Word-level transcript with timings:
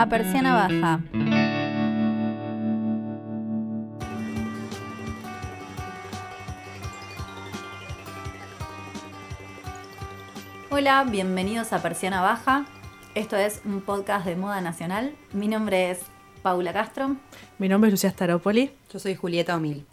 A 0.00 0.06
persiana 0.06 0.54
baja. 0.54 1.00
Hola, 10.70 11.04
bienvenidos 11.04 11.74
a 11.74 11.82
Persiana 11.82 12.22
Baja. 12.22 12.64
Esto 13.14 13.36
es 13.36 13.60
un 13.66 13.82
podcast 13.82 14.24
de 14.24 14.36
moda 14.36 14.62
nacional. 14.62 15.14
Mi 15.34 15.48
nombre 15.48 15.90
es 15.90 16.00
Paula 16.40 16.72
Castro. 16.72 17.16
Mi 17.58 17.68
nombre 17.68 17.88
es 17.88 17.92
Lucía 17.92 18.10
Staropoli. 18.10 18.72
Yo 18.90 18.98
soy 18.98 19.14
Julieta 19.14 19.54
Omil. 19.54 19.84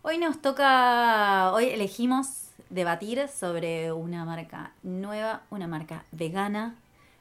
Hoy 0.00 0.16
nos 0.16 0.40
toca, 0.40 1.52
hoy 1.52 1.66
elegimos 1.66 2.52
debatir 2.70 3.28
sobre 3.28 3.92
una 3.92 4.24
marca 4.24 4.72
nueva, 4.82 5.42
una 5.50 5.66
marca 5.66 6.04
vegana, 6.10 6.74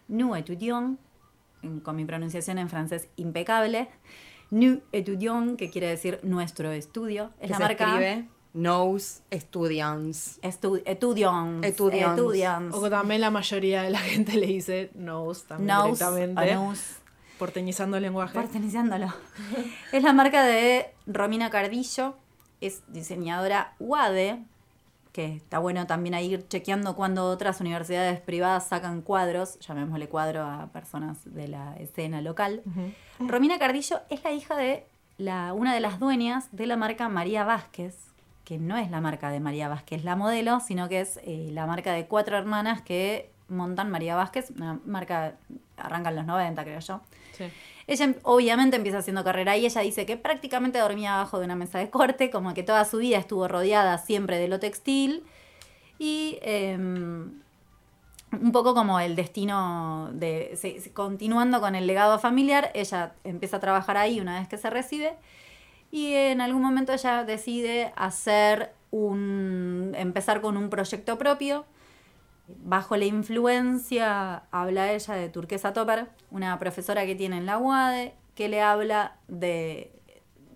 Nous 0.08 0.38
Etudions, 0.38 0.98
en- 1.66 1.80
con 1.82 1.96
mi 1.96 2.06
pronunciación 2.06 2.58
en 2.58 2.70
francés 2.70 3.08
impecable. 3.18 3.88
Nous 4.52 4.80
Etudions, 4.92 5.58
que 5.58 5.70
quiere 5.70 5.88
decir 5.88 6.20
nuestro 6.24 6.72
estudio. 6.72 7.32
Es 7.40 7.50
la 7.50 7.58
se 7.58 7.64
marca 7.64 7.86
escribe 7.86 8.30
Knows 8.54 9.22
Estudiants. 9.32 10.40
Estu-. 10.42 10.82
Etudiants. 10.86 12.76
O 12.76 12.90
también 12.90 13.22
la 13.22 13.32
mayoría 13.32 13.82
de 13.84 13.90
la 13.90 14.00
gente 14.00 14.34
le 14.38 14.46
dice 14.48 14.92
nose 14.96 15.46
también 15.48 15.76
Nous, 15.78 16.00
directamente. 16.00 16.56
nous. 16.56 16.80
Porteñizando 17.38 17.98
el 17.98 18.04
lenguaje. 18.04 18.34
Porteñizándolo. 18.34 19.08
es 19.92 20.04
la 20.04 20.14
marca 20.14 20.46
de 20.46 20.86
Romina 21.06 21.50
Cardillo, 21.50 22.16
es 22.62 22.84
diseñadora 22.88 23.74
UADE, 23.80 24.42
que 25.16 25.38
está 25.38 25.60
bueno 25.60 25.88
también 25.88 26.14
ahí 26.14 26.34
ir 26.34 26.46
chequeando 26.50 26.94
cuando 26.94 27.24
otras 27.30 27.62
universidades 27.62 28.20
privadas 28.20 28.68
sacan 28.68 29.02
cuadros, 29.02 29.58
llamémosle 29.62 30.10
cuadro 30.10 30.44
a 30.44 30.68
personas 30.74 31.20
de 31.24 31.48
la 31.48 31.74
escena 31.78 32.20
local. 32.20 32.64
Romina 33.20 33.58
Cardillo 33.58 34.02
es 34.10 34.22
la 34.26 34.34
hija 34.34 34.58
de 34.58 34.86
la, 35.18 35.54
una 35.54 35.74
de 35.74 35.80
las 35.80 36.02
dueñas 36.02 36.50
de 36.52 36.68
la 36.68 36.76
marca 36.76 37.08
María 37.08 37.46
Vázquez, 37.46 37.96
que 38.44 38.58
no 38.58 38.76
es 38.76 38.92
la 38.92 39.00
marca 39.00 39.30
de 39.30 39.40
María 39.40 39.70
Vázquez, 39.70 40.04
la 40.04 40.18
modelo, 40.18 40.60
sino 40.60 40.90
que 40.90 41.00
es 41.00 41.18
eh, 41.24 41.48
la 41.54 41.66
marca 41.66 41.94
de 41.94 42.08
cuatro 42.08 42.38
hermanas 42.38 42.82
que 42.82 43.32
montan 43.48 43.90
María 43.90 44.18
Vázquez, 44.18 44.52
una 44.52 44.82
marca, 44.86 45.38
arranca 45.78 46.10
en 46.10 46.18
los 46.18 46.26
90 46.26 46.62
creo 46.66 46.80
yo. 46.82 47.00
Sí. 47.32 47.46
Ella 47.88 48.06
em- 48.06 48.16
obviamente 48.24 48.78
empieza 48.78 49.00
haciendo 49.00 49.24
carrera 49.24 49.58
y 49.58 49.66
ella 49.66 49.82
dice 49.82 50.06
que 50.06 50.18
prácticamente 50.18 50.80
dormía 50.80 51.16
abajo 51.16 51.40
de 51.40 51.46
una 51.46 51.56
mesa 51.56 51.80
de 51.80 51.90
corte, 51.90 52.30
como 52.32 52.54
que 52.54 52.64
toda 52.64 52.86
su 52.86 52.98
vida 52.98 53.18
estuvo 53.18 53.48
rodeada 53.48 53.98
siempre 53.98 54.38
de 54.38 54.48
lo 54.48 54.60
textil. 54.60 55.24
Y 56.00 56.40
em, 56.42 57.42
un 58.32 58.52
poco 58.52 58.74
como 58.74 59.00
el 59.00 59.16
destino 59.16 60.10
de, 60.14 60.58
continuando 60.94 61.62
con 61.62 61.76
el 61.76 61.88
legado 61.88 62.20
familiar, 62.20 62.72
ella 62.74 63.14
empieza 63.24 63.58
a 63.58 63.60
trabajar 63.60 63.98
ahí 63.98 64.20
una 64.20 64.40
vez 64.40 64.48
que 64.48 64.58
se 64.58 64.70
recibe. 64.70 65.14
Y 65.92 66.14
en 66.14 66.42
algún 66.42 66.62
momento 66.62 66.92
ella 66.94 67.24
decide 67.24 67.94
hacer 67.96 68.74
un, 68.92 69.94
empezar 69.96 70.42
con 70.42 70.58
un 70.58 70.70
proyecto 70.70 71.18
propio 71.18 71.66
Bajo 72.48 72.96
la 72.96 73.06
influencia, 73.06 74.44
habla 74.52 74.92
ella 74.92 75.16
de 75.16 75.30
Turquesa 75.30 75.74
Topper, 75.74 76.10
una 76.30 76.58
profesora 76.60 77.06
que 77.06 77.16
tiene 77.16 77.38
en 77.38 77.46
la 77.46 77.58
UADE, 77.58 78.14
que 78.36 78.50
le 78.50 78.62
habla 78.62 79.16
de 79.28 79.96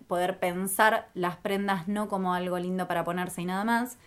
poder 0.09 0.39
pensar 0.39 1.07
las 1.13 1.37
prendas 1.37 1.87
no 1.87 2.09
como 2.09 2.33
algo 2.33 2.59
lindo 2.59 2.87
para 2.87 3.03
ponerse 3.03 3.43
y 3.43 3.45
nada 3.45 3.63
más. 3.63 3.97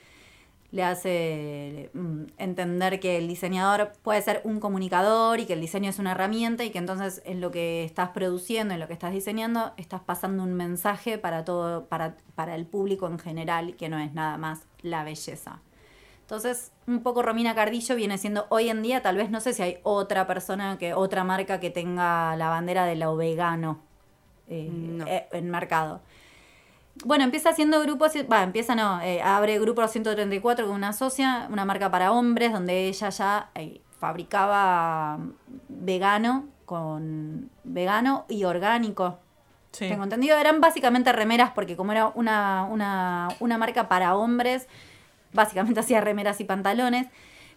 Le 0.72 0.82
hace 0.82 1.90
mm, 1.92 2.24
entender 2.38 2.98
que 2.98 3.18
el 3.18 3.28
diseñador 3.28 3.92
puede 4.02 4.20
ser 4.22 4.40
un 4.44 4.58
comunicador 4.58 5.38
y 5.38 5.46
que 5.46 5.52
el 5.52 5.60
diseño 5.60 5.90
es 5.90 5.98
una 5.98 6.12
herramienta 6.12 6.64
y 6.64 6.70
que 6.70 6.78
entonces 6.78 7.22
en 7.24 7.40
lo 7.40 7.50
que 7.50 7.84
estás 7.84 8.10
produciendo, 8.10 8.74
en 8.74 8.80
lo 8.80 8.88
que 8.88 8.94
estás 8.94 9.12
diseñando, 9.12 9.74
estás 9.76 10.00
pasando 10.00 10.42
un 10.42 10.54
mensaje 10.54 11.18
para 11.18 11.44
todo, 11.44 11.86
para, 11.86 12.16
para 12.34 12.54
el 12.56 12.66
público 12.66 13.06
en 13.06 13.18
general, 13.18 13.76
que 13.76 13.88
no 13.88 13.98
es 13.98 14.12
nada 14.12 14.38
más 14.38 14.62
la 14.82 15.04
belleza. 15.04 15.60
Entonces, 16.22 16.72
un 16.86 17.02
poco 17.02 17.22
Romina 17.22 17.54
Cardillo 17.54 17.94
viene 17.94 18.16
siendo 18.16 18.46
hoy 18.48 18.70
en 18.70 18.82
día, 18.82 19.02
tal 19.02 19.16
vez 19.16 19.30
no 19.30 19.40
sé 19.40 19.52
si 19.52 19.62
hay 19.62 19.78
otra 19.82 20.26
persona, 20.26 20.78
que 20.78 20.94
otra 20.94 21.24
marca 21.24 21.60
que 21.60 21.70
tenga 21.70 22.34
la 22.36 22.48
bandera 22.48 22.84
de 22.86 22.96
lo 22.96 23.16
vegano 23.16 23.80
eh, 24.48 24.68
No. 24.70 25.06
eh, 25.06 25.28
enmarcado. 25.32 26.00
Bueno, 27.04 27.24
empieza 27.24 27.50
haciendo 27.50 27.80
grupos, 27.82 28.12
va, 28.30 28.42
empieza 28.42 28.74
no, 28.74 29.00
eh, 29.00 29.22
abre 29.22 29.58
Grupo 29.58 29.86
134 29.86 30.66
con 30.66 30.74
una 30.74 30.92
socia, 30.92 31.48
una 31.50 31.64
marca 31.64 31.90
para 31.90 32.12
hombres, 32.12 32.52
donde 32.52 32.86
ella 32.88 33.08
ya 33.08 33.50
eh, 33.54 33.80
fabricaba 33.98 35.18
vegano 35.68 36.46
con 36.66 37.50
vegano 37.64 38.24
y 38.28 38.44
orgánico. 38.44 39.18
Sí. 39.72 39.88
Tengo 39.88 40.04
entendido, 40.04 40.36
eran 40.36 40.60
básicamente 40.60 41.12
remeras, 41.12 41.50
porque 41.52 41.76
como 41.76 41.92
era 41.92 42.08
una, 42.14 42.64
una, 42.70 43.28
una 43.40 43.56
marca 43.58 43.88
para 43.88 44.14
hombres, 44.14 44.68
básicamente 45.32 45.80
hacía 45.80 46.00
remeras 46.00 46.40
y 46.40 46.44
pantalones. 46.44 47.06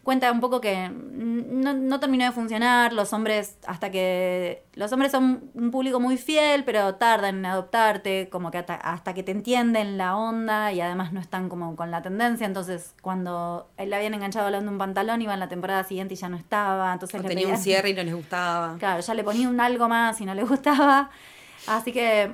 Cuenta 0.04 0.32
un 0.32 0.40
poco 0.40 0.62
que 0.62 0.92
no, 0.92 1.74
no 1.74 2.00
terminó 2.00 2.26
de 2.26 2.32
funcionar, 2.32 2.94
los 2.94 3.12
hombres, 3.12 3.58
hasta 3.66 3.90
que. 3.90 4.64
Los 4.76 4.92
hombres 4.92 5.12
son 5.12 5.50
un 5.56 5.72
público 5.72 6.00
muy 6.00 6.18
fiel, 6.18 6.64
pero 6.64 6.94
tardan 6.94 7.38
en 7.40 7.46
adoptarte, 7.48 8.30
como 8.30 8.52
que 8.52 8.60
hasta, 8.60 8.76
hasta 8.76 9.16
que 9.16 9.24
te 9.24 9.32
entienden 9.32 9.98
la 9.98 10.16
onda 10.16 10.72
y 10.72 10.80
además 10.80 11.12
no 11.12 11.20
están 11.20 11.50
como 11.50 11.76
con 11.76 11.90
la 11.90 12.04
tendencia. 12.04 12.46
Entonces, 12.46 12.94
cuando 13.02 13.72
él 13.78 13.90
le 13.90 13.96
habían 13.96 14.14
enganchado 14.14 14.46
hablando 14.46 14.72
un 14.72 14.78
pantalón, 14.78 15.24
iba 15.24 15.34
en 15.34 15.40
la 15.40 15.50
temporada 15.50 15.84
siguiente 15.84 16.14
y 16.14 16.18
ya 16.18 16.30
no 16.30 16.38
estaba. 16.38 16.94
Entonces 16.94 17.20
O 17.20 17.24
le 17.24 17.30
tenía 17.30 17.48
un 17.48 17.58
cierre 17.58 17.90
y 17.90 17.94
no 17.96 18.04
les 18.04 18.14
gustaba. 18.14 18.76
Claro, 18.78 19.02
ya 19.02 19.14
le 19.16 19.24
ponía 19.24 19.50
un 19.50 19.60
algo 19.60 19.90
más 19.90 20.22
y 20.22 20.26
no 20.26 20.36
le 20.36 20.44
gustaba. 20.46 21.10
Así 21.66 21.92
que 21.92 22.32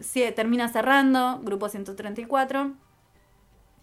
sí, 0.00 0.24
termina 0.34 0.66
cerrando, 0.68 1.40
Grupo 1.42 1.68
134. 1.68 2.72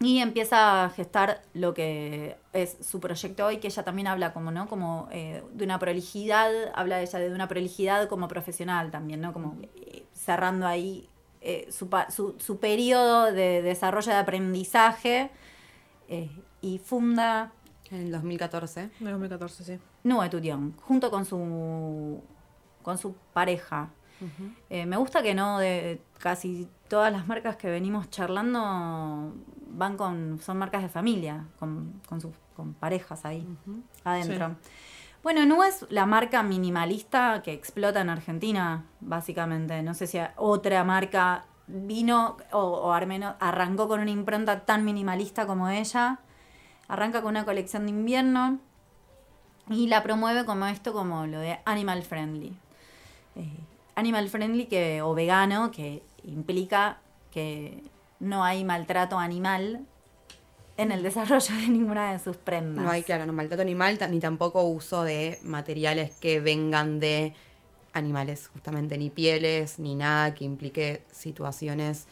Y 0.02 0.18
empieza 0.20 0.84
a 0.84 0.90
gestar 0.90 1.42
lo 1.52 1.74
que 1.74 2.38
es 2.54 2.78
su 2.80 3.00
proyecto 3.00 3.44
hoy, 3.44 3.58
que 3.58 3.66
ella 3.68 3.82
también 3.84 4.06
habla 4.08 4.32
como, 4.32 4.50
¿no? 4.50 4.66
Como 4.66 5.08
eh, 5.12 5.42
de 5.52 5.64
una 5.64 5.78
prolijidad, 5.78 6.50
habla 6.74 7.02
ella 7.02 7.18
de 7.18 7.30
una 7.34 7.48
prolijidad 7.48 8.08
como 8.08 8.26
profesional 8.26 8.90
también, 8.90 9.20
¿no? 9.20 9.34
Como 9.34 9.58
eh, 9.76 10.04
cerrando 10.14 10.66
ahí 10.66 11.06
eh, 11.42 11.68
su, 11.70 11.90
pa- 11.90 12.10
su, 12.10 12.34
su 12.38 12.58
periodo 12.58 13.30
de 13.30 13.60
desarrollo 13.60 14.10
de 14.12 14.18
aprendizaje 14.18 15.30
eh, 16.08 16.30
y 16.62 16.78
funda 16.78 17.52
En 17.90 17.98
el 18.06 18.12
2014. 18.12 18.90
De 19.00 19.10
2014, 19.10 19.64
sí. 19.64 19.78
No 20.04 20.24
Etudión, 20.24 20.74
junto 20.80 21.10
con 21.10 21.26
su 21.26 22.22
con 22.82 22.96
su 22.96 23.12
pareja. 23.34 23.90
Eh, 24.70 24.86
me 24.86 24.96
gusta 24.96 25.22
que 25.22 25.34
no 25.34 25.58
de 25.58 26.00
casi 26.18 26.68
todas 26.88 27.12
las 27.12 27.26
marcas 27.26 27.56
que 27.56 27.68
venimos 27.70 28.08
charlando 28.10 29.32
van 29.70 29.96
con 29.96 30.38
son 30.40 30.58
marcas 30.58 30.82
de 30.82 30.88
familia, 30.88 31.46
con, 31.58 32.00
con 32.08 32.20
sus 32.20 32.32
con 32.54 32.74
parejas 32.74 33.24
ahí 33.24 33.46
adentro. 34.04 34.56
Bueno, 35.22 35.44
no 35.44 35.64
es 35.64 35.84
la 35.90 36.06
marca 36.06 36.42
minimalista 36.42 37.42
que 37.42 37.52
explota 37.52 38.00
en 38.00 38.08
Argentina, 38.08 38.84
básicamente. 39.00 39.82
No 39.82 39.94
sé 39.94 40.06
si 40.06 40.18
otra 40.36 40.82
marca 40.84 41.44
vino 41.66 42.36
o, 42.52 42.58
o 42.58 42.92
al 42.92 43.06
menos 43.06 43.34
arrancó 43.38 43.86
con 43.86 44.00
una 44.00 44.10
impronta 44.10 44.60
tan 44.64 44.84
minimalista 44.84 45.46
como 45.46 45.68
ella. 45.68 46.20
Arranca 46.88 47.22
con 47.22 47.30
una 47.30 47.44
colección 47.44 47.84
de 47.84 47.90
invierno 47.90 48.58
y 49.68 49.86
la 49.86 50.02
promueve 50.02 50.44
como 50.44 50.66
esto, 50.66 50.92
como 50.92 51.26
lo 51.26 51.38
de 51.38 51.60
animal 51.64 52.02
friendly. 52.02 52.56
Eh, 53.36 53.58
animal 53.94 54.28
friendly 54.28 54.66
que, 54.66 55.00
o 55.02 55.14
vegano, 55.14 55.70
que 55.70 56.02
implica 56.24 56.98
que 57.30 57.84
no 58.20 58.44
hay 58.44 58.64
maltrato 58.64 59.18
animal 59.18 59.84
en 60.76 60.92
el 60.92 61.02
desarrollo 61.02 61.54
de 61.56 61.68
ninguna 61.68 62.12
de 62.12 62.18
sus 62.18 62.36
prendas. 62.36 62.84
No 62.84 62.90
hay, 62.90 63.02
claro, 63.02 63.26
no 63.26 63.32
maltrato 63.32 63.62
animal 63.62 63.98
ni 64.10 64.20
tampoco 64.20 64.62
uso 64.62 65.02
de 65.02 65.38
materiales 65.42 66.12
que 66.20 66.40
vengan 66.40 67.00
de 67.00 67.34
animales, 67.92 68.48
justamente, 68.52 68.96
ni 68.96 69.10
pieles, 69.10 69.78
ni 69.78 69.94
nada 69.94 70.34
que 70.34 70.44
implique 70.44 71.02
situaciones 71.10 72.06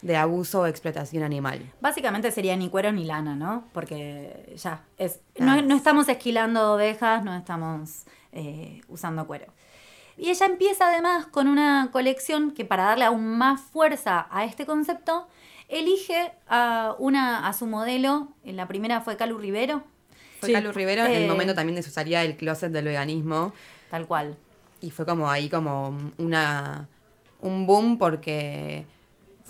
de 0.00 0.16
abuso 0.16 0.60
o 0.60 0.66
explotación 0.66 1.22
animal. 1.22 1.72
Básicamente 1.80 2.30
sería 2.30 2.56
ni 2.56 2.68
cuero 2.68 2.92
ni 2.92 3.04
lana, 3.04 3.34
¿no? 3.34 3.64
Porque 3.72 4.54
ya, 4.56 4.84
es, 4.98 5.20
no, 5.38 5.60
no 5.62 5.74
estamos 5.74 6.08
esquilando 6.08 6.74
ovejas, 6.74 7.24
no 7.24 7.34
estamos 7.34 8.04
eh, 8.32 8.82
usando 8.88 9.26
cuero. 9.26 9.46
Y 10.16 10.30
ella 10.30 10.46
empieza 10.46 10.88
además 10.88 11.26
con 11.26 11.48
una 11.48 11.88
colección 11.90 12.52
que 12.52 12.64
para 12.64 12.84
darle 12.84 13.04
aún 13.04 13.36
más 13.36 13.60
fuerza 13.60 14.28
a 14.30 14.44
este 14.44 14.66
concepto, 14.66 15.26
elige 15.78 16.32
a, 16.48 16.94
una, 16.98 17.46
a 17.48 17.52
su 17.52 17.66
modelo, 17.66 18.28
en 18.44 18.56
la 18.56 18.66
primera 18.68 19.00
fue 19.00 19.16
Calu 19.16 19.38
Rivero, 19.38 19.82
Fue 20.40 20.48
Sí. 20.48 20.52
Calu 20.52 20.72
Rivero 20.72 21.04
en 21.04 21.12
Eh, 21.12 21.22
el 21.22 21.28
momento 21.28 21.54
también 21.54 21.76
de 21.76 21.82
su 21.82 21.90
salida 21.90 22.20
del 22.22 22.36
closet 22.36 22.70
del 22.72 22.84
veganismo 22.84 23.52
tal 23.90 24.06
cual. 24.06 24.36
y 24.80 24.90
fue 24.90 25.06
como 25.06 25.30
ahí 25.30 25.48
como 25.48 25.96
una 26.18 26.88
un 27.40 27.66
boom 27.66 27.98
porque 27.98 28.84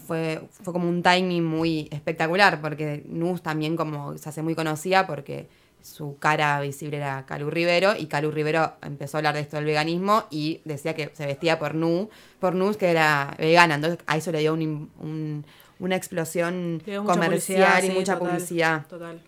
fue, 0.06 0.41
fue 0.62 0.73
como 0.73 0.88
un 0.88 1.03
timing 1.03 1.44
muy 1.44 1.88
espectacular 1.91 2.61
porque 2.61 3.03
Nus 3.06 3.43
también 3.43 3.76
como 3.76 4.17
se 4.19 4.29
hace 4.29 4.43
muy 4.43 4.55
conocida 4.55 5.06
porque 5.06 5.49
su 5.82 6.17
cara 6.19 6.61
visible 6.61 6.97
era 6.99 7.25
Calu 7.26 7.50
Rivero 7.50 7.94
y 7.97 8.06
Calu 8.06 8.31
Rivero 8.31 8.73
empezó 8.82 9.17
a 9.17 9.19
hablar 9.19 9.35
de 9.35 9.41
esto 9.41 9.56
del 9.56 9.67
veganismo 9.67 10.25
y 10.31 10.61
decía 10.65 10.94
que 10.94 11.11
se 11.15 11.26
vestía 11.26 11.59
por 11.59 11.75
Nu, 11.75 12.09
por 12.41 12.55
Nu 12.55 12.73
que 12.75 12.91
era 12.91 13.35
vegana, 13.38 13.75
entonces 13.76 13.99
a 14.06 14.17
eso 14.17 14.32
le 14.32 14.38
dio 14.41 14.55
un- 14.55 14.91
un- 15.00 15.44
una 15.79 15.97
explosión 15.97 16.82
mucha 16.87 17.03
comercial 17.03 17.85
y 17.85 17.88
sí, 17.88 17.93
mucha 17.93 18.15
total, 18.15 18.29
publicidad. 18.31 18.87
Total. 18.87 19.21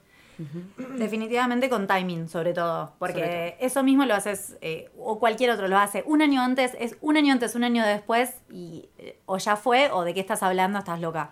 Definitivamente 0.99 1.71
con 1.71 1.87
timing, 1.87 2.29
sobre 2.29 2.53
todo, 2.53 2.93
porque 2.99 3.21
Sobre 3.21 3.57
eso 3.65 3.83
mismo 3.83 4.05
lo 4.05 4.15
haces, 4.15 4.57
eh, 4.61 4.91
o 4.99 5.19
cualquier 5.19 5.51
otro 5.51 5.67
lo 5.67 5.79
hace 5.79 6.03
un 6.07 6.21
año 6.21 6.43
antes, 6.43 6.73
es 6.79 6.97
un 7.01 7.17
año 7.17 7.33
antes, 7.33 7.55
un 7.55 7.65
año 7.65 7.85
después, 7.85 8.35
y 8.51 8.89
eh, 8.99 9.19
o 9.25 9.39
ya 9.39 9.57
fue, 9.57 9.91
o 9.91 10.05
de 10.05 10.13
qué 10.13 10.21
estás 10.21 10.43
hablando, 10.43 10.79
estás 10.79 11.01
loca. 11.01 11.31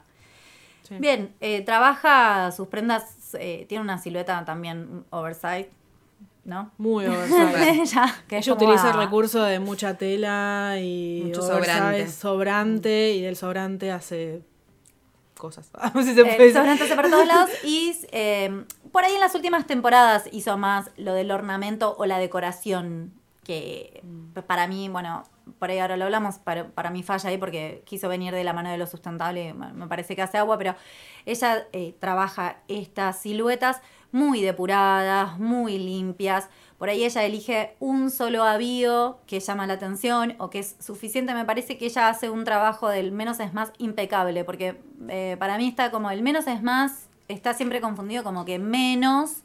Sí. 0.88 0.96
Bien, 0.98 1.34
eh, 1.40 1.62
trabaja 1.62 2.50
sus 2.52 2.68
prendas, 2.68 3.34
eh, 3.38 3.66
tiene 3.68 3.82
una 3.84 3.98
silueta 3.98 4.42
también 4.46 5.04
oversize, 5.10 5.70
¿no? 6.44 6.72
Muy 6.78 7.04
oversize. 7.06 7.84
Ya, 7.94 8.14
que 8.26 8.38
es 8.38 8.46
Ella 8.46 8.54
utiliza 8.54 8.90
el 8.90 8.96
recurso 8.96 9.42
de 9.44 9.60
mucha 9.60 9.98
tela 9.98 10.76
y 10.80 11.24
Mucho 11.26 11.42
oversize, 11.42 11.72
sobrante. 11.74 12.08
sobrante, 12.08 13.12
y 13.12 13.20
del 13.22 13.36
sobrante 13.36 13.90
hace 13.92 14.42
cosas. 15.44 15.70
No 15.94 16.02
sé 16.02 16.10
si 16.10 16.14
se 16.14 16.24
puede 16.24 16.48
Eh, 16.48 16.96
por 16.96 17.10
todos 17.10 17.26
lados 17.26 17.50
y 17.64 17.94
eh, 18.12 18.64
por 18.92 19.04
ahí 19.04 19.14
en 19.14 19.20
las 19.20 19.34
últimas 19.34 19.66
temporadas 19.66 20.24
hizo 20.32 20.56
más 20.56 20.90
lo 20.96 21.12
del 21.12 21.30
ornamento 21.30 21.94
o 21.98 22.06
la 22.06 22.18
decoración 22.18 23.12
que 23.44 24.02
para 24.46 24.66
mí, 24.66 24.88
bueno, 24.88 25.24
por 25.58 25.70
ahí 25.70 25.78
ahora 25.78 25.98
lo 25.98 26.06
hablamos, 26.06 26.38
para, 26.38 26.68
para 26.68 26.90
mí 26.90 27.02
falla 27.02 27.28
ahí 27.28 27.36
porque 27.36 27.82
quiso 27.84 28.08
venir 28.08 28.32
de 28.32 28.42
la 28.42 28.54
mano 28.54 28.70
de 28.70 28.78
lo 28.78 28.86
sustentable, 28.86 29.52
me 29.52 29.72
me 29.74 29.86
parece 29.86 30.16
que 30.16 30.22
hace 30.22 30.38
agua, 30.38 30.56
pero 30.56 30.74
ella 31.26 31.66
eh, 31.72 31.94
trabaja 32.00 32.56
estas 32.68 33.20
siluetas 33.20 33.82
muy 34.12 34.40
depuradas, 34.40 35.38
muy 35.38 35.76
limpias. 35.76 36.48
Por 36.84 36.90
ahí 36.90 37.02
ella 37.02 37.24
elige 37.24 37.74
un 37.80 38.10
solo 38.10 38.44
avío 38.44 39.16
que 39.26 39.40
llama 39.40 39.66
la 39.66 39.72
atención 39.72 40.34
o 40.36 40.50
que 40.50 40.58
es 40.58 40.76
suficiente. 40.80 41.32
Me 41.32 41.46
parece 41.46 41.78
que 41.78 41.86
ella 41.86 42.10
hace 42.10 42.28
un 42.28 42.44
trabajo 42.44 42.90
del 42.90 43.10
menos 43.10 43.40
es 43.40 43.54
más 43.54 43.72
impecable, 43.78 44.44
porque 44.44 44.78
eh, 45.08 45.36
para 45.38 45.56
mí 45.56 45.66
está 45.66 45.90
como 45.90 46.10
el 46.10 46.20
menos 46.20 46.46
es 46.46 46.62
más, 46.62 47.08
está 47.26 47.54
siempre 47.54 47.80
confundido 47.80 48.22
como 48.22 48.44
que 48.44 48.58
menos, 48.58 49.36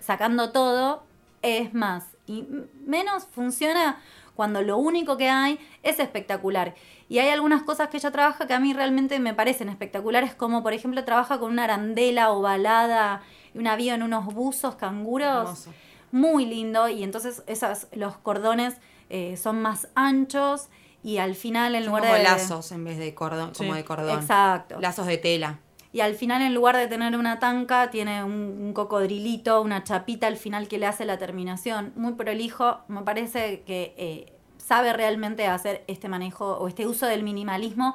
sacando 0.00 0.50
todo, 0.50 1.04
es 1.42 1.72
más. 1.72 2.16
Y 2.26 2.48
menos 2.84 3.26
funciona 3.26 4.00
cuando 4.34 4.60
lo 4.60 4.76
único 4.76 5.16
que 5.16 5.28
hay 5.28 5.60
es 5.84 6.00
espectacular. 6.00 6.74
Y 7.08 7.20
hay 7.20 7.28
algunas 7.28 7.62
cosas 7.62 7.90
que 7.90 7.98
ella 7.98 8.10
trabaja 8.10 8.48
que 8.48 8.54
a 8.54 8.58
mí 8.58 8.72
realmente 8.72 9.20
me 9.20 9.34
parecen 9.34 9.68
espectaculares, 9.68 10.34
como 10.34 10.64
por 10.64 10.72
ejemplo 10.72 11.04
trabaja 11.04 11.38
con 11.38 11.52
una 11.52 11.62
arandela 11.62 12.32
ovalada 12.32 13.22
y 13.54 13.58
un 13.58 13.68
avío 13.68 13.94
en 13.94 14.02
unos 14.02 14.26
buzos 14.34 14.74
canguros. 14.74 15.68
Muy 16.12 16.46
lindo. 16.46 16.88
Y 16.88 17.02
entonces 17.02 17.42
esas, 17.46 17.88
los 17.92 18.16
cordones 18.16 18.74
eh, 19.10 19.36
son 19.36 19.60
más 19.60 19.88
anchos 19.96 20.68
y 21.02 21.18
al 21.18 21.34
final 21.34 21.74
en 21.74 21.82
Son 21.82 21.90
lugar 21.90 22.04
como 22.04 22.14
de... 22.14 22.22
lazos 22.22 22.70
en 22.70 22.84
vez 22.84 22.98
de 22.98 23.14
cordón, 23.14 23.52
como 23.56 23.74
de 23.74 23.84
cordón. 23.84 24.20
Exacto. 24.20 24.80
Lazos 24.80 25.06
de 25.06 25.18
tela. 25.18 25.58
Y 25.94 26.00
al 26.00 26.14
final, 26.14 26.40
en 26.40 26.54
lugar 26.54 26.76
de 26.76 26.86
tener 26.86 27.16
una 27.18 27.38
tanca, 27.38 27.90
tiene 27.90 28.24
un, 28.24 28.32
un 28.32 28.72
cocodrilito, 28.72 29.60
una 29.60 29.84
chapita 29.84 30.26
al 30.26 30.38
final 30.38 30.66
que 30.66 30.78
le 30.78 30.86
hace 30.86 31.04
la 31.04 31.18
terminación. 31.18 31.92
Muy 31.96 32.14
prolijo. 32.14 32.78
Me 32.88 33.02
parece 33.02 33.62
que 33.66 33.94
eh, 33.98 34.32
sabe 34.56 34.92
realmente 34.94 35.46
hacer 35.46 35.84
este 35.88 36.08
manejo 36.08 36.56
o 36.56 36.68
este 36.68 36.86
uso 36.86 37.06
del 37.06 37.22
minimalismo 37.22 37.94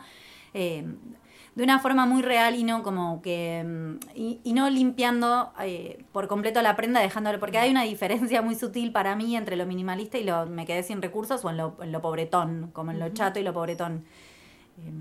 eh, 0.54 0.86
de 1.58 1.64
una 1.64 1.80
forma 1.80 2.06
muy 2.06 2.22
real 2.22 2.54
y 2.54 2.64
no 2.64 2.84
como 2.84 3.20
que. 3.24 3.64
mm, 3.66 3.96
Y, 4.14 4.40
y 4.44 4.54
no 4.54 4.70
limpiando 4.70 5.52
eh, 5.60 6.06
por 6.12 6.28
completo 6.28 6.62
la 6.62 6.76
prenda, 6.76 7.02
dejándole. 7.02 7.40
Porque 7.40 7.58
hay 7.58 7.72
una 7.72 7.82
diferencia 7.82 8.44
muy 8.44 8.54
sutil 8.54 8.92
para 8.92 9.16
mí 9.16 9.36
entre 9.36 9.56
lo 9.56 9.66
minimalista 9.66 10.20
y 10.20 10.24
lo 10.24 10.46
me 10.46 10.68
quedé 10.68 10.84
sin 10.84 11.02
recursos 11.02 11.44
o 11.44 11.50
en 11.50 11.58
lo, 11.58 11.76
en 11.82 11.92
lo 11.92 12.00
pobretón, 12.00 12.70
como 12.74 12.92
en 12.92 13.00
lo 13.00 13.10
chato 13.10 13.40
y 13.40 13.44
lo 13.44 13.54
pobretón. 13.54 14.06
Eh, 14.78 14.92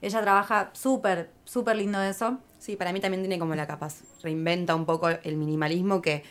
ella 0.00 0.22
trabaja 0.22 0.70
súper, 0.72 1.30
súper 1.44 1.76
lindo 1.76 2.00
eso. 2.00 2.38
Sí, 2.58 2.74
para 2.76 2.94
mí 2.94 3.00
también 3.00 3.22
tiene 3.22 3.38
como 3.38 3.54
la 3.54 3.66
capaz, 3.66 4.02
reinventa 4.22 4.74
un 4.74 4.86
poco 4.86 5.10
el 5.10 5.36
minimalismo 5.36 6.00
que 6.00 6.24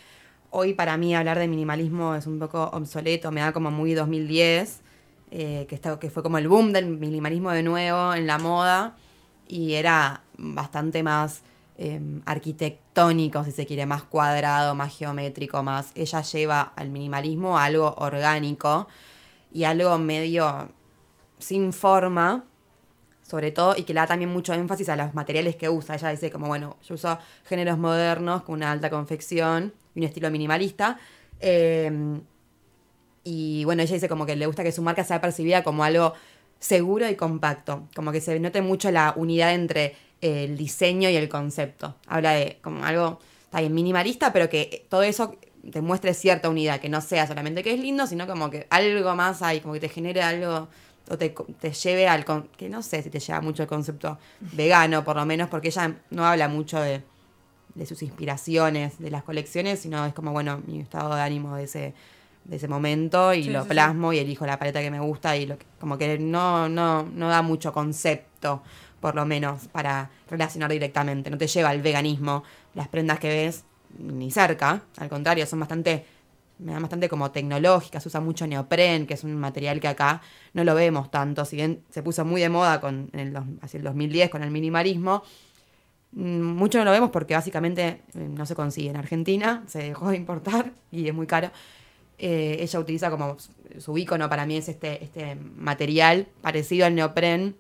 hoy 0.50 0.74
para 0.74 0.98
mí 0.98 1.16
hablar 1.16 1.38
de 1.38 1.48
minimalismo 1.48 2.16
es 2.16 2.26
un 2.26 2.40
poco 2.40 2.64
obsoleto, 2.74 3.32
me 3.32 3.42
da 3.42 3.54
como 3.54 3.70
muy 3.70 3.94
2010, 3.94 4.82
eh, 5.30 5.66
que, 5.70 5.76
está, 5.76 6.00
que 6.00 6.10
fue 6.10 6.24
como 6.24 6.40
el 6.40 6.48
boom 6.48 6.74
del 6.74 6.88
minimalismo 6.88 7.52
de 7.52 7.62
nuevo 7.64 8.14
en 8.16 8.26
la 8.26 8.40
moda 8.40 8.96
y 9.48 9.74
era 9.74 10.24
bastante 10.38 11.04
más 11.04 11.42
eh, 11.78 12.02
arquitectónico, 12.26 13.44
si 13.44 13.52
se 13.52 13.66
quiere, 13.66 13.86
más 13.86 14.04
cuadrado, 14.04 14.76
más 14.76 14.98
geométrico, 14.98 15.64
más... 15.64 15.92
Ella 15.96 16.22
lleva 16.22 16.62
al 16.76 16.90
minimalismo 16.90 17.58
algo 17.58 17.94
orgánico 17.98 18.88
y 19.52 19.64
algo 19.64 19.98
medio 19.98 20.70
sin 21.40 21.72
forma, 21.74 22.46
sobre 23.22 23.52
todo, 23.52 23.76
y 23.78 23.84
que 23.84 23.94
le 23.94 24.00
da 24.00 24.08
también 24.08 24.32
mucho 24.32 24.54
énfasis 24.54 24.90
a 24.90 24.96
los 24.96 25.14
materiales 25.14 25.56
que 25.56 25.70
usa. 25.70 25.96
Ella 25.96 26.10
dice 26.10 26.32
como, 26.32 26.48
bueno, 26.48 26.78
yo 26.84 26.96
uso 26.96 27.18
géneros 27.46 27.78
modernos 27.78 28.44
con 28.44 28.56
una 28.56 28.72
alta 28.72 28.90
confección 28.90 29.74
y 29.94 30.00
un 30.00 30.06
estilo 30.06 30.32
minimalista. 30.32 30.98
eh, 31.40 32.20
y 33.30 33.66
bueno, 33.66 33.82
ella 33.82 33.94
dice 33.94 34.08
como 34.08 34.26
que 34.26 34.38
le 34.38 34.46
gusta 34.46 34.64
que 34.64 34.72
su 34.72 34.82
marca 34.82 35.04
sea 35.04 35.20
percibida 35.20 35.62
como 35.62 35.84
algo 35.84 36.14
seguro 36.60 37.10
y 37.10 37.16
compacto, 37.16 37.88
como 37.96 38.12
que 38.12 38.22
se 38.22 38.40
note 38.40 38.62
mucho 38.62 38.92
la 38.92 39.14
unidad 39.16 39.54
entre 39.54 39.96
el 40.22 40.58
diseño 40.58 41.10
y 41.10 41.16
el 41.16 41.30
concepto. 41.30 41.96
Habla 42.08 42.32
de 42.32 42.58
como 42.62 42.84
algo, 42.84 43.20
está 43.46 43.60
bien, 43.60 43.74
minimalista, 43.74 44.34
pero 44.34 44.50
que 44.50 44.86
todo 44.90 45.04
eso 45.04 45.36
te 45.72 45.82
muestre 45.82 46.14
cierta 46.14 46.50
unidad, 46.50 46.80
que 46.80 46.90
no 46.90 47.02
sea 47.02 47.28
solamente 47.28 47.62
que 47.62 47.74
es 47.74 47.80
lindo, 47.80 48.08
sino 48.08 48.26
como 48.26 48.50
que 48.50 48.68
algo 48.70 49.16
más 49.16 49.42
hay, 49.42 49.60
como 49.60 49.74
que 49.74 49.82
te 49.82 49.90
genere 49.90 50.22
algo 50.22 50.68
o 51.10 51.18
te, 51.18 51.30
te 51.60 51.72
lleve 51.72 52.08
al... 52.08 52.26
con- 52.26 52.48
que 52.58 52.68
no 52.70 52.82
sé 52.82 53.04
si 53.04 53.10
te 53.10 53.20
lleva 53.20 53.42
mucho 53.42 53.64
el 53.64 53.70
concepto 53.70 54.18
vegano, 54.40 55.04
por 55.04 55.16
lo 55.16 55.26
menos, 55.26 55.50
porque 55.50 55.68
ella 55.70 55.96
no 56.10 56.26
habla 56.26 56.48
mucho 56.48 56.80
de, 56.80 57.02
de 57.76 57.86
sus 57.86 58.02
inspiraciones, 58.02 58.98
de 59.00 59.12
las 59.12 59.24
colecciones, 59.24 59.80
sino 59.80 60.06
es 60.06 60.14
como, 60.14 60.32
bueno, 60.32 60.62
mi 60.66 60.80
estado 60.80 61.14
de 61.16 61.22
ánimo 61.22 61.56
de 61.58 61.64
ese, 61.66 61.94
de 62.48 62.56
ese 62.56 62.68
momento 62.68 63.34
y 63.34 63.44
Sí, 63.44 63.50
lo 63.52 63.62
sí, 63.62 63.68
sí. 63.68 63.74
plasmo 63.74 64.14
y 64.14 64.20
elijo 64.20 64.46
la 64.46 64.58
paleta 64.58 64.82
que 64.82 64.90
me 64.90 65.00
gusta 65.00 65.36
y 65.38 65.46
lo 65.46 65.58
que- 65.58 65.66
como 65.80 65.98
que 65.98 66.18
no, 66.18 66.68
no, 66.70 67.04
no 67.04 67.28
da 67.30 67.42
mucho 67.42 67.74
concepto, 67.74 68.64
por 69.02 69.16
lo 69.16 69.26
menos, 69.26 69.68
para 69.68 70.10
relacionar 70.30 70.72
directamente. 70.72 71.30
No 71.30 71.38
te 71.38 71.48
lleva 71.48 71.70
al 71.70 71.82
veganismo. 71.82 72.44
Las 72.74 72.88
prendas 72.88 73.20
que 73.20 73.28
ves, 73.30 73.64
ni 74.00 74.32
cerca, 74.32 74.82
al 74.98 75.10
contrario, 75.10 75.46
son 75.46 75.60
bastante 75.60 76.06
me 76.60 76.72
dan 76.74 76.82
bastante 76.82 77.08
como 77.08 77.30
tecnológicas, 77.30 78.02
se 78.02 78.10
usa 78.10 78.20
mucho 78.20 78.48
neopren, 78.48 79.06
que 79.06 79.14
es 79.14 79.24
un 79.24 79.36
material 79.36 79.80
que 79.80 79.90
acá 79.90 80.22
no 80.54 80.64
lo 80.64 80.74
vemos 80.74 81.12
tanto, 81.12 81.46
si 81.46 81.56
bien 81.56 81.84
se 81.92 82.02
puso 82.02 82.26
muy 82.26 82.42
de 82.42 82.50
moda 82.50 82.82
con, 82.82 83.12
en 83.14 83.20
el, 83.20 83.32
dos- 83.32 83.44
hacia 83.62 83.78
el 83.78 83.84
2010 83.84 84.32
con 84.32 84.42
el 84.42 84.50
minimalismo, 84.50 85.22
mm, 86.14 86.42
mucho 86.42 86.80
no 86.80 86.86
lo 86.86 86.92
vemos 86.92 87.12
porque 87.12 87.36
básicamente 87.36 88.02
eh, 88.16 88.28
no 88.30 88.48
se 88.48 88.56
consigue 88.56 88.90
en 88.90 88.96
Argentina, 88.98 89.64
se 89.68 89.80
dejó 89.84 90.10
de 90.10 90.18
importar 90.18 90.72
y 90.92 91.08
es 91.08 91.14
muy 91.14 91.28
caro. 91.28 91.52
Eh, 92.20 92.58
ella 92.62 92.80
utiliza 92.80 93.10
como 93.12 93.38
su- 93.78 93.98
icono 93.98 94.28
para 94.30 94.46
mí 94.46 94.58
es 94.58 94.68
este, 94.70 95.04
este 95.04 95.36
material 95.36 96.28
parecido 96.42 96.86
al 96.88 96.96
neopren, 96.96 97.56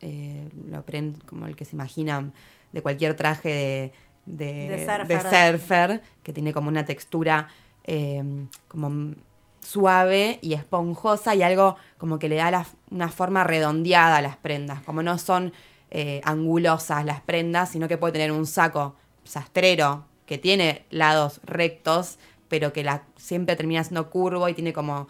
eh, 0.00 0.48
neopren 0.68 1.14
como 1.26 1.46
el 1.46 1.56
que 1.56 1.64
se 1.64 1.74
imaginan 1.74 2.32
de 2.72 2.82
cualquier 2.82 3.14
traje 3.16 3.48
de, 3.48 3.92
de, 4.26 4.68
De 4.68 4.86
surfer. 4.86 5.08
de 5.08 5.58
surfer, 5.58 6.02
que 6.22 6.32
tiene 6.32 6.52
como 6.52 6.68
una 6.68 6.84
textura 6.84 7.48
eh, 7.84 8.22
como 8.68 9.14
suave 9.62 10.38
y 10.42 10.52
esponjosa 10.54 11.34
y 11.34 11.42
algo 11.42 11.76
como 11.98 12.18
que 12.18 12.28
le 12.28 12.36
da 12.36 12.50
la- 12.50 12.66
una 12.90 13.08
forma 13.08 13.42
redondeada 13.44 14.18
a 14.18 14.22
las 14.22 14.36
prendas, 14.36 14.82
como 14.82 15.02
no 15.02 15.18
son 15.18 15.52
angulosas 16.24 17.04
las 17.06 17.22
prendas, 17.22 17.70
sino 17.70 17.88
que 17.88 17.96
puede 17.96 18.12
tener 18.12 18.32
un 18.32 18.44
saco 18.46 18.96
sastrero 19.24 20.04
que 20.26 20.36
tiene 20.36 20.84
lados 20.90 21.40
rectos, 21.44 22.18
pero 22.48 22.72
que 22.72 22.84
la, 22.84 23.04
siempre 23.16 23.56
termina 23.56 23.82
siendo 23.84 24.10
curvo 24.10 24.48
y 24.48 24.54
tiene 24.54 24.72
como, 24.72 25.08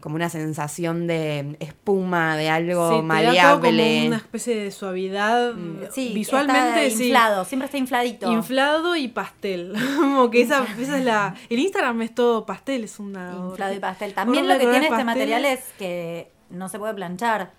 como 0.00 0.16
una 0.16 0.28
sensación 0.28 1.06
de 1.06 1.56
espuma, 1.60 2.36
de 2.36 2.48
algo 2.48 2.88
Sí, 2.88 2.96
te 2.96 2.96
da 2.96 2.98
todo 2.98 3.02
maleable. 3.02 3.94
como 3.96 4.06
una 4.06 4.16
especie 4.16 4.56
de 4.56 4.70
suavidad. 4.70 5.54
Sí, 5.90 6.12
visualmente 6.14 6.86
está 6.86 6.96
sí. 6.96 7.04
inflado, 7.06 7.44
siempre 7.44 7.66
está 7.66 7.78
infladito. 7.78 8.32
Inflado 8.32 8.96
y 8.96 9.08
pastel. 9.08 9.74
Como 9.96 10.30
que 10.30 10.42
esa, 10.42 10.64
esa 10.80 10.98
es 10.98 11.04
la. 11.04 11.34
El 11.48 11.58
Instagram 11.58 12.02
es 12.02 12.14
todo 12.14 12.46
pastel, 12.46 12.84
es 12.84 12.98
una. 12.98 13.34
Inflado 13.36 13.74
y 13.74 13.78
pastel. 13.80 14.14
También 14.14 14.46
lo 14.46 14.54
que 14.54 14.60
tiene 14.60 14.76
este 14.76 14.88
pasteles. 14.90 15.06
material 15.06 15.44
es 15.44 15.60
que 15.78 16.30
no 16.50 16.68
se 16.68 16.78
puede 16.78 16.94
planchar. 16.94 17.52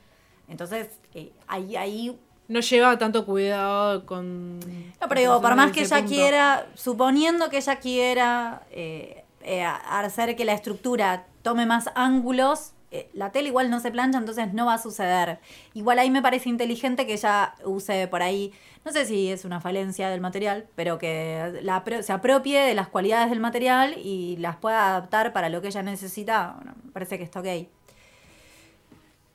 Entonces, 0.48 0.88
eh, 1.14 1.32
ahí, 1.48 1.76
ahí 1.76 2.20
No 2.50 2.60
lleva 2.62 2.98
tanto 2.98 3.26
cuidado 3.26 4.06
con. 4.06 4.60
No, 4.60 5.08
pero 5.08 5.22
digo, 5.22 5.42
por 5.42 5.56
más 5.56 5.72
que 5.72 5.82
ella 5.82 5.98
punto. 5.98 6.12
quiera, 6.12 6.68
suponiendo 6.74 7.50
que 7.50 7.58
ella 7.58 7.76
quiera 7.78 8.64
eh, 8.72 9.24
eh, 9.42 9.64
hacer 9.64 10.36
que 10.36 10.46
la 10.46 10.54
estructura 10.54 11.28
tome 11.44 11.68
más 11.68 11.92
ángulos, 11.94 12.74
eh, 12.92 13.08
la 13.14 13.32
tela 13.32 13.48
igual 13.48 13.70
no 13.70 13.80
se 13.80 13.92
plancha, 13.92 14.18
entonces 14.18 14.52
no 14.52 14.66
va 14.66 14.74
a 14.74 14.78
suceder. 14.80 15.40
Igual 15.76 16.00
ahí 16.00 16.10
me 16.10 16.24
parece 16.24 16.50
inteligente 16.50 17.06
que 17.06 17.14
ella 17.14 17.54
use 17.64 18.08
por 18.08 18.24
ahí, 18.24 18.52
no 18.84 18.92
sé 18.92 19.06
si 19.06 19.32
es 19.32 19.46
una 19.46 19.62
falencia 19.62 20.10
del 20.10 20.22
material, 20.22 20.68
pero 20.76 20.98
que 20.98 21.60
la, 21.62 21.84
se 22.02 22.12
apropie 22.12 22.62
de 22.62 22.74
las 22.74 22.88
cualidades 22.88 23.30
del 23.30 23.40
material 23.40 23.96
y 23.98 24.38
las 24.38 24.56
pueda 24.56 24.90
adaptar 24.90 25.34
para 25.34 25.50
lo 25.50 25.62
que 25.62 25.68
ella 25.68 25.84
necesita. 25.84 26.54
Bueno, 26.56 26.74
me 26.84 26.92
parece 26.92 27.20
que 27.20 27.24
está 27.24 27.42
ok. 27.42 27.68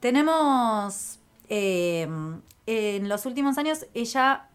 Tenemos 0.00 1.20
eh, 1.48 2.08
en 2.66 3.08
los 3.08 3.26
últimos 3.26 3.58
años, 3.58 3.86
ella, 3.94 4.48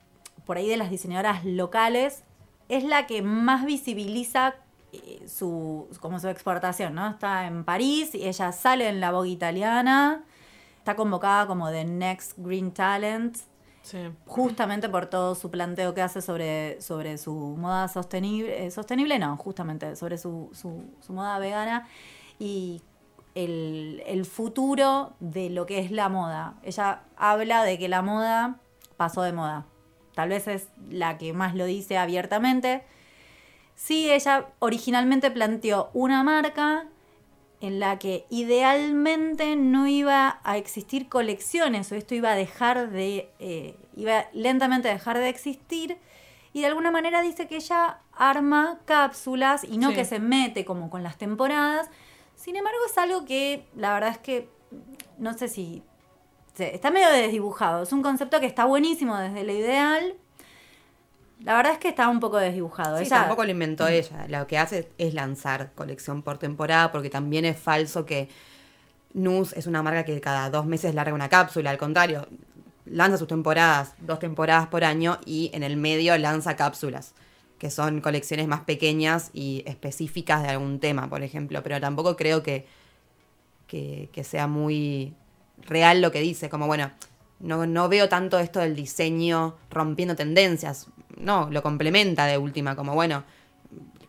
por 0.45 0.57
ahí 0.57 0.67
de 0.67 0.77
las 0.77 0.89
diseñadoras 0.89 1.45
locales, 1.45 2.23
es 2.69 2.83
la 2.83 3.07
que 3.07 3.21
más 3.21 3.65
visibiliza 3.65 4.55
eh, 4.93 5.25
su, 5.27 5.87
como 5.99 6.19
su 6.19 6.27
exportación, 6.27 6.95
¿no? 6.95 7.07
Está 7.09 7.45
en 7.47 7.63
París 7.63 8.13
y 8.15 8.27
ella 8.27 8.51
sale 8.51 8.89
en 8.89 8.99
la 8.99 9.11
Vogue 9.11 9.29
italiana, 9.29 10.23
está 10.77 10.95
convocada 10.95 11.45
como 11.47 11.69
The 11.69 11.85
Next 11.85 12.33
Green 12.37 12.71
Talent, 12.71 13.37
Sí. 13.81 13.97
justamente 14.27 14.87
por 14.89 15.07
todo 15.07 15.33
su 15.35 15.49
planteo 15.49 15.93
que 15.95 16.01
hace 16.01 16.21
sobre, 16.21 16.79
sobre 16.81 17.17
su 17.17 17.33
moda 17.33 17.87
sostenible, 17.87 18.65
eh, 18.65 18.71
sostenible 18.71 19.17
no, 19.17 19.35
justamente 19.37 19.95
sobre 19.95 20.17
su, 20.19 20.49
su, 20.53 20.83
su 21.01 21.13
moda 21.13 21.39
vegana 21.39 21.87
y 22.37 22.81
el, 23.35 24.03
el 24.05 24.25
futuro 24.25 25.13
de 25.19 25.49
lo 25.49 25.65
que 25.65 25.79
es 25.79 25.91
la 25.91 26.09
moda. 26.09 26.55
Ella 26.63 27.01
habla 27.17 27.63
de 27.63 27.77
que 27.77 27.87
la 27.87 28.01
moda 28.01 28.57
pasó 28.97 29.21
de 29.21 29.33
moda. 29.33 29.65
Tal 30.15 30.29
vez 30.29 30.47
es 30.47 30.67
la 30.89 31.17
que 31.17 31.33
más 31.33 31.55
lo 31.55 31.65
dice 31.65 31.97
abiertamente. 31.97 32.83
Sí, 33.75 34.11
ella 34.11 34.47
originalmente 34.59 35.31
planteó 35.31 35.89
una 35.93 36.23
marca 36.23 36.85
en 37.61 37.79
la 37.79 37.99
que 37.99 38.25
idealmente 38.29 39.55
no 39.55 39.87
iba 39.87 40.39
a 40.43 40.57
existir 40.57 41.09
colecciones 41.09 41.91
o 41.91 41.95
esto 41.95 42.15
iba 42.15 42.31
a 42.31 42.35
dejar 42.35 42.89
de, 42.89 43.29
eh, 43.39 43.75
iba 43.95 44.25
lentamente 44.33 44.89
a 44.89 44.93
dejar 44.93 45.17
de 45.17 45.29
existir 45.29 45.97
y 46.53 46.61
de 46.61 46.67
alguna 46.67 46.89
manera 46.91 47.21
dice 47.21 47.47
que 47.47 47.57
ella 47.57 47.99
arma 48.13 48.79
cápsulas 48.85 49.63
y 49.63 49.77
no 49.77 49.89
Sí. 49.89 49.95
que 49.95 50.05
se 50.05 50.19
mete 50.19 50.65
como 50.65 50.89
con 50.89 51.03
las 51.03 51.17
temporadas. 51.17 51.89
Sin 52.49 52.55
embargo 52.55 52.79
es 52.83 52.97
algo 52.97 53.25
que 53.25 53.67
la 53.75 53.93
verdad 53.93 54.09
es 54.09 54.17
que 54.17 54.49
no 55.19 55.37
sé 55.37 55.49
si 55.49 55.83
está 56.57 56.89
medio 56.89 57.07
desdibujado. 57.11 57.83
Es 57.83 57.93
un 57.93 58.01
concepto 58.01 58.39
que 58.39 58.47
está 58.47 58.65
buenísimo 58.65 59.15
desde 59.19 59.43
lo 59.43 59.53
ideal. 59.53 60.15
La 61.43 61.55
verdad 61.55 61.73
es 61.73 61.77
que 61.77 61.89
está 61.89 62.09
un 62.09 62.19
poco 62.19 62.37
desdibujado. 62.37 62.97
Sí, 62.97 63.03
Ella- 63.03 63.17
tampoco 63.17 63.43
lo 63.45 63.51
inventó 63.51 63.87
ella. 63.87 64.25
Lo 64.29 64.47
que 64.47 64.57
hace 64.57 64.89
es 64.97 65.13
lanzar 65.13 65.73
colección 65.75 66.23
por 66.23 66.39
temporada, 66.39 66.91
porque 66.91 67.11
también 67.11 67.45
es 67.45 67.55
falso 67.59 68.07
que 68.07 68.29
Nus 69.13 69.53
es 69.53 69.67
una 69.67 69.83
marca 69.83 70.03
que 70.03 70.19
cada 70.19 70.49
dos 70.49 70.65
meses 70.65 70.95
larga 70.95 71.13
una 71.13 71.29
cápsula. 71.29 71.69
Al 71.69 71.77
contrario, 71.77 72.27
lanza 72.85 73.19
sus 73.19 73.27
temporadas, 73.27 73.93
dos 73.99 74.17
temporadas 74.17 74.65
por 74.69 74.83
año, 74.83 75.19
y 75.23 75.51
en 75.53 75.61
el 75.61 75.77
medio 75.77 76.17
lanza 76.17 76.55
cápsulas, 76.55 77.13
que 77.59 77.69
son 77.69 78.01
colecciones 78.01 78.47
más 78.47 78.61
pequeñas 78.61 79.29
y 79.33 79.63
específicas 79.67 80.41
de 80.43 80.49
algún 80.49 80.79
tema, 80.79 81.09
por 81.09 81.21
ejemplo. 81.21 81.61
Pero 81.61 81.79
tampoco 81.79 82.15
creo 82.15 82.41
que, 82.41 82.65
que, 83.67 84.09
que 84.11 84.23
sea 84.23 84.47
muy 84.47 85.13
real 85.67 86.01
lo 86.01 86.11
que 86.11 86.21
dice, 86.21 86.49
como 86.49 86.67
bueno, 86.67 86.91
no, 87.39 87.67
no 87.67 87.89
veo 87.89 88.09
tanto 88.09 88.39
esto 88.39 88.59
del 88.59 88.75
diseño 88.75 89.57
rompiendo 89.69 90.15
tendencias. 90.15 90.87
No, 91.17 91.49
lo 91.51 91.61
complementa 91.61 92.25
de 92.25 92.37
última, 92.37 92.75
como 92.75 92.95
bueno, 92.95 93.23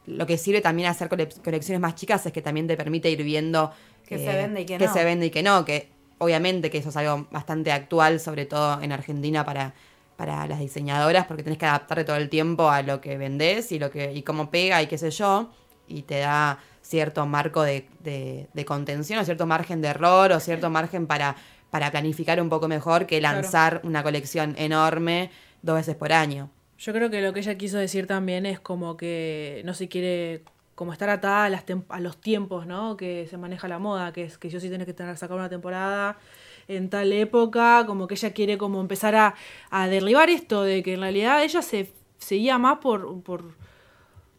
lo 0.07 0.27
que 0.27 0.39
sirve 0.39 0.61
también 0.61 0.89
a 0.89 0.93
hacer 0.93 1.09
cole- 1.09 1.29
colecciones 1.45 1.81
más 1.81 1.95
chicas 1.97 2.25
es 2.27 2.33
que 2.33 2.43
también 2.43 2.67
te 2.67 2.77
permite 2.77 3.11
ir 3.11 3.23
viendo 3.23 3.73
Que 4.09 4.19
se 4.19 4.35
vende 4.35 4.61
y 4.63 4.67
que 4.67 4.79
no. 4.79 4.93
se 4.93 5.05
vende 5.05 5.27
y 5.27 5.31
que 5.31 5.43
no, 5.43 5.65
que 5.65 5.89
obviamente 6.19 6.71
que 6.71 6.79
eso 6.79 6.91
es 6.91 6.97
algo 6.97 7.27
bastante 7.31 7.73
actual, 7.73 8.21
sobre 8.21 8.47
todo 8.47 8.81
en 8.81 8.93
Argentina 8.93 9.45
para, 9.45 9.75
para 10.21 10.47
las 10.47 10.59
diseñadoras, 10.59 11.25
porque 11.25 11.43
tenés 11.43 11.59
que 11.59 11.65
adaptarte 11.65 12.05
todo 12.05 12.17
el 12.17 12.29
tiempo 12.29 12.69
a 12.69 12.83
lo 12.83 13.01
que 13.01 13.17
vendés 13.17 13.73
y 13.73 13.79
lo 13.79 13.91
que, 13.91 14.13
y 14.13 14.23
cómo 14.23 14.51
pega 14.51 14.83
y 14.83 14.87
qué 14.87 14.99
sé 14.99 15.11
yo, 15.11 15.51
y 15.89 16.03
te 16.03 16.19
da 16.19 16.59
cierto 16.83 17.25
marco 17.25 17.63
de, 17.63 17.89
de- 18.05 18.47
de 18.53 18.65
contención 18.67 19.19
o 19.19 19.25
cierto 19.25 19.47
margen 19.47 19.81
de 19.81 19.89
error 19.89 20.31
o 20.33 20.39
cierto 20.39 20.69
margen 20.69 21.07
para, 21.07 21.37
para 21.71 21.91
planificar 21.91 22.39
un 22.43 22.51
poco 22.51 22.69
mejor 22.69 23.07
que 23.07 23.19
Claro. 23.19 23.37
lanzar 23.41 23.81
una 23.83 24.03
colección 24.03 24.55
enorme 24.59 25.31
dos 25.63 25.77
veces 25.77 25.97
por 25.97 26.13
año. 26.13 26.51
Yo 26.79 26.93
creo 26.93 27.09
que 27.09 27.23
lo 27.23 27.33
que 27.33 27.41
ella 27.41 27.55
quiso 27.57 27.79
decir 27.79 28.07
también 28.07 28.45
es 28.45 28.61
como 28.61 28.99
que 28.99 29.63
no 29.65 29.73
se 29.73 29.89
quiere 29.89 30.45
como 30.75 30.93
estar 30.93 31.09
atada 31.09 31.45
a, 31.45 31.49
las 31.49 31.65
a 31.89 32.01
los 32.01 32.21
tiempos, 32.21 32.67
¿no? 32.67 32.99
Que 32.99 33.27
se 33.31 33.39
maneja 33.39 33.69
la 33.69 33.79
moda, 33.79 34.13
que 34.13 34.25
es 34.25 34.37
que 34.37 34.51
yo 34.51 34.61
sí 34.61 34.69
tenés 34.69 34.87
que 34.87 34.93
tener 34.95 35.17
sacar 35.17 35.37
una 35.39 35.49
temporada 35.49 36.19
en 36.77 36.91
tal 36.91 37.13
época, 37.13 37.85
como 37.87 38.07
que 38.07 38.15
ella 38.15 38.33
quiere 38.33 38.59
como 38.59 38.81
empezar 38.81 39.15
a, 39.15 39.35
a 39.71 39.89
derribar 39.89 40.31
esto 40.31 40.63
de 40.63 40.83
que 40.83 40.95
en 40.95 41.01
realidad 41.01 41.43
ella 41.43 41.63
se 41.63 41.93
seguía 42.19 42.59
más 42.59 42.79
por, 42.79 43.23
por 43.23 43.45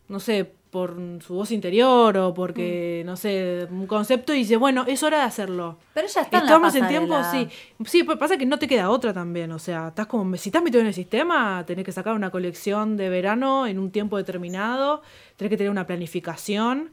no 0.08 0.20
sé, 0.20 0.52
por 0.72 0.98
su 1.20 1.34
voz 1.34 1.52
interior 1.52 2.18
o 2.18 2.34
porque, 2.34 3.04
no 3.06 3.18
sé, 3.18 3.68
un 3.70 3.86
concepto 3.88 4.34
y 4.34 4.40
dice, 4.40 4.56
bueno, 4.56 4.86
es 4.88 5.04
hora 5.04 5.18
de 5.20 5.24
hacerlo. 5.24 5.78
Pero 5.94 6.08
ella 6.08 6.22
está 6.22 6.38
en 6.38 6.46
la 6.46 6.50
Estamos 6.50 6.76
en 6.76 6.88
tiempo, 6.88 7.22
sí. 7.30 7.48
Sí, 7.86 8.04
pues 8.04 8.18
pasa 8.18 8.38
que 8.38 8.46
no 8.46 8.58
te 8.58 8.68
queda 8.68 8.90
otra 8.90 9.14
también. 9.14 9.52
O 9.52 9.60
sea, 9.60 9.90
estás 9.90 10.08
como. 10.08 10.36
Si 10.38 10.50
estás 10.50 10.64
metido 10.64 10.80
en 10.82 10.88
el 10.88 10.94
sistema, 10.94 11.64
tenés 11.68 11.84
que 11.84 11.92
sacar 11.92 12.16
una 12.16 12.32
colección 12.32 12.96
de 12.96 13.10
verano 13.10 13.68
en 13.68 13.80
un 13.80 13.92
tiempo 13.92 14.16
determinado. 14.16 15.02
Tenés 15.36 15.50
que 15.50 15.58
tener 15.58 15.72
una 15.72 15.86
planificación. 15.86 16.92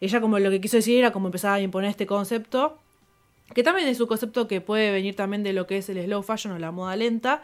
Ella, 0.00 0.20
como 0.20 0.38
lo 0.38 0.50
que 0.50 0.60
quiso 0.60 0.76
decir, 0.76 0.98
era 0.98 1.12
como 1.12 1.28
empezar 1.28 1.52
a 1.52 1.60
imponer 1.60 1.90
este 1.90 2.06
concepto. 2.06 2.78
Que 3.54 3.62
también 3.62 3.88
es 3.88 4.00
un 4.00 4.06
concepto 4.06 4.46
que 4.46 4.60
puede 4.60 4.92
venir 4.92 5.16
también 5.16 5.42
de 5.42 5.52
lo 5.52 5.66
que 5.66 5.78
es 5.78 5.88
el 5.88 6.04
slow 6.04 6.22
fashion 6.22 6.52
o 6.54 6.58
la 6.58 6.70
moda 6.70 6.94
lenta. 6.96 7.42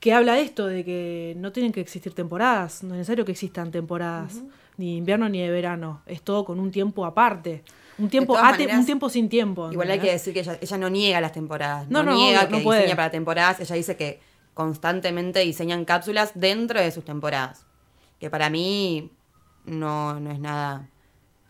Que 0.00 0.12
habla 0.12 0.34
de 0.34 0.42
esto, 0.42 0.66
de 0.66 0.84
que 0.84 1.34
no 1.38 1.52
tienen 1.52 1.72
que 1.72 1.80
existir 1.80 2.12
temporadas. 2.14 2.82
No 2.82 2.94
es 2.94 2.98
necesario 2.98 3.24
que 3.24 3.32
existan 3.32 3.70
temporadas. 3.70 4.42
Ni 4.76 4.86
de 4.92 4.96
invierno 4.98 5.28
ni 5.28 5.40
de 5.40 5.50
verano. 5.50 6.02
Es 6.06 6.22
todo 6.22 6.44
con 6.44 6.58
un 6.58 6.70
tiempo 6.70 7.06
aparte. 7.06 7.62
Un 7.96 8.08
tiempo, 8.08 8.34
todas 8.34 8.54
ate- 8.54 8.64
maneras, 8.64 8.80
un 8.80 8.86
tiempo 8.86 9.08
sin 9.08 9.28
tiempo. 9.28 9.70
Igual 9.70 9.88
hay 9.92 10.00
que 10.00 10.10
decir 10.10 10.34
que 10.34 10.40
ella, 10.40 10.58
ella 10.60 10.78
no 10.78 10.90
niega 10.90 11.20
las 11.20 11.30
temporadas. 11.32 11.88
No, 11.88 12.02
No, 12.02 12.10
no, 12.10 12.16
niega 12.16 12.48
que 12.48 12.56
no 12.56 12.62
puede. 12.64 12.80
diseña 12.80 12.96
para 12.96 13.10
temporadas. 13.12 13.60
Ella 13.60 13.76
dice 13.76 13.96
que 13.96 14.18
constantemente 14.52 15.38
diseñan 15.40 15.84
cápsulas 15.84 16.32
dentro 16.34 16.80
de 16.80 16.90
sus 16.90 17.04
temporadas. 17.04 17.64
Que 18.18 18.30
para 18.30 18.50
mí 18.50 19.10
no, 19.64 20.18
no 20.18 20.30
es 20.32 20.40
nada 20.40 20.88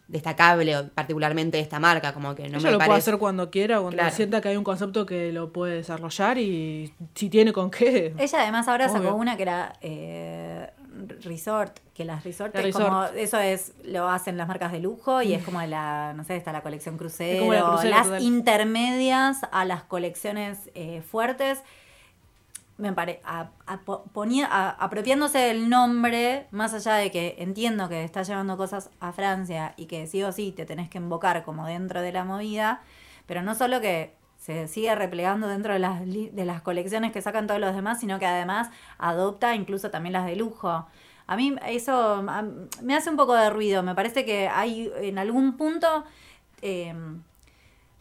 destacable, 0.08 0.76
o 0.76 0.88
particularmente 0.88 1.56
de 1.56 1.62
esta 1.62 1.80
marca. 1.80 2.12
Como 2.12 2.34
que 2.34 2.48
no 2.48 2.58
Ella 2.58 2.66
me 2.66 2.72
lo 2.72 2.78
parece. 2.78 2.88
puede 2.90 2.98
hacer 2.98 3.18
cuando 3.18 3.50
quiera, 3.50 3.80
cuando 3.80 3.96
Claro. 3.98 4.14
sienta 4.14 4.40
que 4.40 4.48
hay 4.50 4.56
un 4.56 4.64
concepto 4.64 5.06
que 5.06 5.32
lo 5.32 5.52
puede 5.52 5.76
desarrollar 5.76 6.38
y 6.38 6.92
si 7.14 7.30
tiene 7.30 7.52
con 7.52 7.70
qué. 7.70 8.14
Ella 8.18 8.42
además 8.42 8.68
ahora 8.68 8.88
sacó 8.88 9.04
Obvio. 9.08 9.14
una 9.16 9.36
que 9.36 9.42
era 9.42 9.72
eh, 9.80 10.70
resort, 11.22 11.78
que 11.94 12.04
las 12.04 12.22
resort 12.24 12.54
La 12.54 12.60
es 12.60 12.66
resort. 12.66 12.86
como, 12.86 13.04
eso 13.04 13.38
es, 13.40 13.72
lo 13.84 14.08
hacen 14.08 14.36
las 14.36 14.46
marcas 14.48 14.72
de 14.72 14.80
lujo 14.80 15.22
y 15.22 15.34
es 15.34 15.42
como 15.44 15.60
la, 15.62 16.12
no 16.14 16.22
sé, 16.24 16.36
está 16.36 16.52
la 16.52 16.62
colección 16.62 16.96
crucero, 16.98 17.40
como 17.40 17.54
la 17.54 17.62
crucero, 17.64 17.90
las 17.90 18.04
total. 18.06 18.22
intermedias 18.22 19.38
a 19.50 19.64
las 19.64 19.82
colecciones 19.84 20.70
eh, 20.74 21.02
fuertes. 21.02 21.62
Me 22.76 22.92
pare, 22.92 23.20
a- 23.24 23.50
a- 23.66 23.78
po- 23.80 24.04
ponía- 24.12 24.70
apropiándose 24.70 25.38
del 25.38 25.68
nombre, 25.68 26.48
más 26.50 26.74
allá 26.74 26.94
de 26.94 27.10
que 27.12 27.36
entiendo 27.38 27.88
que 27.88 28.02
está 28.02 28.22
llevando 28.24 28.56
cosas 28.56 28.90
a 28.98 29.12
Francia 29.12 29.74
y 29.76 29.86
que 29.86 30.06
sí 30.08 30.22
o 30.24 30.32
sí 30.32 30.50
te 30.50 30.66
tenés 30.66 30.90
que 30.90 30.98
invocar 30.98 31.44
como 31.44 31.66
dentro 31.66 32.00
de 32.02 32.10
la 32.10 32.24
movida, 32.24 32.82
pero 33.26 33.42
no 33.42 33.54
solo 33.54 33.80
que 33.80 34.16
se 34.38 34.66
sigue 34.68 34.94
replegando 34.94 35.46
dentro 35.46 35.72
de 35.72 35.78
las, 35.78 36.00
de 36.04 36.44
las 36.44 36.62
colecciones 36.62 37.12
que 37.12 37.22
sacan 37.22 37.46
todos 37.46 37.60
los 37.60 37.74
demás, 37.74 38.00
sino 38.00 38.18
que 38.18 38.26
además 38.26 38.70
adopta 38.98 39.54
incluso 39.54 39.90
también 39.90 40.12
las 40.12 40.26
de 40.26 40.34
lujo. 40.36 40.86
A 41.26 41.36
mí 41.36 41.54
eso 41.66 42.22
me 42.82 42.94
hace 42.96 43.08
un 43.08 43.16
poco 43.16 43.34
de 43.34 43.48
ruido, 43.50 43.82
me 43.84 43.94
parece 43.94 44.24
que 44.26 44.48
hay 44.48 44.92
en 45.00 45.18
algún 45.18 45.56
punto 45.56 46.04
eh, 46.60 46.92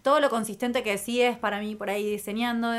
todo 0.01 0.19
lo 0.19 0.29
consistente 0.29 0.83
que 0.83 0.97
sí 0.97 1.21
es 1.21 1.37
para 1.37 1.59
mí 1.59 1.75
por 1.75 1.89
ahí 1.89 2.09
diseñando, 2.09 2.73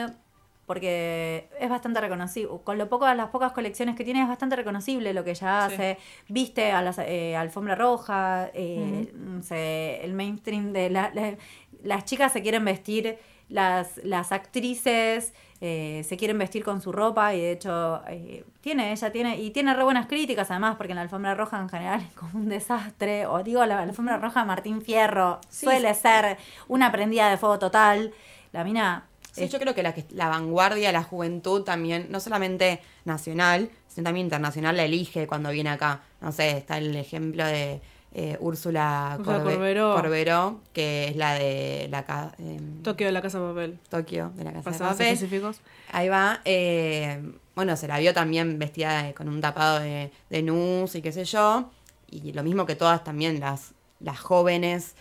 porque 0.66 1.48
es 1.60 1.68
bastante 1.68 2.00
reconocible. 2.00 2.50
Con 2.64 2.78
lo 2.78 2.88
poco, 2.88 3.12
las 3.14 3.28
pocas 3.28 3.52
colecciones 3.52 3.96
que 3.96 4.04
tiene 4.04 4.22
es 4.22 4.28
bastante 4.28 4.56
reconocible 4.56 5.12
lo 5.12 5.24
que 5.24 5.30
ella 5.30 5.68
Sí. 5.68 5.74
hace. 5.74 5.98
Viste 6.28 6.72
a 6.72 6.82
la 6.82 6.94
alfombra 7.40 7.74
roja, 7.74 8.50
eh, 8.54 9.10
no 9.14 9.42
sé, 9.42 10.00
el 10.04 10.12
mainstream 10.14 10.72
de 10.72 10.90
la- 10.90 11.10
la- 11.14 11.36
las 11.82 12.04
chicas 12.06 12.32
se 12.32 12.40
quieren 12.42 12.64
vestir, 12.64 13.18
las, 13.48 13.98
las 14.04 14.32
actrices 14.32 15.34
eh, 15.60 16.02
se 16.06 16.16
quieren 16.16 16.36
vestir 16.38 16.62
con 16.64 16.80
su 16.82 16.92
ropa 16.92 17.34
y 17.34 17.40
de 17.40 17.52
hecho 17.52 18.02
eh, 18.08 18.44
tiene, 18.60 18.92
ella 18.92 19.12
tiene, 19.12 19.38
y 19.40 19.50
tiene 19.50 19.72
re 19.74 19.82
buenas 19.84 20.06
críticas 20.06 20.50
además, 20.50 20.76
porque 20.76 20.92
en 20.92 20.96
la 20.96 21.02
alfombra 21.02 21.34
roja 21.34 21.58
en 21.58 21.68
general 21.70 22.00
es 22.00 22.12
como 22.14 22.38
un 22.38 22.48
desastre, 22.48 23.26
o 23.26 23.42
digo, 23.42 23.64
la, 23.64 23.80
alfombra 23.80 24.16
roja 24.18 24.44
Martín 24.44 24.82
Fierro 24.82 25.40
Sí. 25.48 25.64
suele 25.66 25.94
ser 25.94 26.36
una 26.68 26.90
prendida 26.92 27.30
de 27.30 27.36
fuego 27.38 27.58
total. 27.58 28.12
La 28.52 28.62
mina 28.64 29.04
Sí, 29.34 29.48
yo 29.48 29.58
creo 29.58 29.74
que 29.74 29.82
la, 29.82 29.94
la 30.10 30.28
vanguardia, 30.28 30.92
la 30.92 31.02
juventud 31.02 31.62
también, 31.62 32.06
no 32.10 32.20
solamente 32.20 32.80
nacional, 33.04 33.70
sino 33.88 34.04
también 34.04 34.26
internacional, 34.26 34.76
la 34.76 34.84
elige 34.84 35.26
cuando 35.26 35.50
viene 35.50 35.70
acá. 35.70 36.02
No 36.20 36.30
sé, 36.32 36.56
está 36.58 36.78
el 36.78 36.94
ejemplo 36.96 37.44
de 37.44 37.80
eh, 38.16 38.36
Úrsula 38.40 39.16
Úrsula 39.18 39.38
Corbe- 39.38 39.54
Corberó. 39.54 39.94
Corberó, 39.94 40.60
que 40.72 41.08
es 41.08 41.16
la 41.16 41.34
de 41.34 41.88
la 41.90 42.32
em, 42.38 42.82
Tokio 42.82 43.06
de 43.06 43.12
la 43.12 43.20
Casa 43.22 43.40
de 43.40 43.48
Papel. 43.48 43.78
Tokio, 43.88 44.30
de 44.36 44.44
la 44.44 44.52
Casa 44.52 44.64
Para 44.70 44.76
de 44.78 44.84
Papel. 44.84 45.06
específicos. 45.08 45.60
Ahí 45.90 46.08
va. 46.08 46.40
eh, 46.44 47.20
bueno, 47.56 47.76
se 47.76 47.86
la 47.88 47.98
vio 47.98 48.14
también 48.14 48.58
vestida 48.58 49.02
de- 49.02 49.14
con 49.14 49.28
un 49.28 49.40
tapado 49.40 49.80
de, 49.80 50.10
de 50.30 50.42
nus 50.42 50.94
y 50.94 51.02
qué 51.02 51.10
sé 51.12 51.24
yo. 51.24 51.70
Y 52.10 52.32
lo 52.32 52.44
mismo 52.44 52.66
que 52.66 52.76
todas 52.76 53.02
también 53.02 53.40
las, 53.40 53.72
las 54.00 54.20
jóvenes 54.20 54.94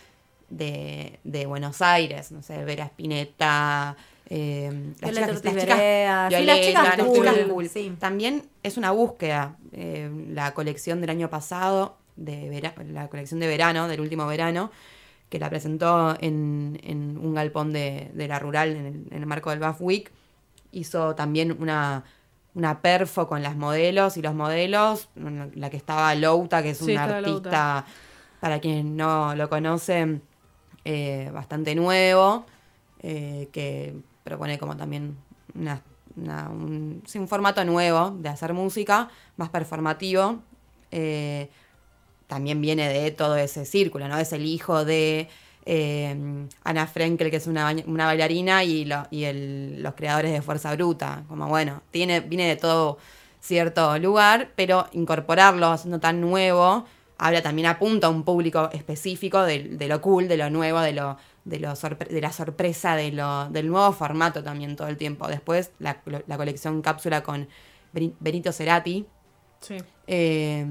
de, 0.50 1.18
de 1.24 1.46
Buenos 1.46 1.82
Aires. 1.82 2.32
No 2.32 2.42
sé, 2.42 2.64
Vera 2.64 2.84
Spinetta. 2.86 3.96
Eh, 4.30 4.92
las 5.00 5.10
chicas, 5.10 5.28
las 5.28 5.42
chicas, 5.42 5.54
Berea, 5.54 6.26
sí, 6.28 6.32
las 6.32 6.40
Violeta, 6.44 6.66
chicas 6.66 6.98
las 6.98 7.06
cool, 7.06 7.26
chicas 7.28 7.38
cool. 7.48 7.68
sí. 7.68 7.96
También 7.98 8.42
es 8.62 8.76
una 8.76 8.90
búsqueda. 8.90 9.56
eh, 9.72 10.10
la 10.30 10.54
colección 10.54 11.00
del 11.00 11.10
año 11.10 11.28
pasado, 11.30 11.96
de 12.16 12.48
vera- 12.48 12.74
la 12.90 13.08
colección 13.08 13.40
de 13.40 13.46
verano, 13.48 13.88
del 13.88 14.00
último 14.00 14.26
verano, 14.26 14.70
que 15.28 15.38
la 15.38 15.50
presentó 15.50 16.16
en, 16.20 16.80
en 16.84 17.18
un 17.18 17.34
galpón 17.34 17.72
de, 17.72 18.10
de 18.14 18.28
la 18.28 18.38
rural 18.38 18.70
en 18.76 18.86
el, 18.86 18.94
en 19.10 19.18
el 19.22 19.26
marco 19.26 19.50
del 19.50 19.58
BAF 19.58 19.80
Week. 19.80 20.10
Hizo 20.70 21.14
también 21.14 21.56
una, 21.60 22.04
una 22.54 22.80
perfo 22.80 23.26
con 23.26 23.42
las 23.42 23.56
modelos 23.56 24.16
y 24.16 24.22
los 24.22 24.34
modelos, 24.34 25.08
la 25.54 25.70
que 25.70 25.76
estaba 25.76 26.14
Louta, 26.14 26.62
que 26.62 26.70
es 26.70 26.78
Sí, 26.78 26.84
un 26.84 26.90
estaba 26.90 27.18
artista, 27.18 27.84
para 28.40 28.60
quienes 28.60 28.84
no 28.84 29.34
lo 29.34 29.48
conocen, 29.48 30.22
eh, 30.84 31.30
bastante 31.32 31.74
nuevo, 31.74 32.46
eh, 33.00 33.48
que 33.52 33.94
propone 34.24 34.58
como 34.58 34.76
también 34.76 35.16
una, 35.54 35.80
un, 36.50 37.02
formato 37.28 37.64
nuevo 37.64 38.16
de 38.18 38.28
hacer 38.28 38.52
música, 38.54 39.08
más 39.36 39.50
performativo. 39.50 40.40
eh, 40.90 41.48
también 42.26 42.60
viene 42.60 42.88
de 42.88 43.10
todo 43.10 43.36
ese 43.36 43.64
círculo, 43.66 44.08
¿no? 44.08 44.18
Es 44.18 44.32
el 44.32 44.46
hijo 44.46 44.84
de 44.84 45.28
eh, 45.66 46.16
Ana 46.64 46.86
Frenkel, 46.86 47.30
que 47.30 47.36
es 47.36 47.46
una, 47.46 47.74
una 47.86 48.06
bailarina, 48.06 48.64
y 48.64 48.84
el- 49.24 49.82
los 49.82 49.94
creadores 49.94 50.32
de 50.32 50.42
Fuerza 50.42 50.74
Bruta. 50.74 51.24
Como 51.28 51.46
bueno, 51.48 51.82
tiene, 51.90 52.20
viene 52.20 52.48
de 52.48 52.56
todo 52.56 52.98
cierto 53.40 53.98
lugar, 53.98 54.50
pero 54.56 54.86
incorporarlo, 54.92 55.66
haciendo 55.68 56.00
tan 56.00 56.20
nuevo, 56.20 56.86
habla 57.18 57.42
también, 57.42 57.66
apunta 57.66 58.06
a 58.08 58.10
un 58.10 58.24
público 58.24 58.70
específico 58.72 59.42
de, 59.42 59.64
de 59.64 59.88
lo 59.88 60.00
cool, 60.00 60.28
de 60.28 60.36
lo 60.38 60.50
nuevo, 60.50 60.80
de 60.80 60.92
lo 60.92 61.16
de, 61.44 61.58
lo 61.58 61.74
de 61.74 62.20
la 62.20 62.32
sorpresa, 62.32 62.96
de 62.96 63.12
lo, 63.12 63.48
del 63.50 63.68
nuevo 63.68 63.92
formato 63.92 64.42
también 64.42 64.76
todo 64.76 64.88
el 64.88 64.96
tiempo. 64.96 65.28
Después 65.28 65.72
la, 65.78 66.02
la 66.26 66.36
colección 66.36 66.82
cápsula 66.82 67.22
con 67.22 67.48
Beni- 67.92 68.14
Benito 68.20 68.52
Cerati, 68.52 69.06
Sí. 69.60 69.76
eh, 70.06 70.66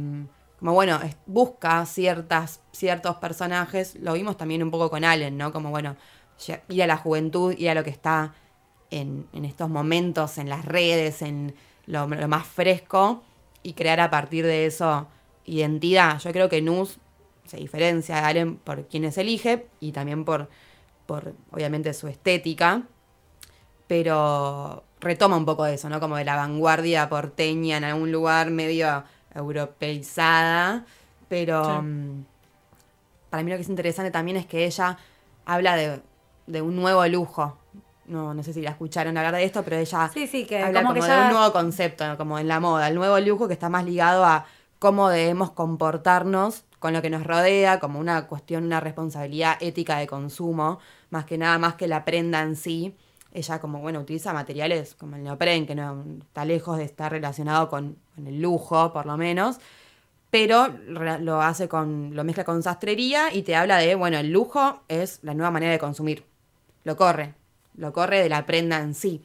como 0.59 0.73
bueno, 0.73 0.99
busca 1.25 1.85
ciertas, 1.85 2.61
ciertos 2.71 3.17
personajes, 3.17 3.95
lo 3.95 4.13
vimos 4.13 4.37
también 4.37 4.63
un 4.63 4.71
poco 4.71 4.89
con 4.89 5.03
Allen, 5.03 5.37
¿no? 5.37 5.51
Como 5.51 5.71
bueno, 5.71 5.95
ir 6.69 6.83
a 6.83 6.87
la 6.87 6.97
juventud, 6.97 7.53
ir 7.57 7.69
a 7.69 7.75
lo 7.75 7.83
que 7.83 7.89
está 7.89 8.33
en, 8.91 9.27
en 9.33 9.45
estos 9.45 9.69
momentos, 9.69 10.37
en 10.37 10.47
las 10.47 10.63
redes, 10.63 11.21
en 11.21 11.53
lo, 11.85 12.07
lo 12.07 12.27
más 12.27 12.45
fresco, 12.45 13.23
y 13.61 13.73
crear 13.73 13.99
a 13.99 14.09
partir 14.09 14.45
de 14.45 14.65
eso 14.65 15.07
identidad. 15.45 16.19
Yo 16.19 16.31
creo 16.31 16.47
que 16.47 16.61
Nus 16.61 16.97
se 17.45 17.57
diferencia 17.57 18.15
de 18.15 18.21
Allen 18.21 18.55
por 18.57 18.87
quienes 18.87 19.17
elige 19.17 19.67
y 19.79 19.91
también 19.91 20.25
por, 20.25 20.49
por 21.05 21.33
obviamente 21.51 21.93
su 21.93 22.07
estética 22.07 22.83
pero 23.87 24.83
retoma 25.01 25.37
un 25.37 25.45
poco 25.45 25.65
de 25.65 25.75
eso, 25.75 25.89
¿no? 25.89 25.99
Como 25.99 26.15
de 26.15 26.25
la 26.25 26.35
vanguardia 26.35 27.09
porteña 27.09 27.77
en 27.77 27.83
algún 27.83 28.11
lugar 28.11 28.49
medio 28.49 29.03
europeizada, 29.35 30.85
pero 31.27 31.63
Sí. 31.63 31.71
mm, 31.85 32.25
para 33.29 33.43
mí 33.43 33.51
lo 33.51 33.57
que 33.57 33.63
es 33.63 33.69
interesante 33.69 34.11
también 34.11 34.37
es 34.37 34.45
que 34.45 34.65
ella 34.65 34.97
habla 35.45 35.75
de, 35.75 36.01
de 36.47 36.61
un 36.61 36.75
nuevo 36.75 37.05
lujo. 37.07 37.57
No, 38.05 38.33
no 38.33 38.43
sé 38.43 38.53
si 38.53 38.61
la 38.61 38.71
escucharon 38.71 39.17
hablar 39.17 39.33
de 39.35 39.43
esto, 39.43 39.63
pero 39.63 39.77
ella 39.77 40.09
Sí, 40.13 40.27
sí, 40.27 40.45
que 40.45 40.61
habla 40.61 40.81
como 40.81 40.93
como, 40.93 41.05
que 41.05 41.11
de 41.11 41.21
un 41.21 41.29
nuevo 41.29 41.53
concepto, 41.53 42.07
¿no? 42.07 42.17
como 42.17 42.37
en 42.37 42.47
la 42.47 42.59
moda, 42.59 42.87
el 42.87 42.95
nuevo 42.95 43.19
lujo 43.19 43.47
que 43.47 43.53
está 43.53 43.69
más 43.69 43.85
ligado 43.85 44.25
a 44.25 44.45
cómo 44.83 45.07
debemos 45.07 45.51
comportarnos 45.51 46.65
con 46.79 46.91
lo 46.91 47.01
que 47.01 47.09
nos 47.09 47.23
rodea, 47.23 47.79
como 47.79 48.01
una 48.01 48.27
cuestión, 48.27 48.65
una 48.65 48.81
responsabilidad 48.81 49.55
ética 49.61 49.95
de 49.95 50.07
consumo, 50.07 50.79
más 51.09 51.23
que 51.23 51.37
nada 51.37 51.57
más 51.57 51.75
que 51.75 51.87
la 51.87 52.03
prenda 52.03 52.41
en 52.41 52.57
sí. 52.57 52.93
Ella 53.31 53.61
como, 53.61 53.79
bueno, 53.79 54.01
utiliza 54.01 54.33
materiales 54.33 54.93
como 54.95 55.15
el 55.15 55.23
neopren, 55.23 55.65
que 55.65 55.73
no 55.73 56.03
está 56.19 56.43
lejos 56.43 56.77
de 56.79 56.83
estar 56.83 57.13
relacionado 57.13 57.69
con, 57.69 57.95
con 58.13 58.27
el 58.27 58.41
lujo, 58.41 58.91
por 58.91 59.05
lo 59.05 59.15
menos, 59.15 59.57
pero 60.29 60.67
lo 60.89 61.41
hace 61.41 61.69
con, 61.69 62.13
lo 62.13 62.25
mezcla 62.25 62.43
con 62.43 62.61
sastrería 62.61 63.33
y 63.33 63.43
te 63.43 63.55
habla 63.55 63.77
de, 63.77 63.95
bueno, 63.95 64.17
el 64.17 64.33
lujo 64.33 64.81
es 64.89 65.19
la 65.21 65.33
nueva 65.33 65.51
manera 65.51 65.71
de 65.71 65.79
consumir. 65.79 66.25
Lo 66.83 66.97
corre, 66.97 67.35
lo 67.77 67.93
corre 67.93 68.21
de 68.21 68.27
la 68.27 68.45
prenda 68.45 68.81
en 68.81 68.95
sí. 68.95 69.23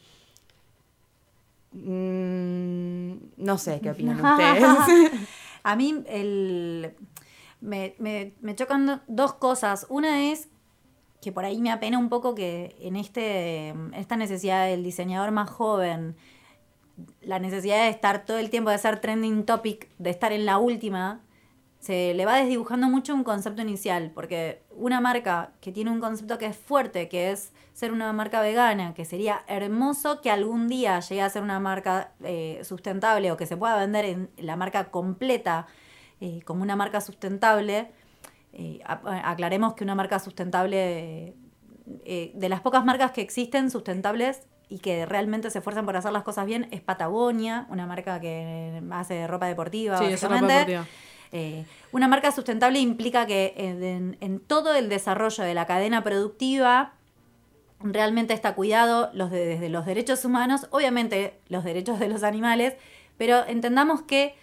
Mm, 1.72 3.14
no 3.38 3.58
sé 3.58 3.80
qué 3.80 3.90
opinan 3.90 4.24
ustedes. 4.24 5.10
A 5.70 5.76
mí 5.76 6.02
el, 6.06 6.94
me, 7.60 7.94
me- 7.98 8.32
me 8.40 8.54
chocan 8.54 8.86
do- 8.86 9.00
dos 9.06 9.34
cosas. 9.34 9.86
Una 9.90 10.30
es 10.32 10.48
que 11.20 11.30
por 11.32 11.44
ahí 11.44 11.60
me 11.60 11.70
apena 11.70 11.98
un 11.98 12.08
poco 12.08 12.34
que 12.34 12.74
en 12.80 12.96
este 12.96 13.74
esta 13.94 14.16
necesidad 14.16 14.66
del 14.66 14.82
diseñador 14.82 15.30
más 15.30 15.50
joven, 15.50 16.16
la 17.20 17.38
necesidad 17.38 17.82
de 17.82 17.90
estar 17.90 18.24
todo 18.24 18.38
el 18.38 18.48
tiempo, 18.50 18.70
de 18.70 18.78
ser 18.78 19.00
trending 19.00 19.44
topic, 19.44 19.88
de 19.98 20.10
estar 20.10 20.32
en 20.32 20.46
la 20.46 20.58
última, 20.58 21.20
se 21.80 22.12
le 22.14 22.26
va 22.26 22.36
desdibujando 22.36 22.88
mucho 22.88 23.14
un 23.14 23.24
concepto 23.24 23.62
inicial, 23.62 24.10
porque 24.14 24.62
una 24.70 25.00
marca 25.00 25.52
que 25.60 25.72
tiene 25.72 25.90
un 25.90 26.00
concepto 26.00 26.38
que 26.38 26.46
es 26.46 26.56
fuerte, 26.56 27.08
que 27.08 27.30
es 27.30 27.52
ser 27.72 27.92
una 27.92 28.12
marca 28.12 28.40
vegana, 28.40 28.94
que 28.94 29.04
sería 29.04 29.42
hermoso 29.46 30.20
que 30.20 30.30
algún 30.30 30.68
día 30.68 31.00
llegue 31.00 31.22
a 31.22 31.30
ser 31.30 31.42
una 31.42 31.60
marca 31.60 32.12
eh, 32.24 32.60
sustentable 32.64 33.30
o 33.30 33.36
que 33.36 33.46
se 33.46 33.56
pueda 33.56 33.78
vender 33.78 34.04
en 34.04 34.30
la 34.36 34.56
marca 34.56 34.90
completa 34.90 35.66
eh, 36.20 36.40
como 36.44 36.62
una 36.62 36.74
marca 36.74 37.00
sustentable, 37.00 37.92
eh, 38.52 38.80
aclaremos 38.84 39.74
que 39.74 39.84
una 39.84 39.94
marca 39.94 40.18
sustentable, 40.18 41.34
eh, 42.04 42.32
de 42.34 42.48
las 42.48 42.60
pocas 42.60 42.84
marcas 42.84 43.12
que 43.12 43.20
existen 43.20 43.70
sustentables 43.70 44.42
y 44.68 44.80
que 44.80 45.06
realmente 45.06 45.48
se 45.50 45.58
esfuerzan 45.58 45.86
por 45.86 45.96
hacer 45.96 46.12
las 46.12 46.24
cosas 46.24 46.44
bien, 46.44 46.66
es 46.72 46.80
Patagonia, 46.80 47.66
una 47.70 47.86
marca 47.86 48.20
que 48.20 48.82
hace 48.90 49.28
ropa 49.28 49.46
deportiva. 49.46 49.98
Sí, 49.98 50.06
es 50.06 50.22
ropa 50.22 50.40
deportiva. 50.40 50.86
Eh, 51.32 51.64
una 51.92 52.08
marca 52.08 52.32
sustentable 52.32 52.78
implica 52.78 53.26
que 53.26 53.54
en, 53.56 53.82
en- 53.82 54.16
en 54.20 54.40
todo 54.40 54.74
el 54.74 54.88
desarrollo 54.88 55.44
de 55.44 55.54
la 55.54 55.66
cadena 55.66 56.02
productiva 56.02 56.92
realmente 57.80 58.34
está 58.34 58.54
cuidado 58.54 59.10
los 59.14 59.30
de- 59.30 59.44
desde 59.46 59.68
los 59.68 59.86
derechos 59.86 60.24
humanos, 60.24 60.66
obviamente 60.70 61.38
los 61.48 61.64
derechos 61.64 61.98
de 62.00 62.08
los 62.08 62.22
animales, 62.22 62.74
pero 63.16 63.44
entendamos 63.46 64.02
que 64.02 64.34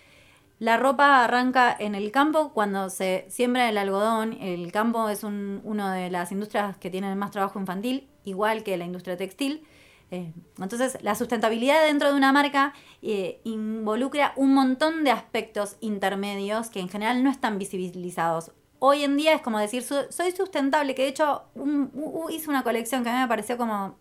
la 0.59 0.77
ropa 0.77 1.23
arranca 1.25 1.75
en 1.77 1.95
el 1.95 2.11
campo 2.11 2.51
cuando 2.53 2.89
se 2.89 3.25
siembra 3.29 3.67
el 3.67 3.77
algodón. 3.77 4.33
El 4.39 4.71
campo 4.71 5.09
es 5.09 5.23
un, 5.25 5.59
una 5.65 5.93
de 5.93 6.09
las 6.09 6.31
industrias 6.31 6.77
que 6.77 6.89
tienen 6.89 7.17
más 7.17 7.31
trabajo 7.31 7.59
infantil, 7.59 8.07
igual 8.23 8.63
que 8.63 8.77
la 8.77 8.85
industria 8.85 9.17
textil. 9.17 9.65
Eh, 10.11 10.31
entonces, 10.59 10.97
la 11.01 11.15
sustentabilidad 11.15 11.83
dentro 11.85 12.09
de 12.11 12.15
una 12.15 12.31
marca 12.31 12.73
eh, 13.01 13.41
involucra 13.43 14.33
un 14.35 14.53
montón 14.53 15.03
de 15.03 15.11
aspectos 15.11 15.77
intermedios 15.81 16.69
que 16.69 16.79
en 16.79 16.89
general 16.89 17.23
no 17.23 17.29
están 17.31 17.57
visibilizados. 17.57 18.51
Hoy 18.79 19.03
en 19.03 19.17
día 19.17 19.33
es 19.33 19.41
como 19.41 19.57
decir, 19.59 19.81
"Su- 19.83 20.05
soy 20.09 20.31
sustentable, 20.31 20.93
que 20.95 21.03
de 21.03 21.07
hecho 21.09 21.43
un- 21.55 21.91
una 22.47 22.63
colección 22.63 23.03
que 23.03 23.09
a 23.09 23.13
mí 23.13 23.19
me 23.21 23.27
pareció 23.27 23.57
como, 23.57 23.95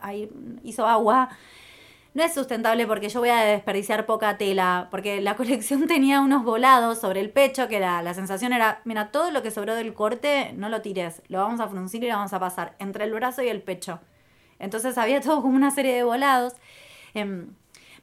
ahí 0.00 0.28
hizo 0.64 0.86
agua, 0.86 1.28
no 2.14 2.22
es 2.24 2.34
sustentable 2.34 2.86
porque 2.86 3.08
yo 3.08 3.20
voy 3.20 3.28
a 3.28 3.42
desperdiciar 3.44 4.06
poca 4.06 4.38
tela, 4.38 4.88
porque 4.90 5.20
la 5.20 5.36
colección 5.36 5.86
tenía 5.86 6.20
unos 6.20 6.42
volados 6.44 6.98
sobre 6.98 7.20
el 7.20 7.30
pecho 7.30 7.68
que 7.68 7.80
la, 7.80 8.02
la 8.02 8.14
sensación 8.14 8.52
era, 8.52 8.80
mira, 8.84 9.10
todo 9.12 9.30
lo 9.30 9.42
que 9.42 9.50
sobró 9.50 9.74
del 9.74 9.94
corte 9.94 10.52
no 10.56 10.68
lo 10.68 10.82
tires, 10.82 11.22
lo 11.28 11.38
vamos 11.38 11.60
a 11.60 11.68
fruncir 11.68 12.02
y 12.04 12.08
lo 12.08 12.14
vamos 12.16 12.32
a 12.32 12.40
pasar 12.40 12.74
entre 12.78 13.04
el 13.04 13.12
brazo 13.12 13.42
y 13.42 13.48
el 13.48 13.62
pecho. 13.62 14.00
Entonces 14.58 14.98
había 14.98 15.20
todo 15.22 15.42
como 15.42 15.56
una 15.56 15.70
serie 15.70 15.94
de 15.94 16.04
volados. 16.04 16.54
Em, 17.14 17.48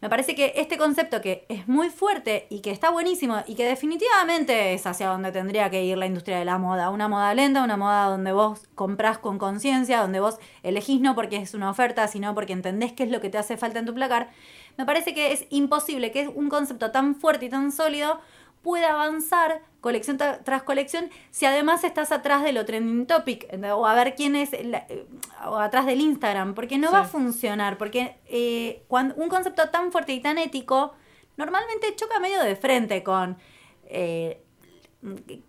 me 0.02 0.10
parece 0.10 0.36
que 0.36 0.54
este 0.58 0.78
concepto 0.78 1.22
que 1.22 1.46
es 1.50 1.68
muy 1.68 1.90
fuerte 1.90 2.48
y 2.50 2.60
que 2.60 2.72
está 2.72 2.90
buenísimo 2.92 3.38
y 3.48 3.56
que 3.56 3.66
definitivamente 3.66 4.74
es 4.74 4.86
hacia 4.86 5.08
donde 5.08 5.32
tendría 5.32 5.70
que 5.70 5.84
ir 5.84 5.98
la 5.98 6.06
industria 6.06 6.38
de 6.38 6.46
la 6.46 6.58
moda. 6.58 6.90
Una 6.90 7.08
moda 7.08 7.34
lenta, 7.34 7.64
una 7.64 7.78
moda 7.78 8.06
donde 8.08 8.34
vos 8.34 8.62
comprás 8.76 9.18
con 9.18 9.40
conciencia, 9.40 10.02
donde 10.02 10.20
vos 10.20 10.38
elegís 10.64 11.00
no 11.00 11.16
porque 11.16 11.38
es 11.38 11.54
una 11.54 11.70
oferta, 11.70 12.08
sino 12.08 12.36
porque 12.36 12.54
entendés 12.54 12.92
qué 12.92 13.04
es 13.04 13.10
lo 13.10 13.22
que 13.22 13.30
te 13.30 13.38
hace 13.38 13.58
falta 13.58 13.80
en 13.80 13.86
tu 13.86 13.94
placar. 13.94 14.30
Me 14.78 14.86
parece 14.86 15.14
que 15.14 15.32
es 15.32 15.48
imposible 15.50 16.12
que 16.12 16.28
un 16.28 16.50
concepto 16.50 16.92
tan 16.92 17.16
fuerte 17.16 17.46
y 17.46 17.50
tan 17.50 17.72
sólido 17.72 18.20
pueda 18.66 18.94
avanzar 18.94 19.62
colección 19.80 20.18
tra- 20.18 20.44
tras 20.44 20.64
colección 20.64 21.12
si 21.30 21.46
además 21.46 21.84
estás 21.84 22.12
atrás 22.12 22.44
de 22.44 22.52
lo 22.52 22.66
trending 22.66 23.06
topic 23.06 23.48
o 23.72 23.86
a 23.86 23.94
ver 23.94 24.16
quién 24.16 24.36
es 24.36 24.50
la- 24.66 24.88
eh, 24.90 25.06
o 25.48 25.58
atrás 25.58 25.86
del 25.86 26.02
Instagram 26.02 26.56
porque 26.56 26.80
no 26.80 26.88
Sí. 26.88 26.94
va 26.96 27.00
a 27.02 27.04
funcionar 27.06 27.78
porque 27.78 28.18
eh, 28.26 28.84
cuando 28.88 29.14
un 29.16 29.30
concepto 29.30 29.70
tan 29.70 29.92
fuerte 29.92 30.14
y 30.14 30.20
tan 30.20 30.40
ético 30.40 30.96
normalmente 31.38 31.96
choca 31.96 32.20
medio 32.20 32.42
de 32.42 32.56
frente 32.56 33.04
con 33.04 33.38
eh, 33.84 34.42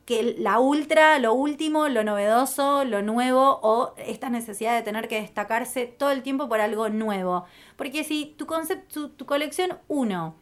que- 0.05 0.35
la 0.39 0.59
ultra, 0.61 1.19
lo 1.19 1.33
último, 1.33 1.89
lo 1.89 2.05
novedoso, 2.05 2.85
lo 2.85 3.01
nuevo 3.01 3.59
o 3.63 3.95
esta 3.97 4.29
necesidad 4.29 4.75
de 4.77 4.83
tener 4.83 5.09
que 5.09 5.23
destacarse 5.23 5.87
todo 5.87 6.11
el 6.11 6.23
tiempo 6.23 6.47
por 6.51 6.61
algo 6.61 6.91
nuevo. 6.91 7.47
Porque 7.77 8.05
si 8.05 8.35
tu 8.37 8.45
concepto, 8.45 8.93
tu, 8.93 9.09
tu 9.17 9.25
colección 9.25 9.79
1 9.89 10.35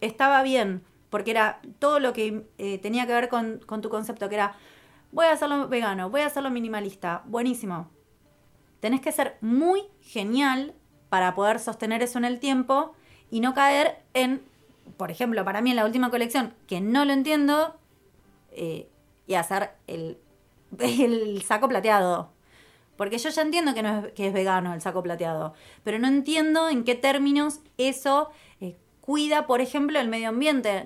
estaba 0.00 0.42
bien, 0.42 0.82
porque 1.10 1.30
era 1.30 1.60
todo 1.78 2.00
lo 2.00 2.12
que 2.12 2.46
eh, 2.58 2.78
tenía 2.78 3.06
que 3.06 3.12
ver 3.12 3.28
con, 3.28 3.60
tu 3.60 3.88
concepto, 3.88 4.28
que 4.28 4.36
era 4.36 4.56
voy 5.12 5.26
a 5.26 5.32
hacerlo 5.32 5.68
vegano, 5.68 6.10
voy 6.10 6.22
a 6.22 6.26
hacerlo 6.26 6.50
minimalista, 6.50 7.22
buenísimo. 7.26 7.90
Tenés 8.80 9.00
que 9.00 9.12
ser 9.12 9.36
muy 9.40 9.82
genial 10.02 10.74
para 11.08 11.34
poder 11.34 11.58
sostener 11.58 12.02
eso 12.02 12.18
en 12.18 12.24
el 12.24 12.38
tiempo 12.38 12.94
y 13.30 13.40
no 13.40 13.54
caer 13.54 14.02
en, 14.14 14.42
por 14.96 15.10
ejemplo, 15.10 15.44
para 15.44 15.60
mí 15.62 15.70
en 15.70 15.76
la 15.76 15.84
última 15.84 16.10
colección, 16.10 16.54
que 16.66 16.80
no 16.80 17.04
lo 17.04 17.12
entiendo, 17.12 17.76
eh, 18.52 18.88
y 19.26 19.34
hacer 19.34 19.70
el, 19.86 20.18
el 20.78 21.42
saco 21.42 21.68
plateado. 21.68 22.30
Porque 22.96 23.18
yo 23.18 23.30
ya 23.30 23.42
entiendo 23.42 23.74
que, 23.74 23.82
no 23.82 24.06
es, 24.06 24.12
que 24.12 24.26
es 24.26 24.32
vegano 24.32 24.74
el 24.74 24.80
saco 24.80 25.02
plateado, 25.04 25.54
pero 25.84 26.00
no 26.00 26.08
entiendo 26.08 26.68
en 26.68 26.82
qué 26.82 26.96
términos 26.96 27.60
eso 27.76 28.30
eh, 28.60 28.76
cuida, 29.08 29.46
por 29.46 29.62
ejemplo, 29.62 29.98
el 29.98 30.08
medio 30.08 30.28
ambiente. 30.28 30.84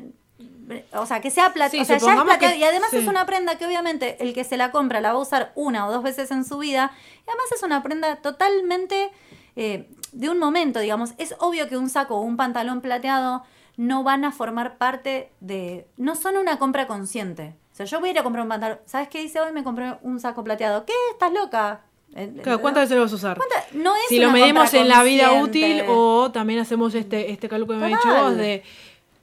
O 0.93 1.07
sea, 1.07 1.21
que 1.21 1.33
sea 1.33 1.53
plateado. 1.53 1.71
Sí, 1.71 1.81
o 1.81 1.99
sea, 1.99 2.15
ya 2.15 2.23
es 2.35 2.39
que- 2.39 2.57
y 2.57 2.63
además 2.63 2.91
sí. 2.93 2.99
es 2.99 3.09
una 3.09 3.27
prenda 3.27 3.59
que 3.59 3.67
obviamente 3.67 4.23
el 4.23 4.33
que 4.33 4.45
se 4.45 4.57
la 4.57 4.71
compra 4.71 5.01
la 5.01 5.13
va 5.13 5.19
a 5.19 5.23
usar 5.23 5.51
una 5.57 5.89
o 5.89 5.93
dos 5.93 6.05
veces 6.05 6.31
en 6.31 6.45
su 6.45 6.59
vida. 6.59 6.93
Y 7.27 7.29
además 7.29 7.47
es 7.53 7.65
una 7.65 7.83
prenda 7.83 8.15
totalmente 8.23 9.11
eh, 9.57 9.91
de 10.13 10.31
un 10.31 10.39
momento, 10.39 10.79
digamos. 10.79 11.15
Es 11.19 11.35
obvio 11.41 11.69
que 11.69 11.77
un 11.77 11.91
saco 11.91 12.15
o 12.15 12.21
un 12.21 12.37
pantalón 12.37 12.81
plateado 12.81 13.43
no 13.77 14.05
van 14.05 14.25
a 14.25 14.31
formar 14.31 14.79
parte 14.79 15.33
de... 15.41 15.89
No 15.97 16.15
son 16.15 16.37
una 16.37 16.61
compra 16.61 16.87
consciente. 16.87 17.57
O 17.73 17.75
sea, 17.75 17.87
yo 17.87 17.99
voy 17.99 18.11
a 18.11 18.13
ir 18.13 18.19
a 18.21 18.23
comprar 18.23 18.45
un 18.45 18.51
pantalón. 18.51 18.79
¿Sabes 18.87 19.09
qué 19.09 19.21
hice 19.21 19.41
hoy? 19.41 19.51
Me 19.53 19.65
compré 19.65 19.97
un 20.03 20.21
saco 20.21 20.45
plateado. 20.45 20.87
¿Qué? 20.87 20.93
¿Estás 21.11 21.33
loca? 21.33 21.81
Eh, 22.15 22.31
Claro, 22.43 22.61
¿cuántas 22.61 22.85
veces 22.85 22.97
lo 22.97 23.03
vas 23.05 23.13
a 23.13 23.17
usar? 23.17 23.37
¿Cuánta- 23.37 23.65
No 23.73 23.95
es 23.97 24.03
si 24.09 24.19
lo 24.19 24.31
medimos 24.31 24.73
en 24.75 24.89
la 24.89 25.03
vida 25.03 25.33
útil 25.43 25.83
o 25.89 26.31
también 26.33 26.61
hacemos 26.61 26.95
este, 26.95 27.31
este 27.33 27.49
cálculo 27.49 27.79
que 27.79 27.87
me 27.87 27.95
has 27.95 28.03
dicho 28.03 28.15
vos 28.23 28.37
de, 28.37 28.63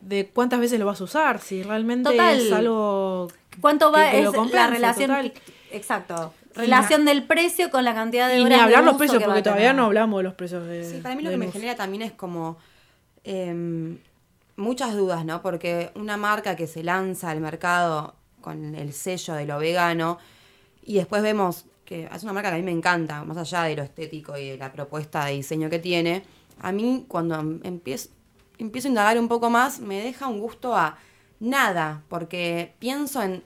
de 0.01 0.27
cuántas 0.27 0.59
veces 0.59 0.79
lo 0.79 0.85
vas 0.87 0.99
a 0.99 1.03
usar, 1.03 1.39
si 1.39 1.61
realmente 1.63 2.09
Total. 2.09 2.39
es 2.39 2.51
algo... 2.51 3.27
¿Cuánto 3.61 3.91
va? 3.91 4.09
que- 4.09 4.17
que 4.17 4.23
lo 4.23 4.43
es 4.45 4.51
la 4.53 4.67
relación... 4.67 5.07
total. 5.09 5.33
Exacto. 5.71 6.33
Relación 6.55 7.05
del 7.05 7.23
precio 7.23 7.69
con 7.69 7.85
la 7.85 7.93
cantidad 7.93 8.27
de 8.27 8.39
Y 8.39 8.43
horas 8.43 8.57
ni 8.57 8.63
hablar 8.63 8.79
de 8.81 8.85
los 8.87 8.95
precios, 8.97 9.21
porque 9.23 9.43
todavía 9.43 9.71
no 9.73 9.85
hablamos 9.85 10.19
de 10.19 10.23
los 10.23 10.33
precios 10.33 10.65
de 10.67 10.83
Sí, 10.83 10.97
para 11.01 11.15
mí 11.15 11.21
lo 11.21 11.29
que 11.29 11.37
me 11.37 11.45
luz. 11.45 11.53
genera 11.53 11.75
también 11.75 12.01
es 12.01 12.11
como 12.11 12.57
em, 13.23 13.97
muchas 14.55 14.95
dudas, 14.95 15.25
¿no? 15.25 15.41
Porque 15.41 15.91
una 15.95 16.17
marca 16.17 16.55
que 16.55 16.65
se 16.67 16.83
lanza 16.83 17.29
al 17.29 17.39
mercado 17.39 18.15
con 18.41 18.75
el 18.75 18.93
sello 18.93 19.35
de 19.35 19.45
lo 19.45 19.59
vegano 19.59 20.17
y 20.83 20.95
después 20.95 21.21
vemos 21.21 21.65
que 21.89 22.07
es 22.13 22.21
una 22.21 22.33
marca 22.33 22.49
que 22.49 22.55
a 22.55 22.59
mí 22.59 22.63
me 22.63 22.71
encanta, 22.71 23.23
más 23.23 23.35
allá 23.35 23.63
de 23.63 23.75
lo 23.75 23.81
estético 23.81 24.37
y 24.37 24.49
de 24.49 24.57
la 24.57 24.71
propuesta 24.71 25.25
de 25.25 25.33
diseño 25.33 25.71
que 25.71 25.79
tiene, 25.79 26.21
a 26.61 26.71
mí 26.71 27.05
cuando 27.07 27.39
em- 27.39 27.59
empiezo, 27.63 28.09
empiezo 28.59 28.87
a 28.87 28.89
indagar 28.89 29.17
un 29.17 29.27
poco 29.27 29.49
más 29.49 29.79
me 29.79 29.99
deja 29.99 30.27
un 30.27 30.39
gusto 30.39 30.75
a 30.75 30.99
nada, 31.39 32.03
porque 32.07 32.75
pienso 32.77 33.23
en 33.23 33.41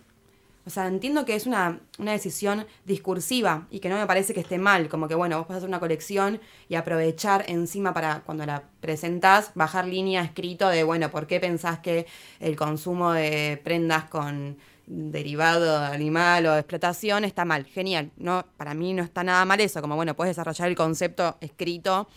o 0.66 0.70
sea, 0.70 0.88
entiendo 0.88 1.26
que 1.26 1.36
es 1.36 1.46
una, 1.46 1.82
una 2.00 2.14
decisión 2.14 2.66
discursiva 2.86 3.68
y 3.70 3.80
que 3.80 3.90
no 3.90 3.98
me 3.98 4.08
parece 4.08 4.34
que 4.34 4.40
esté 4.40 4.58
mal. 4.58 4.88
Como 4.88 5.10
que, 5.10 5.16
bueno, 5.16 5.38
vos 5.38 5.46
podés 5.46 5.58
hacer 5.58 5.68
una 5.68 5.82
colección 5.82 6.40
y 6.70 6.76
aprovechar 6.76 7.44
encima 7.50 7.94
para 7.94 8.22
cuando 8.22 8.46
la 8.46 8.64
presentás, 8.80 9.52
bajar 9.56 9.86
línea 9.86 10.24
escrito 10.24 10.70
de, 10.70 10.84
bueno, 10.84 11.12
¿por 11.12 11.28
qué 11.28 11.42
pensás 11.42 11.80
que 11.80 12.08
el 12.40 12.56
consumo 12.56 13.12
de 13.12 13.60
prendas 13.62 14.06
con 14.06 14.58
derivado 14.86 15.78
animal 15.78 16.46
o 16.46 16.54
de 16.54 16.60
explotación 16.60 17.24
está 17.24 17.46
mal? 17.46 17.66
Genial. 17.66 18.12
No, 18.18 18.46
para 18.58 18.74
mí 18.74 18.94
no 18.94 19.04
está 19.04 19.24
nada 19.24 19.46
mal 19.46 19.60
eso. 19.62 19.82
Como, 19.82 19.96
bueno, 19.96 20.16
puedes 20.16 20.36
desarrollar 20.36 20.68
el 20.70 20.76
concepto 20.76 21.38
escrito 21.42 22.08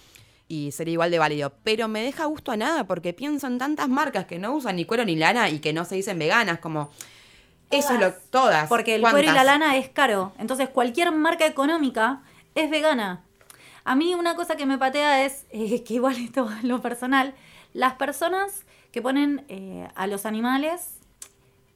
y 0.48 0.72
sería 0.72 0.92
igual 0.92 1.10
de 1.10 1.18
válido. 1.18 1.52
Pero 1.64 1.88
me 1.88 2.02
deja 2.02 2.24
gusto 2.26 2.52
a 2.52 2.56
nada 2.56 2.84
porque 2.84 3.12
pienso 3.12 3.46
en 3.46 3.58
tantas 3.58 3.88
marcas 3.88 4.26
que 4.26 4.38
no 4.38 4.54
usan 4.54 4.76
ni 4.76 4.84
cuero 4.84 5.04
ni 5.04 5.16
lana 5.16 5.48
y 5.48 5.58
que 5.58 5.72
no 5.72 5.84
se 5.84 5.96
dicen 5.96 6.18
veganas, 6.18 6.58
como... 6.58 6.90
Eso 7.68 7.94
es 7.94 8.00
lo 8.00 8.12
todas. 8.30 8.68
Porque 8.68 8.94
el 8.94 9.00
cuero 9.00 9.28
y 9.28 9.34
la 9.34 9.42
lana 9.42 9.76
es 9.76 9.88
caro. 9.88 10.32
Entonces 10.38 10.68
cualquier 10.68 11.10
marca 11.10 11.46
económica 11.46 12.22
es 12.54 12.70
vegana. 12.70 13.24
A 13.84 13.94
mí 13.96 14.14
una 14.14 14.36
cosa 14.36 14.56
que 14.56 14.66
me 14.66 14.78
patea 14.78 15.24
es, 15.24 15.46
eh, 15.50 15.82
que 15.82 15.94
igual 15.94 16.16
esto 16.16 16.48
es 16.58 16.64
lo 16.64 16.80
personal, 16.80 17.34
las 17.72 17.94
personas 17.94 18.64
que 18.92 19.02
ponen 19.02 19.44
eh, 19.48 19.88
a 19.94 20.06
los 20.06 20.26
animales 20.26 20.98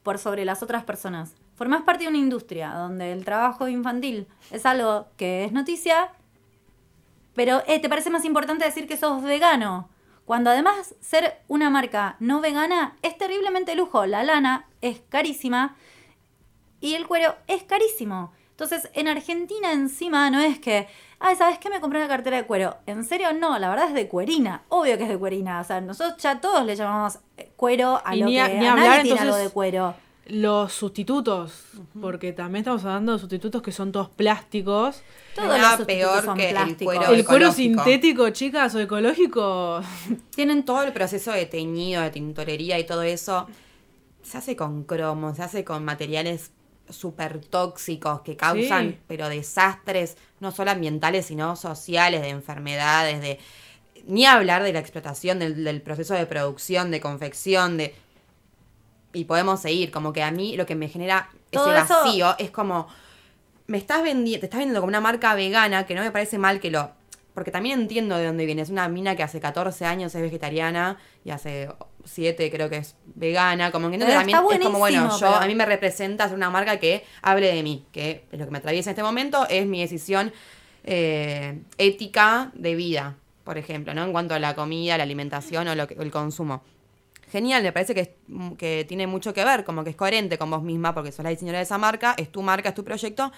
por 0.03 0.17
sobre 0.17 0.45
las 0.45 0.63
otras 0.63 0.83
personas. 0.83 1.33
Formás 1.55 1.83
parte 1.83 2.03
de 2.03 2.09
una 2.09 2.17
industria 2.17 2.73
donde 2.73 3.11
el 3.11 3.25
trabajo 3.25 3.67
infantil 3.67 4.27
es 4.49 4.65
algo 4.65 5.07
que 5.17 5.43
es 5.45 5.51
noticia, 5.51 6.09
pero 7.35 7.61
eh, 7.67 7.79
te 7.79 7.89
parece 7.89 8.09
más 8.09 8.25
importante 8.25 8.65
decir 8.65 8.87
que 8.87 8.97
sos 8.97 9.23
vegano. 9.23 9.89
Cuando 10.25 10.49
además 10.49 10.95
ser 11.01 11.41
una 11.47 11.69
marca 11.69 12.15
no 12.19 12.41
vegana 12.41 12.95
es 13.01 13.17
terriblemente 13.17 13.75
lujo. 13.75 14.05
La 14.05 14.23
lana 14.23 14.65
es 14.81 15.01
carísima 15.09 15.75
y 16.79 16.95
el 16.95 17.07
cuero 17.07 17.35
es 17.47 17.63
carísimo. 17.63 18.33
Entonces, 18.61 18.91
en 18.93 19.07
Argentina 19.07 19.71
encima 19.73 20.29
no 20.29 20.39
es 20.39 20.59
que, 20.59 20.87
ay, 21.19 21.35
¿sabes 21.35 21.57
qué? 21.57 21.69
Me 21.69 21.79
compré 21.81 21.97
una 21.99 22.07
cartera 22.07 22.37
de 22.37 22.43
cuero. 22.45 22.77
En 22.85 23.03
serio, 23.03 23.33
no, 23.33 23.57
la 23.57 23.69
verdad 23.69 23.87
es 23.87 23.93
de 23.95 24.07
cuerina. 24.07 24.63
Obvio 24.69 24.97
que 24.97 25.03
es 25.03 25.09
de 25.09 25.17
cuerina. 25.17 25.61
O 25.61 25.63
sea, 25.63 25.81
nosotros 25.81 26.21
ya 26.21 26.39
todos 26.39 26.63
le 26.65 26.75
llamamos 26.75 27.17
eh, 27.37 27.51
cuero 27.55 28.01
a 28.05 28.15
Y 28.15 28.19
lo 28.19 28.25
ni 28.27 28.33
que 28.33 28.41
a- 28.41 28.45
a, 28.45 28.47
ni 28.49 28.55
nadie 28.55 28.69
hablar, 28.69 29.01
tiene 29.01 29.19
algo 29.19 29.23
entonces, 29.31 29.47
de 29.49 29.53
cuero. 29.53 29.95
Los 30.27 30.73
sustitutos, 30.73 31.63
porque 31.99 32.31
también 32.33 32.61
estamos 32.61 32.85
hablando 32.85 33.13
de 33.13 33.19
sustitutos 33.19 33.61
que 33.63 33.71
son 33.71 33.91
todos 33.91 34.09
plásticos. 34.09 35.01
Los 35.35 35.45
sustitutos 35.47 35.85
peor 35.87 36.23
son 36.23 36.37
que 36.37 36.49
el 36.49 36.55
plásticos. 36.55 36.95
cuero 36.95 37.11
el 37.13 37.25
cuero 37.25 37.51
sintético, 37.51 38.29
chicas, 38.29 38.75
o 38.75 38.79
ecológico, 38.79 39.81
Tienen 40.35 40.63
todo 40.63 40.83
el 40.83 40.93
proceso 40.93 41.31
de 41.31 41.47
teñido, 41.47 42.03
de 42.03 42.11
tintorería 42.11 42.77
y 42.77 42.85
todo 42.85 43.01
eso. 43.01 43.47
Se 44.21 44.37
hace 44.37 44.55
con 44.55 44.83
cromo, 44.83 45.33
se 45.33 45.41
hace 45.41 45.65
con 45.65 45.83
materiales 45.83 46.51
súper 46.91 47.39
tóxicos 47.39 48.21
que 48.21 48.35
causan, 48.37 48.89
Sí. 48.91 48.99
pero 49.07 49.29
desastres, 49.29 50.17
no 50.39 50.51
solo 50.51 50.71
ambientales, 50.71 51.25
sino 51.25 51.55
sociales, 51.55 52.21
de 52.21 52.29
enfermedades, 52.29 53.21
de... 53.21 53.39
Ni 54.07 54.25
hablar 54.25 54.63
de 54.63 54.73
la 54.73 54.79
explotación, 54.79 55.37
del, 55.39 55.63
del 55.63 55.81
proceso 55.81 56.13
de 56.15 56.25
producción, 56.25 56.89
de 56.91 56.99
confección, 57.01 57.77
de... 57.77 57.93
Y 59.13 59.25
podemos 59.25 59.59
seguir, 59.61 59.91
como 59.91 60.13
que 60.13 60.23
a 60.23 60.31
mí 60.31 60.55
lo 60.55 60.65
que 60.65 60.75
me 60.75 60.87
genera 60.87 61.29
Todo 61.51 61.73
ese 61.73 61.83
eso- 61.83 61.93
vacío 62.05 62.35
es 62.37 62.49
como 62.51 62.87
me 63.67 63.77
estás 63.77 64.03
vendiendo, 64.03 64.41
te 64.41 64.45
estás 64.47 64.57
vendiendo 64.59 64.81
como 64.81 64.89
una 64.89 64.99
marca 65.01 65.33
vegana 65.33 65.85
que 65.85 65.95
no 65.95 66.01
me 66.01 66.11
parece 66.11 66.37
mal 66.37 66.59
que 66.59 66.71
lo. 66.71 66.91
Porque 67.33 67.51
también 67.51 67.79
entiendo 67.79 68.17
de 68.17 68.25
dónde 68.25 68.45
viene. 68.45 68.61
Es 68.63 68.69
una 68.69 68.89
mina 68.89 69.15
que 69.15 69.23
hace 69.23 69.39
14 69.39 69.85
años 69.85 70.13
es 70.13 70.21
vegetariana 70.21 70.97
y 71.23 71.29
hace 71.29 71.69
7 72.05 72.49
creo 72.51 72.69
que 72.69 72.77
es 72.77 72.95
vegana. 73.15 73.71
Como 73.71 73.89
que 73.89 73.97
también 74.17 74.37
es 74.37 74.59
como, 74.67 74.79
bueno, 74.79 75.09
yo 75.19 75.27
pero- 75.31 75.35
a 75.43 75.47
mí 75.47 75.55
me 75.55 75.65
representa 75.65 76.27
ser 76.27 76.35
una 76.37 76.49
marca 76.49 76.77
que 76.79 77.03
hable 77.21 77.53
de 77.53 77.63
mí, 77.63 77.85
que 77.91 78.25
lo 78.31 78.45
que 78.45 78.51
me 78.51 78.57
atraviesa 78.59 78.89
en 78.89 78.93
este 78.93 79.03
momento, 79.03 79.47
es 79.49 79.65
mi 79.65 79.81
decisión 79.81 80.31
eh, 80.83 81.61
ética 81.77 82.51
de 82.55 82.75
vida, 82.75 83.15
por 83.43 83.57
ejemplo, 83.57 83.93
¿no? 83.93 84.03
En 84.03 84.11
cuanto 84.11 84.33
a 84.33 84.39
la 84.39 84.55
comida, 84.55 84.97
la 84.97 85.03
alimentación 85.03 85.67
o, 85.67 85.75
lo 85.75 85.87
que- 85.87 85.95
o 85.97 86.01
el 86.01 86.11
consumo. 86.11 86.63
Genial, 87.31 87.63
me 87.63 87.71
parece 87.71 87.93
que, 87.93 88.01
es- 88.01 88.09
que 88.57 88.83
tiene 88.87 89.07
mucho 89.07 89.33
que 89.33 89.45
ver, 89.45 89.63
como 89.63 89.83
que 89.83 89.91
es 89.91 89.95
coherente 89.95 90.37
con 90.37 90.49
vos 90.49 90.63
misma, 90.63 90.93
porque 90.93 91.11
sos 91.11 91.23
la 91.23 91.29
diseñadora 91.29 91.59
de 91.59 91.63
esa 91.65 91.77
marca, 91.77 92.13
es 92.17 92.31
tu 92.31 92.41
marca, 92.41 92.69
es 92.69 92.75
tu 92.75 92.83
proyecto, 92.83 93.31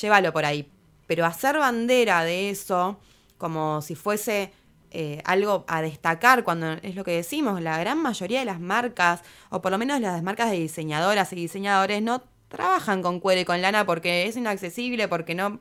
llévalo 0.00 0.32
por 0.32 0.44
ahí. 0.44 0.68
Pero 1.06 1.24
hacer 1.26 1.58
bandera 1.58 2.24
de 2.24 2.50
eso, 2.50 2.98
como 3.38 3.82
si 3.82 3.94
fuese 3.94 4.50
eh, 4.90 5.22
algo 5.24 5.64
a 5.68 5.82
destacar, 5.82 6.44
cuando 6.44 6.72
es 6.82 6.94
lo 6.94 7.04
que 7.04 7.12
decimos, 7.12 7.60
la 7.60 7.78
gran 7.78 7.98
mayoría 8.02 8.40
de 8.40 8.44
las 8.46 8.60
marcas, 8.60 9.22
o 9.50 9.60
por 9.62 9.72
lo 9.72 9.78
menos 9.78 10.00
las 10.00 10.22
marcas 10.22 10.50
de 10.50 10.58
diseñadoras 10.58 11.32
y 11.32 11.36
diseñadores, 11.36 12.02
no 12.02 12.22
trabajan 12.48 13.02
con 13.02 13.20
cuero 13.20 13.40
y 13.40 13.44
con 13.44 13.60
lana 13.62 13.84
porque 13.86 14.26
es 14.26 14.36
inaccesible, 14.36 15.08
porque 15.08 15.34
no, 15.34 15.60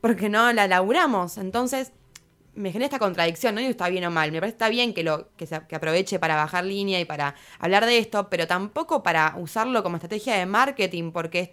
porque 0.00 0.28
no 0.28 0.52
la 0.52 0.68
laburamos. 0.68 1.38
Entonces, 1.38 1.92
me 2.54 2.72
genera 2.72 2.86
esta 2.86 2.98
contradicción, 2.98 3.54
no 3.54 3.60
digo 3.60 3.70
está 3.70 3.88
bien 3.88 4.04
o 4.04 4.10
mal, 4.10 4.32
me 4.32 4.40
parece 4.40 4.54
que 4.54 4.64
está 4.64 4.68
bien 4.68 4.92
que 4.94 5.04
lo 5.04 5.28
que, 5.36 5.46
se, 5.46 5.60
que 5.68 5.76
aproveche 5.76 6.18
para 6.18 6.34
bajar 6.36 6.64
línea 6.64 6.98
y 7.00 7.04
para 7.04 7.34
hablar 7.60 7.86
de 7.86 7.98
esto, 7.98 8.28
pero 8.30 8.46
tampoco 8.48 9.02
para 9.04 9.34
usarlo 9.38 9.82
como 9.84 9.96
estrategia 9.96 10.34
de 10.36 10.46
marketing, 10.46 11.12
porque 11.12 11.40
es- 11.40 11.50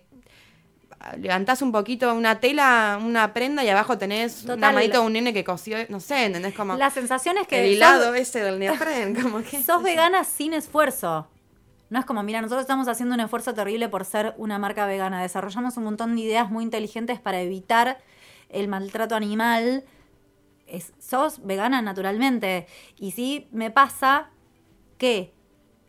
levantás 1.18 1.62
un 1.62 1.72
poquito 1.72 2.14
una 2.14 2.40
tela, 2.40 3.00
una 3.04 3.34
prenda 3.34 3.64
y 3.64 3.70
abajo 3.70 3.98
tenés 3.98 4.44
una 4.44 4.56
Total. 4.56 4.74
manito 4.74 5.00
de 5.02 5.06
un 5.06 5.14
nene 5.14 5.34
que 5.34 5.44
cosió, 5.44 5.78
no 5.90 6.00
sé, 6.00 6.26
¿entendés? 6.26 6.54
Como 6.56 6.76
La 6.76 6.90
sensación 6.90 7.38
es 7.38 7.48
que 7.48 7.60
el 7.60 7.66
sos- 7.68 7.76
hilado 7.76 8.14
ese 8.16 8.40
del 8.42 8.60
neopren, 8.60 9.16
como 9.22 9.42
que 9.44 9.62
sos 9.64 9.84
vegana 9.84 10.24
sin 10.24 10.54
esfuerzo. 10.54 11.28
No 11.90 12.00
es 12.00 12.06
como, 12.06 12.24
mira, 12.24 12.42
nosotros 12.42 12.62
estamos 12.62 12.88
haciendo 12.88 13.14
un 13.14 13.22
esfuerzo 13.22 13.54
terrible 13.54 13.88
por 13.90 14.06
ser 14.06 14.34
una 14.38 14.58
marca 14.58 14.88
vegana. 14.88 15.22
Desarrollamos 15.22 15.78
un 15.78 15.84
montón 15.84 16.16
de 16.16 16.22
ideas 16.24 16.50
muy 16.50 16.64
inteligentes 16.64 17.20
para 17.20 17.40
evitar 17.42 18.00
el 18.50 18.68
maltrato 18.68 19.16
animal. 19.16 19.84
Es- 20.66 20.94
sos 21.00 21.46
vegana 21.46 21.84
naturalmente. 21.84 22.66
Y 22.98 23.12
sí 23.12 23.48
me 23.52 23.70
pasa 23.70 24.32
que 24.98 25.32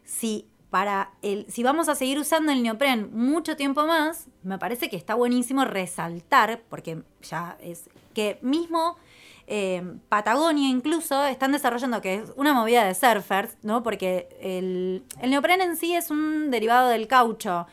si 0.05 0.47
para 0.71 1.13
el, 1.23 1.47
si 1.49 1.63
vamos 1.63 1.89
a 1.89 1.95
seguir 1.95 2.19
usando 2.19 2.53
el 2.53 2.63
neopren 2.63 3.11
mucho 3.13 3.57
tiempo 3.57 3.87
más, 3.87 4.27
me 4.43 4.59
parece 4.59 4.91
que 4.91 4.97
está 4.97 5.15
buenísimo 5.15 5.65
resaltar, 5.65 6.63
porque 6.69 7.03
ya 7.23 7.57
es 7.61 7.89
que 8.15 8.39
mismo 8.43 8.97
eh, 9.47 9.83
Patagonia 10.09 10.69
incluso 10.69 11.25
están 11.25 11.53
desarrollando, 11.53 12.01
que 12.01 12.17
es 12.17 12.33
una 12.37 12.53
movida 12.53 12.85
de 12.85 12.95
surfers, 12.95 13.57
¿no? 13.63 13.83
Porque 13.83 14.29
el, 14.41 15.05
el 15.21 15.31
neopren 15.31 15.61
en 15.61 15.77
sí 15.77 15.95
es 15.95 16.11
un 16.11 16.51
derivado 16.51 16.89
del 16.89 17.07
caucho. 17.07 17.67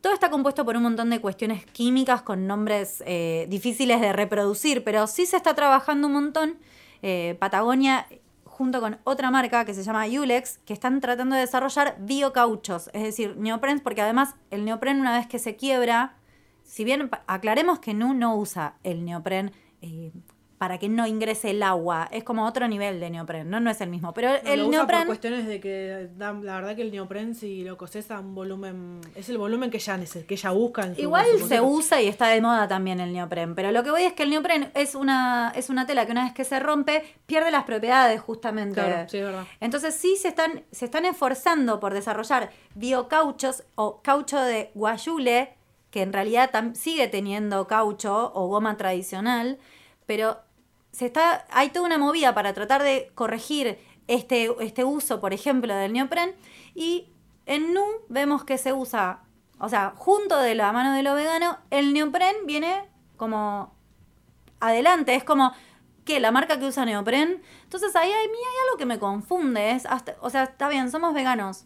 Todo 0.00 0.14
está 0.14 0.30
compuesto 0.30 0.64
por 0.64 0.76
un 0.76 0.82
montón 0.82 1.10
de 1.10 1.20
cuestiones 1.20 1.64
químicas 1.66 2.22
con 2.22 2.46
nombres 2.46 3.02
eh, 3.06 3.46
difíciles 3.48 4.00
de 4.00 4.12
reproducir, 4.12 4.82
pero 4.82 5.06
sí 5.06 5.26
se 5.26 5.36
está 5.36 5.54
trabajando 5.54 6.08
un 6.08 6.14
montón. 6.14 6.56
Eh, 7.02 7.36
Patagonia 7.38 8.06
junto 8.52 8.82
con 8.82 8.98
otra 9.04 9.30
marca 9.30 9.64
que 9.64 9.72
se 9.72 9.82
llama 9.82 10.04
Ulex, 10.06 10.58
que 10.66 10.74
están 10.74 11.00
tratando 11.00 11.34
de 11.34 11.40
desarrollar 11.40 11.96
biocauchos, 12.00 12.90
es 12.92 13.02
decir, 13.02 13.34
neoprens, 13.38 13.80
porque 13.80 14.02
además 14.02 14.34
el 14.50 14.66
neopren 14.66 15.00
una 15.00 15.16
vez 15.16 15.26
que 15.26 15.38
se 15.38 15.56
quiebra, 15.56 16.16
si 16.62 16.84
bien 16.84 17.10
aclaremos 17.26 17.78
que 17.78 17.94
NU 17.94 18.12
no 18.12 18.36
usa 18.36 18.74
el 18.82 19.06
neopren 19.06 19.52
eh, 19.80 20.12
para 20.62 20.78
que 20.78 20.88
no 20.88 21.08
ingrese 21.08 21.50
el 21.50 21.60
agua. 21.64 22.08
Es 22.12 22.22
como 22.22 22.46
otro 22.46 22.68
nivel 22.68 23.00
de 23.00 23.10
neopren, 23.10 23.50
no, 23.50 23.58
no 23.58 23.68
es 23.68 23.80
el 23.80 23.90
mismo. 23.90 24.14
Pero 24.14 24.28
el 24.44 24.60
lo 24.60 24.68
usa 24.68 24.78
neopren. 24.78 25.00
por 25.00 25.06
cuestiones 25.08 25.48
de 25.48 25.58
que 25.58 26.08
la 26.16 26.30
verdad 26.32 26.76
que 26.76 26.82
el 26.82 26.92
neopren 26.92 27.34
si 27.34 27.64
lo 27.64 27.76
coses 27.76 28.12
a 28.12 28.20
un 28.20 28.36
volumen 28.36 29.00
es 29.16 29.28
el 29.28 29.38
volumen 29.38 29.70
que 29.72 29.78
neces- 29.78 30.24
que 30.24 30.34
ella 30.34 30.50
busca 30.52 30.82
en 30.84 30.94
su- 30.94 31.00
Igual 31.02 31.26
en 31.34 31.40
su 31.40 31.48
se 31.48 31.60
usa 31.60 32.00
y 32.00 32.06
está 32.06 32.28
de 32.28 32.40
moda 32.40 32.68
también 32.68 33.00
el 33.00 33.12
neopren, 33.12 33.56
pero 33.56 33.72
lo 33.72 33.82
que 33.82 33.90
voy 33.90 34.04
es 34.04 34.12
que 34.12 34.22
el 34.22 34.30
neopren 34.30 34.70
es 34.76 34.94
una, 34.94 35.52
es 35.56 35.68
una 35.68 35.84
tela 35.84 36.06
que 36.06 36.12
una 36.12 36.22
vez 36.26 36.32
que 36.32 36.44
se 36.44 36.60
rompe 36.60 37.02
pierde 37.26 37.50
las 37.50 37.64
propiedades 37.64 38.20
justamente. 38.20 38.74
Claro, 38.80 39.08
sí, 39.08 39.18
verdad. 39.20 39.42
Entonces 39.58 39.96
sí 39.96 40.14
se 40.14 40.28
están, 40.28 40.62
se 40.70 40.84
están 40.84 41.04
esforzando 41.06 41.80
por 41.80 41.92
desarrollar 41.92 42.50
biocauchos 42.76 43.64
o 43.74 44.00
caucho 44.00 44.40
de 44.40 44.70
guayule, 44.76 45.54
que 45.90 46.02
en 46.02 46.12
realidad 46.12 46.50
sigue 46.74 47.08
teniendo 47.08 47.66
caucho 47.66 48.30
o 48.32 48.46
goma 48.46 48.76
tradicional, 48.76 49.58
pero 50.06 50.38
se 50.92 51.06
está, 51.06 51.46
hay 51.50 51.70
toda 51.70 51.86
una 51.86 51.98
movida 51.98 52.34
para 52.34 52.52
tratar 52.52 52.82
de 52.82 53.10
corregir 53.14 53.78
este, 54.08 54.50
este 54.60 54.84
uso, 54.84 55.20
por 55.20 55.32
ejemplo, 55.32 55.74
del 55.74 55.92
neopren. 55.92 56.34
Y 56.74 57.08
en 57.46 57.72
NU 57.72 57.84
vemos 58.08 58.44
que 58.44 58.58
se 58.58 58.72
usa, 58.72 59.22
o 59.58 59.68
sea, 59.68 59.94
junto 59.96 60.38
de 60.38 60.54
la 60.54 60.70
mano 60.72 60.92
de 60.92 61.02
lo 61.02 61.14
vegano, 61.14 61.58
el 61.70 61.94
neopren 61.94 62.36
viene 62.46 62.84
como 63.16 63.74
adelante. 64.60 65.14
Es 65.14 65.24
como 65.24 65.52
que 66.04 66.20
la 66.20 66.30
marca 66.30 66.58
que 66.58 66.66
usa 66.66 66.84
neopren. 66.84 67.42
Entonces 67.64 67.96
ahí 67.96 68.10
a 68.12 68.16
mí 68.16 68.38
hay 68.38 68.66
algo 68.66 68.78
que 68.78 68.86
me 68.86 68.98
confunde. 68.98 69.70
Es 69.70 69.86
hasta, 69.86 70.16
o 70.20 70.28
sea, 70.28 70.44
está 70.44 70.68
bien, 70.68 70.90
somos 70.90 71.14
veganos. 71.14 71.64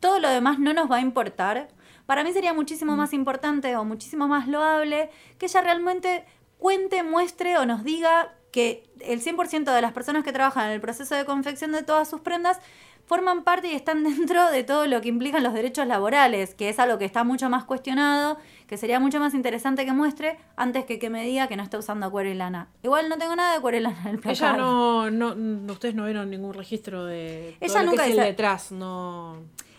Todo 0.00 0.18
lo 0.18 0.28
demás 0.28 0.58
no 0.58 0.72
nos 0.72 0.90
va 0.90 0.96
a 0.96 1.00
importar. 1.00 1.68
Para 2.06 2.24
mí 2.24 2.32
sería 2.32 2.54
muchísimo 2.54 2.96
más 2.96 3.12
importante 3.12 3.76
o 3.76 3.84
muchísimo 3.84 4.26
más 4.26 4.48
loable 4.48 5.10
que 5.38 5.46
ella 5.46 5.60
realmente 5.60 6.24
cuente, 6.58 7.02
muestre 7.02 7.58
o 7.58 7.66
nos 7.66 7.84
diga 7.84 8.34
que 8.58 8.82
el 9.00 9.22
100% 9.22 9.72
de 9.72 9.80
las 9.80 9.92
personas 9.92 10.24
que 10.24 10.32
trabajan 10.32 10.66
en 10.66 10.72
el 10.72 10.80
proceso 10.80 11.14
de 11.14 11.24
confección 11.24 11.70
de 11.70 11.84
todas 11.84 12.10
sus 12.10 12.22
prendas 12.22 12.58
forman 13.06 13.44
parte 13.44 13.68
y 13.68 13.76
están 13.76 14.02
dentro 14.16 14.50
de 14.50 14.64
todo 14.64 14.88
lo 14.88 15.00
que 15.00 15.08
implican 15.08 15.44
los 15.44 15.54
derechos 15.54 15.86
laborales, 15.86 16.56
que 16.56 16.68
es 16.68 16.80
algo 16.80 16.98
que 16.98 17.04
está 17.04 17.22
mucho 17.22 17.48
más 17.48 17.64
cuestionado, 17.64 18.36
que 18.66 18.76
sería 18.76 18.98
mucho 18.98 19.20
más 19.20 19.32
interesante 19.32 19.86
que 19.86 19.92
muestre 19.92 20.38
antes 20.56 20.86
que 20.86 20.98
que 20.98 21.08
me 21.08 21.24
diga 21.24 21.46
que 21.46 21.56
no 21.56 21.62
está 21.62 21.78
usando 21.78 22.10
cuero 22.10 22.30
y 22.30 22.34
lana. 22.34 22.66
Igual 22.82 23.08
no 23.08 23.16
tengo 23.16 23.36
nada 23.36 23.54
de 23.54 23.60
cuero 23.60 23.78
y 23.78 23.80
lana 23.80 24.00
en 24.02 24.08
el 24.08 24.18
placar. 24.18 24.56
Ella 24.56 24.58
no, 24.58 25.08
no, 25.08 25.72
ustedes 25.72 25.94
no 25.94 26.04
vieron 26.04 26.28
ningún 26.28 26.52
registro 26.52 27.04
de 27.04 27.56
todo 27.60 27.70
Ella 27.70 27.82
lo 27.84 27.90
nunca 27.90 28.04
que 28.04 28.10
es 28.10 28.18
el 28.18 28.24
detrás, 28.24 28.72
no. 28.72 29.36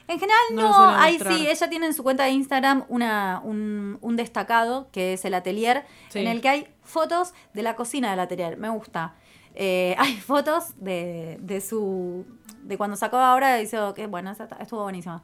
En 0.09 0.19
general 0.19 0.39
No 0.53 0.67
mostrar. 0.69 1.33
sí, 1.33 1.47
ella 1.47 1.69
tiene 1.69 1.85
en 1.85 1.93
su 1.93 2.03
cuenta 2.03 2.23
de 2.25 2.31
Instagram 2.31 2.83
una, 2.89 3.39
un, 3.43 3.97
un 4.01 4.15
destacado 4.15 4.89
que 4.91 5.13
es 5.13 5.23
el 5.23 5.33
atelier, 5.33 5.85
Sí. 6.09 6.19
en 6.19 6.27
el 6.27 6.41
que 6.41 6.49
hay 6.49 6.67
fotos 6.83 7.33
de 7.53 7.63
la 7.63 7.75
cocina 7.75 8.09
del 8.11 8.19
atelier, 8.19 8.57
me 8.57 8.69
gusta. 8.69 9.13
Eh, 9.55 9.95
hay 9.99 10.17
fotos 10.17 10.73
de, 10.77 11.37
de 11.41 11.61
su 11.61 12.25
de 12.63 12.77
cuando 12.77 12.95
sacó 12.97 13.17
ahora, 13.17 13.61
hizo 13.61 13.93
que 13.93 14.07
bueno, 14.07 14.31
estuvo 14.59 14.83
buenísima. 14.83 15.21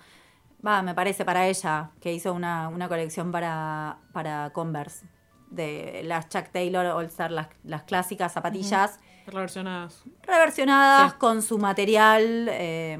Va, 0.66 0.82
me 0.82 0.96
parece 0.96 1.26
para 1.26 1.46
ella, 1.48 1.92
que 2.02 2.12
hizo 2.14 2.34
una, 2.34 2.70
una 2.70 2.88
colección 2.88 3.32
para, 3.32 3.98
para 4.14 4.50
Converse, 4.52 5.06
de 5.52 6.02
las 6.06 6.28
Chuck 6.30 6.50
Taylor 6.50 6.86
All 6.88 7.06
Star, 7.06 7.32
las, 7.32 7.50
las 7.64 7.84
clásicas 7.84 8.34
zapatillas 8.34 9.00
Reversionadas. 9.28 10.04
reversionadas 10.24 11.12
Sí. 11.12 11.18
con 11.20 11.42
su 11.44 11.58
material. 11.60 12.48
eh, 12.52 12.98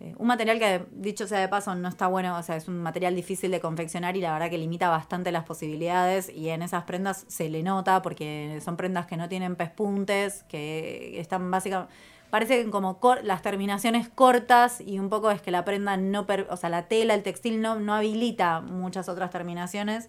eh, 0.00 0.14
un 0.18 0.26
material 0.26 0.58
que, 0.58 0.84
dicho 0.92 1.26
sea 1.26 1.40
de 1.40 1.48
paso, 1.48 1.74
no 1.74 1.88
está 1.88 2.06
bueno, 2.06 2.36
o 2.36 2.42
sea, 2.42 2.56
es 2.56 2.68
un 2.68 2.82
material 2.82 3.14
difícil 3.14 3.50
de 3.50 3.60
confeccionar 3.60 4.16
y 4.16 4.20
la 4.20 4.32
verdad 4.32 4.50
que 4.50 4.58
limita 4.58 4.88
bastante 4.88 5.32
las 5.32 5.44
posibilidades 5.44 6.28
y 6.28 6.50
en 6.50 6.62
esas 6.62 6.84
prendas 6.84 7.24
se 7.28 7.48
le 7.48 7.62
nota 7.62 8.02
porque 8.02 8.60
son 8.64 8.76
prendas 8.76 9.06
que 9.06 9.16
no 9.16 9.28
tienen 9.28 9.56
pespuntes, 9.56 10.44
que 10.48 11.20
están 11.20 11.50
básicamente... 11.50 11.92
Parecen 12.28 12.72
como 12.72 12.98
las 13.22 13.40
terminaciones 13.40 14.08
cortas 14.08 14.80
y 14.80 14.98
un 14.98 15.08
poco 15.08 15.30
es 15.30 15.40
que 15.40 15.52
la 15.52 15.64
prenda 15.64 15.96
no, 15.96 16.26
per- 16.26 16.48
o 16.50 16.56
sea, 16.56 16.68
la 16.68 16.88
tela, 16.88 17.14
el 17.14 17.22
textil 17.22 17.62
no, 17.62 17.78
no 17.78 17.94
habilita 17.94 18.60
muchas 18.60 19.08
otras 19.08 19.30
terminaciones. 19.30 20.08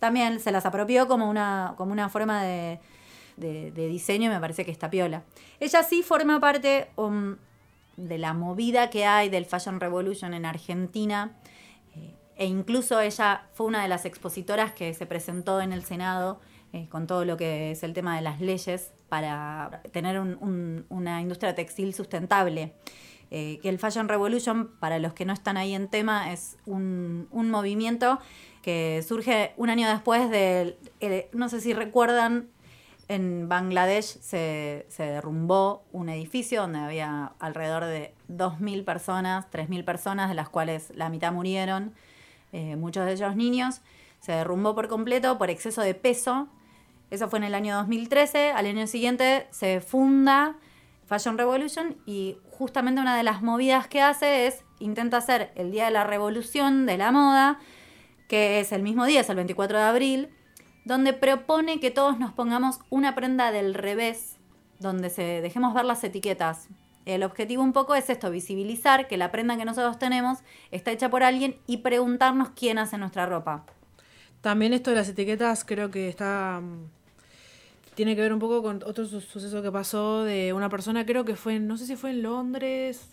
También 0.00 0.40
se 0.40 0.50
las 0.50 0.66
apropió 0.66 1.06
como 1.06 1.30
una, 1.30 1.74
como 1.76 1.92
una 1.92 2.08
forma 2.08 2.42
de 2.42 2.80
diseño 3.36 4.28
y 4.28 4.34
me 4.34 4.40
parece 4.40 4.64
que 4.64 4.72
está 4.72 4.90
piola. 4.90 5.22
Ella 5.60 5.84
sí 5.84 6.02
forma 6.02 6.40
parte 6.40 6.88
um, 6.96 7.36
de 7.96 8.18
la 8.18 8.34
movida 8.34 8.90
que 8.90 9.06
hay 9.06 9.28
del 9.28 9.44
Fashion 9.46 9.80
Revolution 9.80 10.34
en 10.34 10.44
Argentina. 10.46 11.36
eh, 11.94 12.14
e 12.36 12.46
incluso 12.46 13.00
ella 13.00 13.46
fue 13.54 13.66
una 13.66 13.82
de 13.82 13.88
las 13.88 14.04
expositoras 14.04 14.72
que 14.72 14.92
se 14.94 15.06
presentó 15.06 15.60
en 15.60 15.72
el 15.72 15.82
Senado 15.84 16.40
eh, 16.72 16.88
con 16.90 17.06
todo 17.06 17.24
lo 17.24 17.36
que 17.36 17.70
es 17.70 17.82
el 17.84 17.92
tema 17.94 18.16
de 18.16 18.22
las 18.22 18.40
leyes 18.40 18.92
para 19.08 19.80
tener 19.92 20.18
un- 20.20 20.36
un- 20.40 20.84
una 20.90 21.20
industria 21.22 21.54
textil 21.54 21.94
sustentable. 21.94 22.74
Eh, 23.30 23.58
que 23.62 23.68
el 23.68 23.78
Fashion 23.78 24.08
Revolution, 24.08 24.70
para 24.78 24.98
los 24.98 25.12
que 25.14 25.24
no 25.24 25.32
están 25.32 25.56
ahí 25.56 25.74
en 25.74 25.88
tema, 25.88 26.32
es 26.32 26.58
un, 26.66 27.28
movimiento 27.32 28.18
que 28.62 29.02
surge 29.06 29.52
un 29.56 29.70
año 29.70 29.88
después 29.88 30.28
del, 30.30 30.76
eh, 31.00 31.28
no 31.32 31.48
sé 31.48 31.60
si 31.60 31.72
recuerdan, 31.72 32.48
en 33.08 33.48
Bangladesh 33.48 34.18
se, 34.20 34.86
se 34.88 35.04
derrumbó 35.04 35.84
un 35.92 36.08
edificio 36.08 36.62
donde 36.62 36.80
había 36.80 37.32
alrededor 37.38 37.84
de 37.84 38.14
2.000 38.28 38.84
personas, 38.84 39.46
3.000 39.52 39.84
personas, 39.84 40.28
de 40.28 40.34
las 40.34 40.48
cuales 40.48 40.92
la 40.94 41.08
mitad 41.08 41.32
murieron, 41.32 41.94
eh, 42.52 42.76
muchos 42.76 43.06
de 43.06 43.12
ellos 43.12 43.36
niños. 43.36 43.80
Se 44.20 44.32
derrumbó 44.32 44.74
por 44.74 44.88
completo 44.88 45.38
por 45.38 45.50
exceso 45.50 45.82
de 45.82 45.94
peso. 45.94 46.48
Eso 47.10 47.28
fue 47.28 47.38
en 47.38 47.44
el 47.44 47.54
año 47.54 47.76
2013. 47.76 48.50
Al 48.50 48.66
año 48.66 48.86
siguiente 48.86 49.46
se 49.50 49.80
funda 49.80 50.56
Fashion 51.06 51.38
Revolution 51.38 51.96
y 52.06 52.38
justamente 52.50 53.00
una 53.00 53.16
de 53.16 53.22
las 53.22 53.42
movidas 53.42 53.86
que 53.86 54.02
hace 54.02 54.48
es 54.48 54.64
intenta 54.80 55.18
hacer 55.18 55.52
el 55.54 55.70
Día 55.70 55.86
de 55.86 55.92
la 55.92 56.04
Revolución 56.04 56.86
de 56.86 56.98
la 56.98 57.12
Moda, 57.12 57.60
que 58.28 58.60
es 58.60 58.72
el 58.72 58.82
mismo 58.82 59.06
día, 59.06 59.20
es 59.20 59.28
el 59.30 59.36
24 59.36 59.78
de 59.78 59.84
abril, 59.84 60.28
donde 60.86 61.12
propone 61.12 61.80
que 61.80 61.90
todos 61.90 62.16
nos 62.18 62.32
pongamos 62.32 62.78
una 62.90 63.14
prenda 63.16 63.50
del 63.50 63.74
revés, 63.74 64.36
donde 64.78 65.10
se 65.10 65.42
dejemos 65.42 65.74
ver 65.74 65.84
las 65.84 66.02
etiquetas. 66.04 66.68
El 67.04 67.24
objetivo 67.24 67.62
un 67.62 67.72
poco 67.72 67.94
es 67.96 68.08
esto, 68.08 68.30
visibilizar 68.30 69.08
que 69.08 69.16
la 69.16 69.30
prenda 69.32 69.56
que 69.56 69.64
nosotros 69.64 69.98
tenemos 69.98 70.38
está 70.70 70.92
hecha 70.92 71.10
por 71.10 71.24
alguien 71.24 71.56
y 71.66 71.78
preguntarnos 71.78 72.50
quién 72.50 72.78
hace 72.78 72.98
nuestra 72.98 73.26
ropa. 73.26 73.64
También 74.40 74.72
esto 74.72 74.90
de 74.90 74.96
las 74.96 75.08
etiquetas 75.08 75.64
creo 75.64 75.90
que 75.90 76.08
está 76.08 76.60
mm, 76.62 76.84
tiene 77.96 78.14
que 78.14 78.22
ver 78.22 78.32
un 78.32 78.38
poco 78.38 78.62
con 78.62 78.82
otro 78.86 79.06
su- 79.06 79.20
suceso 79.20 79.62
que 79.62 79.72
pasó 79.72 80.22
de 80.22 80.52
una 80.52 80.68
persona, 80.68 81.04
creo 81.04 81.24
que 81.24 81.34
fue, 81.34 81.58
no 81.58 81.76
sé 81.76 81.86
si 81.86 81.96
fue 81.96 82.10
en 82.10 82.22
Londres, 82.22 83.08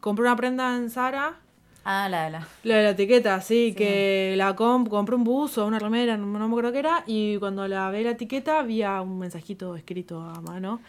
compró 0.00 0.24
una 0.26 0.36
prenda 0.36 0.76
en 0.76 0.90
Zara, 0.90 1.40
Ah, 1.84 2.08
la 2.08 2.24
de 2.24 2.30
la. 2.30 2.48
la 2.64 2.76
de 2.76 2.82
la 2.82 2.90
etiqueta, 2.90 3.40
sí, 3.40 3.68
Sí. 3.70 3.74
que 3.74 4.34
la 4.36 4.54
comp 4.56 4.88
compró 4.88 5.16
un 5.16 5.24
buzo, 5.24 5.66
una 5.66 5.78
remera, 5.78 6.16
no, 6.16 6.26
no 6.26 6.38
me 6.38 6.46
acuerdo 6.46 6.72
qué 6.72 6.78
era, 6.78 7.04
y 7.06 7.36
cuando 7.38 7.68
la 7.68 7.90
ve 7.90 8.02
la 8.02 8.10
etiqueta 8.10 8.58
había 8.60 9.00
un 9.02 9.18
mensajito 9.18 9.76
escrito 9.76 10.20
a 10.22 10.40
mano 10.40 10.80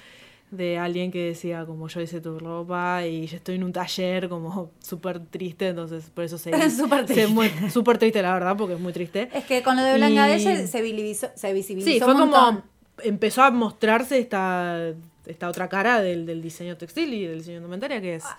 de 0.51 0.77
alguien 0.77 1.11
que 1.11 1.19
decía 1.25 1.65
como 1.65 1.87
yo 1.89 1.99
hice 1.99 2.21
tu 2.21 2.39
ropa 2.39 3.05
y 3.05 3.25
yo 3.27 3.35
estoy 3.37 3.55
en 3.55 3.63
un 3.65 3.73
taller 3.73 4.29
como 4.29 4.71
súper 4.79 5.19
triste, 5.19 5.69
entonces 5.69 6.09
por 6.13 6.23
eso 6.23 6.37
se... 6.37 6.51
Súper 6.69 7.05
se 7.07 7.13
triste. 7.27 7.69
Súper 7.71 7.97
triste, 7.97 8.21
la 8.21 8.33
verdad, 8.33 8.55
porque 8.55 8.75
es 8.75 8.79
muy 8.79 8.93
triste. 8.93 9.27
Es 9.33 9.43
que 9.45 9.63
con 9.63 9.75
lo 9.75 9.83
de 9.83 9.99
Bangladesh 9.99 10.41
Y- 10.41 10.67
se, 10.67 10.81
visibilizó, 10.81 11.27
se 11.35 11.51
visibilizó 11.51 11.91
Sí, 11.91 11.99
fue 11.99 12.13
un 12.13 12.29
como 12.31 12.61
empezó 13.03 13.41
a 13.43 13.51
mostrarse 13.51 14.17
esta, 14.19 14.93
esta 15.25 15.49
otra 15.49 15.67
cara 15.67 15.99
del, 16.01 16.25
del 16.25 16.41
diseño 16.41 16.77
textil 16.77 17.13
y 17.13 17.25
del 17.25 17.39
diseño 17.39 17.55
de 17.55 17.57
indumentaria, 17.57 17.99
que 17.99 18.15
es 18.15 18.23
Ah. 18.23 18.37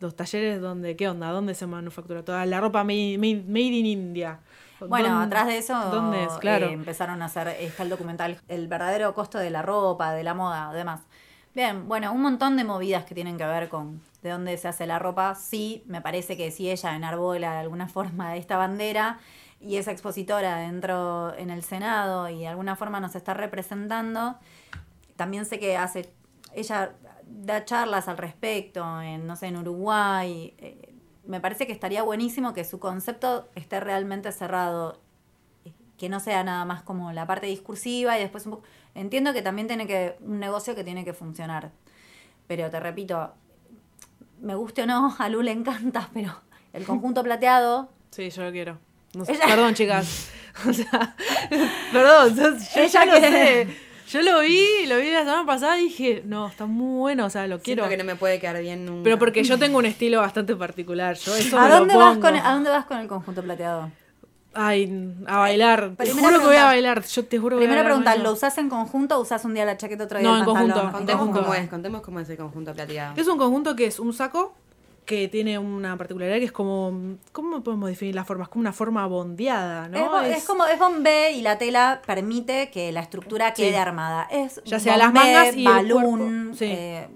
Los 0.00 0.16
talleres 0.16 0.60
donde, 0.60 0.96
¿qué 0.96 1.08
onda? 1.08 1.30
¿Dónde 1.30 1.54
se 1.54 1.66
manufactura 1.66 2.24
toda 2.24 2.44
la 2.46 2.60
ropa 2.60 2.82
made, 2.84 3.16
made- 3.18 3.44
made 3.46 3.60
in 3.66 3.86
India? 3.86 4.40
Bueno, 4.80 5.08
¿Dónde- 5.10 5.26
atrás 5.26 5.46
de 5.46 5.58
eso 5.58 5.78
¿Dónde 5.90 6.24
es? 6.24 6.32
Claro. 6.40 6.66
eh, 6.66 6.72
empezaron 6.72 7.20
a 7.20 7.26
hacer 7.26 7.48
está 7.48 7.82
el 7.82 7.90
documental 7.90 8.40
El 8.48 8.66
verdadero 8.66 9.12
costo 9.14 9.38
de 9.38 9.50
la 9.50 9.60
ropa, 9.62 10.12
de 10.12 10.24
la 10.24 10.32
moda, 10.34 10.72
demás. 10.72 11.02
Bien, 11.54 11.86
bueno, 11.88 12.12
un 12.12 12.22
montón 12.22 12.56
de 12.56 12.64
movidas 12.64 13.04
que 13.04 13.14
tienen 13.14 13.36
que 13.36 13.44
ver 13.44 13.68
con 13.68 14.00
de 14.22 14.30
dónde 14.30 14.56
se 14.56 14.68
hace 14.68 14.86
la 14.86 14.98
ropa. 14.98 15.34
Sí, 15.34 15.82
me 15.86 16.00
parece 16.00 16.36
que 16.36 16.50
si 16.50 16.70
ella 16.70 16.94
enarbola 16.96 17.52
de 17.52 17.58
alguna 17.58 17.88
forma 17.88 18.36
esta 18.36 18.56
bandera 18.56 19.18
y 19.60 19.76
es 19.76 19.86
expositora 19.88 20.56
dentro 20.56 21.34
en 21.36 21.50
el 21.50 21.62
Senado 21.62 22.30
y 22.30 22.38
de 22.38 22.48
alguna 22.48 22.74
forma 22.76 23.00
nos 23.00 23.14
está 23.16 23.34
representando, 23.34 24.36
también 25.16 25.44
sé 25.44 25.58
que 25.58 25.76
hace, 25.76 26.10
ella 26.54 26.92
da 27.30 27.64
charlas 27.64 28.08
al 28.08 28.18
respecto 28.18 29.00
en, 29.00 29.26
no 29.26 29.36
sé, 29.36 29.46
en 29.46 29.56
Uruguay. 29.56 30.54
eh, 30.58 30.94
me 31.26 31.40
parece 31.40 31.66
que 31.66 31.72
estaría 31.72 32.02
buenísimo 32.02 32.52
que 32.54 32.64
su 32.64 32.78
concepto 32.80 33.48
esté 33.54 33.78
realmente 33.80 34.32
cerrado 34.32 35.00
que 35.96 36.08
no 36.08 36.18
sea 36.18 36.42
nada 36.42 36.64
más 36.64 36.82
como 36.82 37.12
la 37.12 37.26
parte 37.26 37.46
discursiva 37.46 38.16
y 38.18 38.22
después 38.22 38.46
un 38.46 38.52
poco... 38.52 38.64
Entiendo 38.94 39.32
que 39.34 39.42
también 39.42 39.68
tiene 39.68 39.86
que 39.86 40.16
un 40.22 40.40
negocio 40.40 40.74
que 40.74 40.82
tiene 40.82 41.04
que 41.04 41.12
funcionar. 41.12 41.70
Pero 42.46 42.70
te 42.70 42.80
repito, 42.80 43.32
me 44.40 44.54
guste 44.54 44.82
o 44.82 44.86
no, 44.86 45.14
a 45.18 45.28
Lu 45.28 45.42
le 45.42 45.52
encanta, 45.52 46.08
pero 46.14 46.34
el 46.72 46.84
conjunto 46.84 47.22
plateado... 47.22 47.90
Sí, 48.10 48.30
yo 48.30 48.42
lo 48.44 48.50
quiero. 48.50 48.78
No 49.14 49.24
sé, 49.24 49.32
Ella- 49.32 49.46
Perdón, 49.46 49.74
chicas. 49.74 50.30
O 50.68 50.72
sea, 50.72 51.14
perdón, 51.92 52.34
yo, 52.34 52.42
yo 52.56 52.80
Ella 52.80 52.86
ya 52.88 53.04
lo 53.06 53.16
sé. 53.20 53.68
Yo 54.10 54.22
lo 54.22 54.40
vi, 54.40 54.86
lo 54.86 54.96
vi 54.98 55.10
la 55.10 55.20
semana 55.20 55.46
pasada 55.46 55.78
y 55.78 55.84
dije, 55.84 56.22
no, 56.26 56.48
está 56.48 56.66
muy 56.66 56.98
bueno, 56.98 57.26
o 57.26 57.30
sea, 57.30 57.46
lo 57.46 57.60
Quiero 57.60 57.82
quiero. 57.84 57.88
que 57.88 57.96
no 57.96 58.04
me 58.04 58.16
puede 58.16 58.40
quedar 58.40 58.60
bien 58.60 58.84
nunca. 58.84 59.04
Pero 59.04 59.18
porque 59.18 59.44
yo 59.44 59.58
tengo 59.58 59.78
un 59.78 59.86
estilo 59.86 60.20
bastante 60.20 60.56
particular. 60.56 61.16
Yo 61.16 61.36
eso 61.36 61.58
¿A 61.58 61.64
me 61.64 61.68
lo 61.68 61.78
dónde, 61.78 61.96
vas 61.96 62.08
pongo. 62.16 62.20
con, 62.22 62.36
¿A 62.36 62.52
dónde 62.54 62.70
vas 62.70 62.86
con 62.86 62.98
el 62.98 63.06
conjunto 63.08 63.42
plateado? 63.42 63.90
Ay, 64.52 65.14
a 65.28 65.38
bailar. 65.38 65.90
Te 65.90 66.04
Primera 66.06 66.26
juro 66.26 66.40
que 66.40 66.46
voy 66.46 66.56
a 66.56 66.64
bailar. 66.64 67.04
Yo 67.04 67.24
te 67.24 67.38
juro 67.38 67.56
que 67.56 67.60
voy 67.60 67.64
a 67.66 67.68
Primera 67.68 67.84
pregunta. 67.84 68.16
¿lo 68.16 68.32
usás 68.32 68.58
en 68.58 68.68
conjunto 68.68 69.16
o 69.16 69.20
usás 69.20 69.44
un 69.44 69.54
día 69.54 69.64
la 69.64 69.76
chaqueta, 69.76 70.04
otro 70.04 70.18
día 70.18 70.28
No, 70.28 70.34
el 70.34 70.40
en 70.40 70.44
conjunto. 70.46 70.74
pantalón? 70.74 70.92
Contemos 70.92 71.20
conjunto. 71.26 71.42
cómo 71.42 71.54
es, 71.54 71.68
contemos 71.70 72.00
cómo 72.00 72.20
es 72.20 72.30
el 72.30 72.36
conjunto 72.36 72.74
plateado. 72.74 73.14
Es 73.16 73.28
un 73.28 73.38
conjunto 73.38 73.76
que 73.76 73.84
es 73.86 74.00
un 74.00 74.12
saco 74.12 74.54
que 75.04 75.28
tiene 75.28 75.58
una 75.58 75.96
particularidad 75.96 76.38
que 76.38 76.44
es 76.44 76.52
como. 76.52 77.16
¿Cómo 77.32 77.62
podemos 77.62 77.88
definir 77.88 78.14
la 78.14 78.24
forma? 78.24 78.44
Es 78.44 78.48
como 78.50 78.60
una 78.60 78.72
forma 78.72 79.06
bondeada, 79.06 79.86
Es, 79.86 79.90
¿no? 79.92 80.08
bo- 80.10 80.20
es 80.20 80.44
como 80.44 80.66
es 80.66 80.78
bombé 80.78 81.32
y 81.32 81.42
la 81.42 81.58
tela 81.58 82.00
permite 82.06 82.70
que 82.70 82.92
la 82.92 83.00
estructura 83.00 83.52
quede 83.54 83.70
Sí. 83.70 83.74
armada. 83.76 84.28
Es 84.30 84.60
Ya 84.64 84.78
sea 84.78 84.96
las 84.96 85.08
bombé, 85.12 85.20
mangas 85.20 85.56
y 85.56 85.66
el 85.66 85.72
balloon, 85.72 86.02
cuerpo. 86.46 86.56
Sí. 86.56 86.64
eh, 86.68 87.08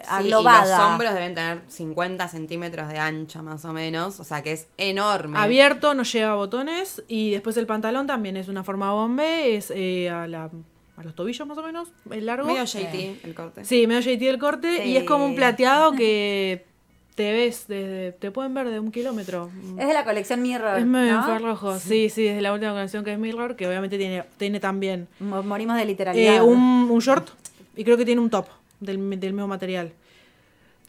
Sí, 0.00 0.04
aglobada. 0.08 0.64
Y 0.64 0.70
los 0.78 0.78
hombros 0.92 1.12
deben 1.14 1.34
tener 1.34 1.62
50 1.66 2.28
centímetros 2.28 2.88
de 2.88 2.98
ancho 3.00 3.42
más 3.42 3.64
o 3.64 3.72
menos, 3.72 4.20
o 4.20 4.24
sea 4.24 4.42
que 4.42 4.52
es 4.52 4.68
enorme. 4.76 5.36
Abierto, 5.38 5.92
no 5.94 6.04
lleva 6.04 6.34
botones. 6.36 7.02
Y 7.08 7.32
después 7.32 7.56
el 7.56 7.66
pantalón 7.66 8.06
también 8.06 8.36
es 8.36 8.46
una 8.48 8.62
forma 8.62 8.92
bombe. 8.92 9.56
Es 9.56 9.72
eh, 9.74 10.08
a, 10.08 10.28
la- 10.28 10.50
a 10.96 11.02
los 11.02 11.14
tobillos 11.16 11.46
más 11.48 11.58
o 11.58 11.62
menos. 11.64 11.88
Es 12.12 12.22
largo. 12.22 12.46
Medio 12.46 12.64
JT 12.64 13.20
el 13.24 13.34
corte. 13.34 13.64
Sí, 13.64 13.86
medio 13.88 14.00
JT 14.00 14.28
el 14.30 14.38
corte. 14.38 14.86
Y 14.86 14.96
es 14.96 15.04
como 15.04 15.24
un 15.24 15.32
Sí. 15.32 15.36
plateado 15.36 15.92
que 15.92 16.64
te 17.18 17.32
ves 17.32 17.64
desde. 17.66 18.12
Te 18.12 18.30
pueden 18.30 18.54
ver 18.54 18.68
de 18.70 18.78
un 18.78 18.92
kilómetro. 18.92 19.50
Es 19.76 19.88
de 19.88 19.92
la 19.92 20.04
colección 20.04 20.40
Mirror. 20.40 20.78
Es 20.78 20.86
medio 20.86 21.14
¿no? 21.14 21.18
infrarrojo. 21.18 21.76
Sí, 21.80 22.08
sí, 22.10 22.28
es 22.28 22.40
la 22.40 22.52
última 22.52 22.72
canción 22.74 23.02
que 23.04 23.12
es 23.12 23.18
Mirror, 23.18 23.56
que 23.56 23.66
obviamente 23.66 23.98
tiene, 23.98 24.22
tiene 24.36 24.60
también 24.60 25.08
Mo- 25.18 25.42
Morimos 25.42 25.76
de 25.76 25.84
literalidad. 25.84 26.36
eh, 26.36 26.40
un, 26.40 26.86
un 26.88 26.98
short 27.00 27.28
y 27.76 27.82
creo 27.82 27.96
que 27.96 28.04
tiene 28.04 28.20
un 28.20 28.30
top 28.30 28.46
del, 28.78 29.18
del 29.18 29.32
mismo 29.32 29.48
material. 29.48 29.92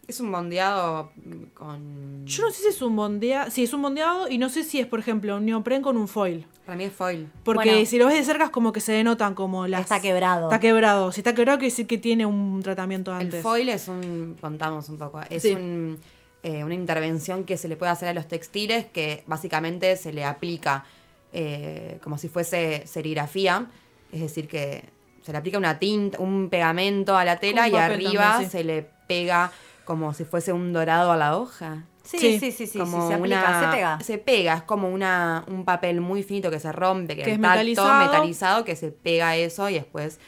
Es 0.07 0.19
un 0.19 0.31
bondeado 0.31 1.11
con... 1.53 2.25
Yo 2.25 2.43
no 2.43 2.49
sé 2.51 2.61
si 2.63 2.67
es 2.69 2.81
un 2.81 2.95
bondeado, 2.95 3.51
sí, 3.51 3.63
es 3.63 3.73
un 3.73 3.81
bondeado 3.83 4.27
y 4.27 4.37
no 4.39 4.49
sé 4.49 4.63
si 4.63 4.79
es, 4.79 4.87
por 4.87 4.99
ejemplo, 4.99 5.37
un 5.37 5.45
neopren 5.45 5.81
con 5.83 5.97
un 5.97 6.07
foil. 6.07 6.45
Para 6.65 6.77
mí 6.77 6.83
es 6.85 6.93
foil. 6.93 7.27
Porque 7.43 7.69
Bueno. 7.71 7.85
si 7.85 7.97
lo 7.99 8.07
ves 8.07 8.15
de 8.15 8.23
cerca 8.23 8.45
es 8.45 8.49
como 8.49 8.71
que 8.71 8.79
se 8.81 8.91
denotan 8.91 9.35
como 9.35 9.67
las... 9.67 9.81
Está 9.81 9.99
quebrado. 10.01 10.47
Está 10.47 10.59
quebrado. 10.59 11.11
Si 11.11 11.19
está 11.21 11.35
quebrado 11.35 11.59
quiere 11.59 11.69
decir 11.71 11.85
que 11.87 11.97
tiene 11.99 12.25
un 12.25 12.59
tratamiento 12.63 13.11
antes. 13.13 13.35
El 13.35 13.41
foil 13.43 13.69
es 13.69 13.87
un, 13.87 14.35
contamos 14.41 14.89
un 14.89 14.97
poco, 14.97 15.21
es 15.29 15.43
Sí. 15.43 15.53
un, 15.53 15.99
eh, 16.43 16.63
una 16.63 16.73
intervención 16.73 17.43
que 17.43 17.57
se 17.57 17.67
le 17.67 17.75
puede 17.75 17.91
hacer 17.91 18.07
a 18.09 18.13
los 18.13 18.27
textiles 18.27 18.85
que 18.85 19.23
básicamente 19.27 19.95
se 19.97 20.13
le 20.13 20.23
aplica 20.23 20.85
eh, 21.33 21.99
como 22.03 22.17
si 22.17 22.27
fuese 22.29 22.83
serigrafía, 22.87 23.67
es 24.11 24.21
decir, 24.21 24.47
que 24.47 24.83
se 25.23 25.31
le 25.31 25.37
aplica 25.37 25.57
una 25.57 25.77
tinta, 25.79 26.17
un 26.19 26.49
pegamento 26.49 27.15
a 27.17 27.25
la 27.25 27.37
tela 27.37 27.67
Un 27.67 27.73
y 27.73 27.77
arriba 27.77 28.23
también, 28.31 28.49
sí. 28.51 28.57
se 28.57 28.63
le 28.63 28.87
pega 29.07 29.51
como 29.85 30.13
si 30.13 30.23
fuese 30.23 30.53
un 30.53 30.71
dorado 30.73 31.11
a 31.11 31.17
la 31.17 31.37
hoja. 31.37 31.83
Sí, 32.03 32.17
Sí. 32.17 32.39
sí, 32.39 32.39
sí, 32.39 32.51
sí, 32.51 32.67
sí, 32.67 32.79
como 32.79 33.07
se 33.07 33.13
aplica, 33.13 33.39
una- 33.39 33.59
se 33.71 33.75
pega. 33.75 33.99
Se 34.01 34.17
pega, 34.17 34.53
es 34.55 34.63
como 34.63 34.89
una, 34.89 35.43
un 35.47 35.65
papel 35.65 36.01
muy 36.01 36.23
finito 36.23 36.49
que 36.49 36.59
se 36.59 36.71
rompe, 36.71 37.15
que, 37.15 37.23
Que 37.23 37.31
es 37.33 37.37
tacto, 37.41 37.49
metalizado. 37.49 37.99
metalizado, 38.05 38.65
que 38.65 38.75
se 38.75 38.91
pega 38.91 39.35
eso 39.35 39.69
y 39.69 39.73
después 39.75 40.19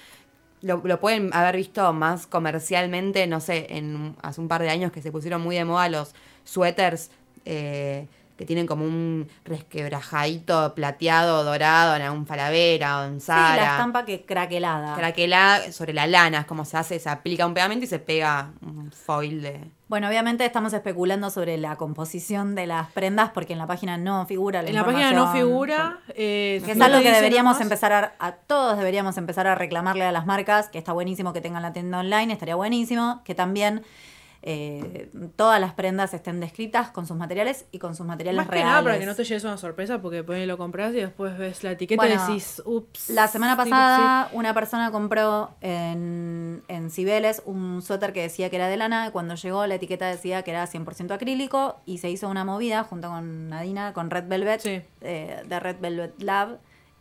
lo, 0.61 0.81
lo 0.83 0.99
pueden 0.99 1.33
haber 1.33 1.55
visto 1.57 1.91
más 1.93 2.27
comercialmente, 2.27 3.25
no 3.27 3.39
sé, 3.39 3.67
en 3.69 4.15
hace 4.21 4.41
un 4.41 4.47
par 4.47 4.61
de 4.61 4.69
años 4.69 4.91
que 4.91 5.01
se 5.01 5.11
pusieron 5.11 5.41
muy 5.41 5.55
de 5.55 5.65
moda 5.65 5.89
los 5.89 6.13
suéteres 6.43 7.11
eh, 7.45 8.07
que 8.37 8.45
tienen 8.45 8.65
como 8.67 8.85
un 8.85 9.27
resquebrajadito 9.45 10.73
plateado, 10.75 11.43
dorado 11.43 11.95
en 11.95 12.01
algún 12.01 12.25
Falabera 12.25 13.01
o 13.01 13.03
en 13.05 13.21
Sí, 13.21 13.27
la 13.29 13.35
Zara. 13.37 13.71
estampa 13.71 14.05
que 14.05 14.23
craquelada. 14.25 14.95
Craquelada 14.95 15.71
sobre 15.71 15.93
la 15.93 16.07
lana, 16.07 16.39
es 16.41 16.45
como 16.45 16.65
se 16.65 16.77
hace, 16.77 16.99
se 16.99 17.09
aplica 17.09 17.45
un 17.45 17.53
pegamento 17.53 17.85
y 17.85 17.87
se 17.87 17.99
pega 17.99 18.51
un 18.61 18.91
foil 18.91 19.41
de... 19.41 19.61
Bueno, 19.91 20.07
obviamente 20.07 20.45
estamos 20.45 20.71
especulando 20.71 21.29
sobre 21.31 21.57
la 21.57 21.75
composición 21.75 22.55
de 22.55 22.65
las 22.65 22.89
prendas 22.91 23.31
porque 23.33 23.51
en 23.51 23.59
la 23.59 23.67
página 23.67 23.97
no 23.97 24.25
figura 24.25 24.61
la 24.61 24.69
en 24.69 24.75
la 24.75 24.85
página 24.85 25.11
no 25.11 25.33
figura. 25.33 25.99
eh, 26.15 26.61
Que 26.63 26.71
es 26.71 26.79
algo 26.79 27.01
que 27.01 27.11
deberíamos 27.11 27.55
nomás. 27.55 27.61
empezar 27.61 27.91
a, 27.91 28.13
a 28.17 28.31
todos 28.31 28.77
deberíamos 28.77 29.17
empezar 29.17 29.47
a 29.47 29.55
reclamarle 29.55 30.05
a 30.05 30.13
las 30.13 30.25
marcas, 30.25 30.69
que 30.69 30.77
está 30.77 30.93
buenísimo 30.93 31.33
que 31.33 31.41
tengan 31.41 31.61
la 31.61 31.73
tienda 31.73 31.99
online, 31.99 32.31
estaría 32.31 32.55
buenísimo 32.55 33.21
que 33.25 33.35
también 33.35 33.83
eh, 34.43 35.11
todas 35.35 35.61
las 35.61 35.73
prendas 35.73 36.13
estén 36.15 36.39
descritas 36.39 36.89
con 36.89 37.05
sus 37.05 37.15
materiales 37.15 37.65
y 37.71 37.77
con 37.79 37.95
sus 37.95 38.05
materiales 38.07 38.37
Más 38.37 38.47
que 38.47 38.53
reales. 38.53 38.71
nada 38.71 38.83
para 38.83 38.97
que 38.99 39.05
no 39.05 39.15
te 39.15 39.23
lleves 39.23 39.43
una 39.43 39.57
sorpresa 39.57 40.01
porque 40.01 40.17
después 40.17 40.47
lo 40.47 40.57
compras 40.57 40.93
y 40.93 40.97
después 40.97 41.37
ves 41.37 41.63
la 41.63 41.71
etiqueta 41.71 42.01
Bueno, 42.01 42.15
y 42.15 42.27
decís, 42.27 42.61
ups. 42.65 43.09
La 43.11 43.27
semana 43.27 43.53
sí, 43.53 43.69
pasada 43.69 44.29
una 44.33 44.53
persona 44.55 44.91
compró 44.91 45.51
en, 45.61 46.63
en 46.67 46.89
Cibeles 46.89 47.41
un 47.45 47.81
suéter 47.81 48.13
que 48.13 48.21
decía 48.23 48.49
que 48.49 48.55
era 48.55 48.67
de 48.67 48.77
lana 48.77 49.07
y 49.07 49.11
cuando 49.11 49.35
llegó 49.35 49.65
la 49.67 49.75
etiqueta 49.75 50.07
decía 50.07 50.41
que 50.43 50.51
era 50.51 50.65
100% 50.67 51.11
acrílico 51.11 51.79
y 51.85 51.99
se 51.99 52.09
hizo 52.09 52.27
una 52.27 52.43
movida 52.43 52.83
junto 52.83 53.09
con 53.09 53.49
Nadina, 53.49 53.93
con 53.93 54.09
Red 54.09 54.27
Velvet, 54.27 54.61
Sí. 54.61 54.81
eh, 55.01 55.43
de 55.47 55.59
Red 55.59 55.77
Velvet 55.79 56.21
Lab. 56.21 56.57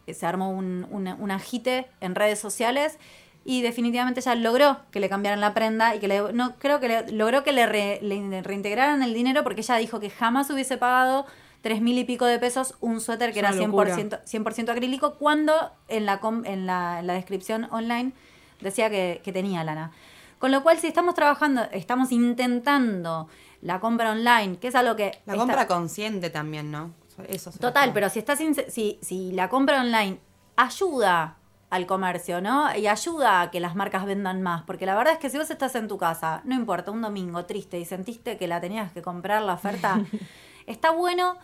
Eh, 0.07 0.15
Se 0.15 0.27
armó 0.27 0.51
un, 0.51 0.87
un, 0.91 1.09
un 1.09 1.31
agite 1.31 1.87
en 2.01 2.15
redes 2.15 2.39
sociales 2.39 2.99
y 3.45 3.63
definitivamente 3.63 4.21
ella 4.21 4.35
logró 4.35 4.79
que 4.91 5.01
le 5.01 5.09
cambiaran 5.09 5.41
la 5.41 5.55
prenda 5.55 5.95
y 5.95 5.99
que 6.01 6.09
le, 6.09 6.33
no 6.33 6.55
creo 6.59 6.79
que 6.81 6.89
le, 6.89 7.11
logró 7.13 7.43
que 7.43 7.53
le, 7.53 7.67
re- 7.67 7.99
le 8.03 8.43
reintegraran 8.43 9.03
el 9.03 9.15
dinero 9.15 9.43
porque 9.45 9.63
ella 9.63 9.77
dijo 9.77 9.99
que 10.01 10.11
jamás 10.11 10.51
hubiese 10.51 10.77
pagado 10.77 11.27
tres 11.63 11.81
mil 11.81 11.99
y 11.99 12.05
pico 12.05 12.27
de 12.27 12.39
pesos 12.39 12.75
un 12.81 13.01
suéter 13.01 13.33
que 13.33 13.41
Es 13.41 13.45
era 13.47 13.53
una 13.53 13.67
locura. 13.67 13.97
100%, 13.97 14.25
100% 14.25 14.69
acrílico 14.71 15.15
cuando 15.15 15.73
en 15.89 16.07
la, 16.07 16.21
com- 16.21 16.45
en, 16.47 16.67
la, 16.67 17.01
en 17.01 17.07
la 17.07 17.15
descripción 17.15 17.67
online 17.71 18.13
decía 18.61 18.91
que, 18.91 19.21
que 19.25 19.33
tenía 19.33 19.65
lana. 19.65 19.91
Con 20.39 20.53
lo 20.53 20.63
cual, 20.63 20.79
si 20.79 20.87
estamos 20.87 21.15
trabajando, 21.15 21.63
estamos 21.73 22.13
intentando 22.13 23.29
la 23.61 23.79
compra 23.79 24.13
online, 24.13 24.57
que 24.59 24.69
es 24.69 24.75
algo 24.75 24.97
que... 24.97 25.19
La 25.27 25.35
está- 25.35 25.37
compra 25.37 25.67
consciente 25.67 26.31
también, 26.31 26.71
¿no? 26.71 26.93
Eso 27.29 27.51
Total, 27.53 27.93
pero 27.93 28.09
si 28.09 28.19
estás 28.21 28.39
si, 28.69 28.99
si 29.03 29.33
la 29.33 29.51
compra 29.51 29.83
online 29.83 30.19
ayuda 30.57 31.37
al 31.71 31.87
comercio, 31.87 32.41
¿no? 32.41 32.75
Y 32.77 32.87
ayuda 32.89 33.41
a 33.43 33.51
que 33.51 33.61
las 33.61 33.77
marcas 33.77 34.05
vendan 34.05 34.43
más, 34.43 34.63
porque 34.65 34.87
la 34.87 34.95
verdad 34.97 35.13
es 35.15 35.19
que 35.21 35.31
si 35.31 35.39
vos 35.39 35.51
estás 35.51 35.75
en 35.77 35.87
tu 35.89 35.99
casa, 35.99 36.41
no 36.45 36.55
importa, 36.57 36.91
un 36.91 37.01
domingo 37.01 37.45
triste 37.47 37.79
y 37.79 37.85
sentiste 37.85 38.37
que 38.37 38.49
la 38.49 38.61
tenías 38.61 38.91
que 38.93 39.03
comprar 39.03 39.41
la 39.43 39.55
oferta, 39.55 40.01
está 40.67 40.91
bueno 40.91 41.37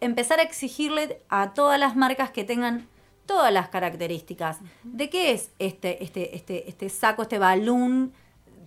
empezar 0.00 0.40
a 0.40 0.42
exigirle 0.42 1.20
a 1.28 1.54
todas 1.54 1.78
las 1.78 1.94
marcas 1.96 2.30
que 2.30 2.42
tengan 2.44 2.86
todas 3.26 3.52
las 3.52 3.68
características. 3.68 4.58
¿De 4.84 5.10
qué 5.10 5.32
es 5.32 5.50
este 5.58 6.02
este 6.02 6.34
este 6.36 6.68
este 6.68 6.88
saco, 6.88 7.22
este 7.22 7.38
balón 7.38 8.12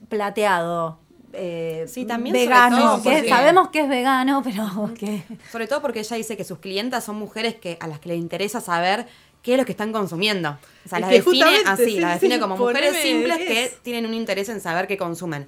plateado? 0.09 0.99
eh, 1.33 1.85
Sí, 1.87 2.05
también 2.05 2.35
sobre 2.35 2.45
vegano, 2.47 2.77
todo 2.77 3.03
que 3.03 3.09
porque- 3.11 3.29
sabemos 3.29 3.69
que 3.69 3.79
es 3.81 3.87
vegano, 3.89 4.41
pero 4.43 4.91
que 4.99 5.23
Sobre 5.51 5.67
todo 5.67 5.81
porque 5.81 5.99
ella 6.01 6.17
dice 6.17 6.35
que 6.37 6.43
sus 6.43 6.59
clientas 6.59 7.03
son 7.05 7.15
mujeres 7.17 7.55
que 7.55 7.77
a 7.79 7.87
las 7.87 7.99
que 7.99 8.09
les 8.09 8.17
interesa 8.19 8.59
saber 8.61 9.07
qué 9.41 9.53
es 9.53 9.57
lo 9.59 9.65
que 9.65 9.71
están 9.71 9.91
consumiendo. 9.91 10.57
O 10.85 10.89
sea, 10.89 10.99
Es 10.99 11.01
las 11.01 11.09
define 11.11 11.43
así, 11.65 11.85
sí, 11.85 11.99
las 11.99 12.13
define 12.21 12.39
como 12.39 12.57
mujeres 12.57 12.95
simples 13.01 13.37
que 13.37 13.73
tienen 13.83 14.05
un 14.05 14.13
interés 14.13 14.49
en 14.49 14.61
saber 14.61 14.87
qué 14.87 14.97
consumen. 14.97 15.47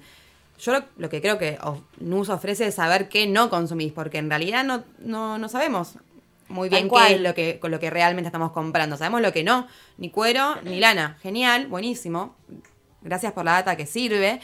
Yo 0.60 0.72
lo, 0.72 0.84
lo 0.98 1.08
que 1.08 1.20
creo 1.20 1.36
que 1.38 1.58
of- 1.62 1.80
NUS 1.98 2.28
ofrece 2.28 2.66
es 2.66 2.76
saber 2.76 3.08
qué 3.08 3.26
no 3.26 3.50
consumís, 3.50 3.92
porque 3.92 4.18
en 4.18 4.28
realidad 4.30 4.64
no, 4.64 4.84
no, 4.98 5.36
no 5.38 5.48
sabemos 5.48 5.94
muy 6.48 6.68
bien 6.68 6.88
qué 7.08 7.14
es 7.14 7.20
lo 7.20 7.34
que, 7.34 7.58
con 7.58 7.70
lo 7.70 7.80
que 7.80 7.90
realmente 7.90 8.28
estamos 8.28 8.52
comprando. 8.52 8.96
Sabemos 8.96 9.20
lo 9.20 9.32
que 9.32 9.42
no, 9.42 9.66
ni 9.98 10.10
cuero, 10.10 10.56
ni 10.62 10.78
lana. 10.78 11.18
Genial, 11.22 11.66
buenísimo. 11.66 12.36
Gracias 13.02 13.32
por 13.32 13.44
la 13.44 13.52
data 13.52 13.76
que 13.76 13.86
sirve. 13.86 14.40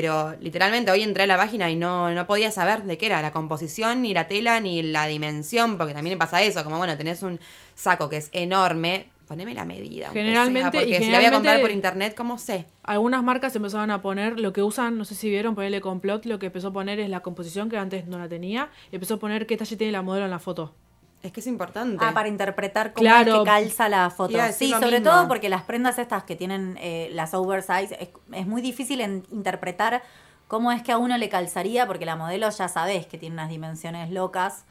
Pero 0.00 0.36
literalmente 0.38 0.92
hoy 0.92 1.02
entré 1.02 1.24
a 1.24 1.26
la 1.26 1.36
página 1.36 1.68
y 1.72 1.74
no, 1.74 2.14
no 2.14 2.24
podía 2.24 2.52
saber 2.52 2.84
de 2.84 2.96
qué 2.96 3.06
era 3.06 3.20
la 3.20 3.32
composición, 3.32 4.00
ni 4.00 4.14
la 4.14 4.28
tela, 4.28 4.60
ni 4.60 4.80
la 4.80 5.08
dimensión, 5.08 5.76
porque 5.76 5.92
también 5.92 6.16
pasa 6.16 6.40
eso, 6.40 6.62
como 6.62 6.78
bueno, 6.78 6.96
tenés 6.96 7.24
un 7.24 7.40
saco 7.74 8.08
que 8.08 8.18
es 8.18 8.28
enorme, 8.30 9.08
poneme 9.26 9.54
la 9.54 9.64
medida. 9.64 10.10
Generalmente- 10.12 10.70
sea, 10.70 10.82
y 10.82 10.84
porque 10.84 11.04
si 11.04 11.10
la 11.10 11.18
voy 11.18 11.26
a 11.26 11.32
comprar 11.32 11.60
por 11.60 11.72
internet, 11.72 12.14
¿cómo 12.16 12.38
sé? 12.38 12.66
Algunas 12.84 13.24
marcas 13.24 13.56
empezaban 13.56 13.90
a 13.90 14.00
poner 14.00 14.38
lo 14.38 14.52
que 14.52 14.62
usan, 14.62 14.98
no 14.98 15.04
sé 15.04 15.16
si 15.16 15.28
vieron, 15.30 15.56
ponerle 15.56 15.80
complot, 15.80 16.26
lo 16.26 16.38
que 16.38 16.46
empezó 16.46 16.68
a 16.68 16.72
poner 16.72 17.00
es 17.00 17.10
la 17.10 17.18
composición 17.18 17.68
que 17.68 17.76
antes 17.76 18.06
no 18.06 18.20
la 18.20 18.28
tenía, 18.28 18.70
y 18.92 18.94
empezó 18.94 19.14
a 19.14 19.18
poner 19.18 19.48
qué 19.48 19.56
talle 19.56 19.76
tiene 19.76 19.90
la 19.92 20.02
modelo 20.02 20.26
en 20.26 20.30
la 20.30 20.38
foto. 20.38 20.76
Es 21.22 21.32
que 21.32 21.40
es 21.40 21.46
importante. 21.48 22.04
Ah, 22.04 22.12
para 22.14 22.28
interpretar 22.28 22.92
cómo 22.92 23.02
Claro. 23.02 23.32
es 23.32 23.38
que 23.40 23.44
calza 23.44 23.88
la 23.88 24.08
foto. 24.10 24.38
Sí, 24.56 24.70
sobre 24.70 25.00
mismo. 25.00 25.10
todo 25.10 25.28
porque 25.28 25.48
las 25.48 25.62
prendas 25.62 25.98
estas 25.98 26.22
que 26.22 26.36
tienen 26.36 26.76
eh, 26.80 27.10
las 27.12 27.34
oversize, 27.34 27.96
es, 28.00 28.08
es 28.32 28.46
muy 28.46 28.62
difícil 28.62 29.00
en- 29.00 29.24
interpretar 29.32 30.02
cómo 30.46 30.70
es 30.72 30.82
que 30.82 30.92
a 30.92 30.98
uno 30.98 31.18
le 31.18 31.28
calzaría, 31.28 31.86
porque 31.86 32.06
la 32.06 32.14
modelo 32.16 32.48
ya 32.50 32.68
sabes 32.68 33.06
que 33.06 33.18
tiene 33.18 33.34
unas 33.34 33.48
dimensiones 33.50 34.10
locas, 34.10 34.64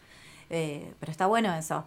eh, 0.49 0.93
pero 0.99 1.11
está 1.11 1.27
bueno 1.27 1.53
eso. 1.53 1.83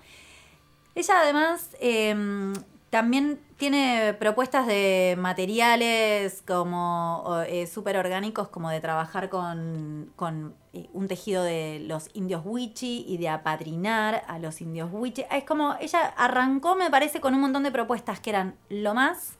Ella 0.94 1.20
además 1.22 1.70
em, 1.80 2.52
también 2.90 3.40
tiene 3.60 4.14
propuestas 4.14 4.66
de 4.66 5.16
materiales 5.18 6.42
como 6.46 7.42
eh, 7.46 7.66
súper 7.66 7.98
orgánicos, 7.98 8.48
como 8.48 8.70
de 8.70 8.80
trabajar 8.80 9.28
con, 9.28 10.10
con, 10.16 10.54
eh, 10.72 10.88
un 10.94 11.08
tejido 11.08 11.42
de 11.42 11.78
los 11.86 12.08
indios 12.14 12.40
wichi 12.46 13.04
y 13.06 13.18
de 13.18 13.28
apadrinar 13.28 14.24
a 14.28 14.38
los 14.38 14.62
indios 14.62 14.88
wichi. 14.90 15.26
Es 15.30 15.44
como, 15.44 15.76
ella 15.78 16.06
arrancó, 16.16 16.74
me 16.74 16.90
parece, 16.90 17.20
con 17.20 17.34
un 17.34 17.42
montón 17.42 17.62
de 17.62 17.70
propuestas 17.70 18.18
que 18.18 18.30
eran 18.30 18.56
lo 18.70 18.94
más. 18.94 19.34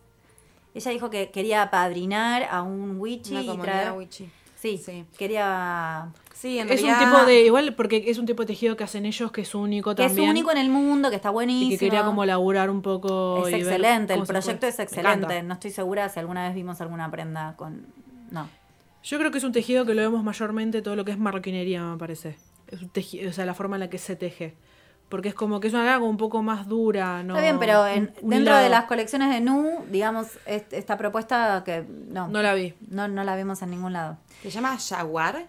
Ella 0.74 0.90
dijo 0.90 1.08
que 1.08 1.30
quería 1.30 1.62
apadrinar 1.62 2.46
a 2.50 2.60
un 2.60 3.00
wichi 3.00 3.32
Una 3.32 3.54
y 3.54 3.58
traer... 3.58 3.92
wichi. 3.92 4.30
Sí, 4.54 4.76
Sí. 4.76 5.06
quería... 5.16 6.12
Sí, 6.40 6.58
en 6.58 6.70
Es 6.72 6.82
un 6.82 6.98
tipo 6.98 7.24
de, 7.26 7.42
igual 7.44 7.74
porque 7.74 8.04
es 8.06 8.16
un 8.16 8.24
tipo 8.24 8.42
de 8.44 8.46
tejido 8.46 8.74
que 8.74 8.82
hacen 8.84 9.04
ellos 9.04 9.30
que 9.30 9.42
es 9.42 9.54
único 9.54 9.94
Que 9.94 10.04
también. 10.06 10.24
es 10.28 10.30
único 10.30 10.50
en 10.50 10.56
el 10.56 10.70
mundo, 10.70 11.10
que 11.10 11.16
está 11.16 11.28
buenísimo. 11.28 11.66
y 11.74 11.76
que 11.76 11.84
quería 11.84 12.02
como 12.04 12.24
laburar 12.24 12.70
un 12.70 12.80
poco. 12.80 13.42
Es 13.46 13.48
y 13.48 13.50
ver 13.52 13.60
excelente, 13.74 14.14
el 14.14 14.22
proyecto 14.22 14.66
es 14.66 14.78
excelente. 14.78 15.42
No 15.42 15.52
estoy 15.52 15.70
segura 15.70 16.08
si 16.08 16.18
alguna 16.18 16.46
vez 16.46 16.54
vimos 16.54 16.80
alguna 16.80 17.10
prenda 17.10 17.54
con... 17.58 17.86
No. 18.30 18.48
Yo 19.02 19.18
creo 19.18 19.30
que 19.30 19.36
es 19.36 19.44
un 19.44 19.52
tejido 19.52 19.84
que 19.84 19.92
lo 19.94 20.00
vemos 20.00 20.24
mayormente 20.24 20.80
todo 20.80 20.96
lo 20.96 21.04
que 21.04 21.10
es 21.12 21.18
marroquinería, 21.18 21.82
me 21.82 21.98
parece. 21.98 22.36
Es 22.68 22.80
un 22.80 22.88
tejido, 22.88 23.28
o 23.28 23.32
sea, 23.34 23.44
la 23.44 23.52
forma 23.52 23.76
en 23.76 23.80
la 23.80 23.90
que 23.90 23.98
se 23.98 24.16
teje. 24.16 24.54
Porque 25.10 25.28
es 25.28 25.34
como 25.34 25.60
que 25.60 25.68
es 25.68 25.74
una 25.74 25.94
como 25.98 26.08
un 26.08 26.16
poco 26.16 26.42
más 26.42 26.68
dura, 26.68 27.22
¿no? 27.22 27.34
Está 27.34 27.42
bien, 27.42 27.58
pero 27.58 27.86
en- 27.86 28.14
Un- 28.20 28.24
un 28.24 28.30
dentro 28.30 28.56
de 28.56 28.68
las 28.70 28.84
colecciones 28.84 29.28
de 29.28 29.40
Nu, 29.42 29.84
digamos, 29.90 30.28
est- 30.46 30.72
esta 30.72 30.96
propuesta 30.96 31.62
que 31.66 31.84
no, 32.08 32.28
No 32.28 32.40
la 32.40 32.54
vi. 32.54 32.72
no, 32.88 33.08
no 33.08 33.24
la 33.24 33.36
vimos 33.36 33.60
en 33.60 33.70
ningún 33.72 33.92
lado. 33.92 34.16
¿Se 34.42 34.48
llama 34.50 34.78
Jaguar? 34.78 35.46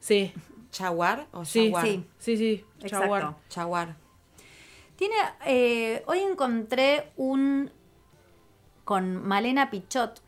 Sí, 0.00 0.32
¿Jaguar 0.72 1.26
o 1.32 1.44
sí, 1.44 1.64
Jaguar? 1.66 1.84
Sí. 1.86 2.06
sí, 2.18 2.36
sí. 2.36 2.64
Exacto. 2.80 2.98
Jaguar. 3.00 3.34
Jaguar. 3.52 3.96
Tiene, 4.96 5.14
eh, 5.46 6.02
hoy 6.06 6.18
encontré 6.20 7.12
un 7.16 7.70
con 8.84 9.16
Malena 9.26 9.70
Pichot. 9.70 10.20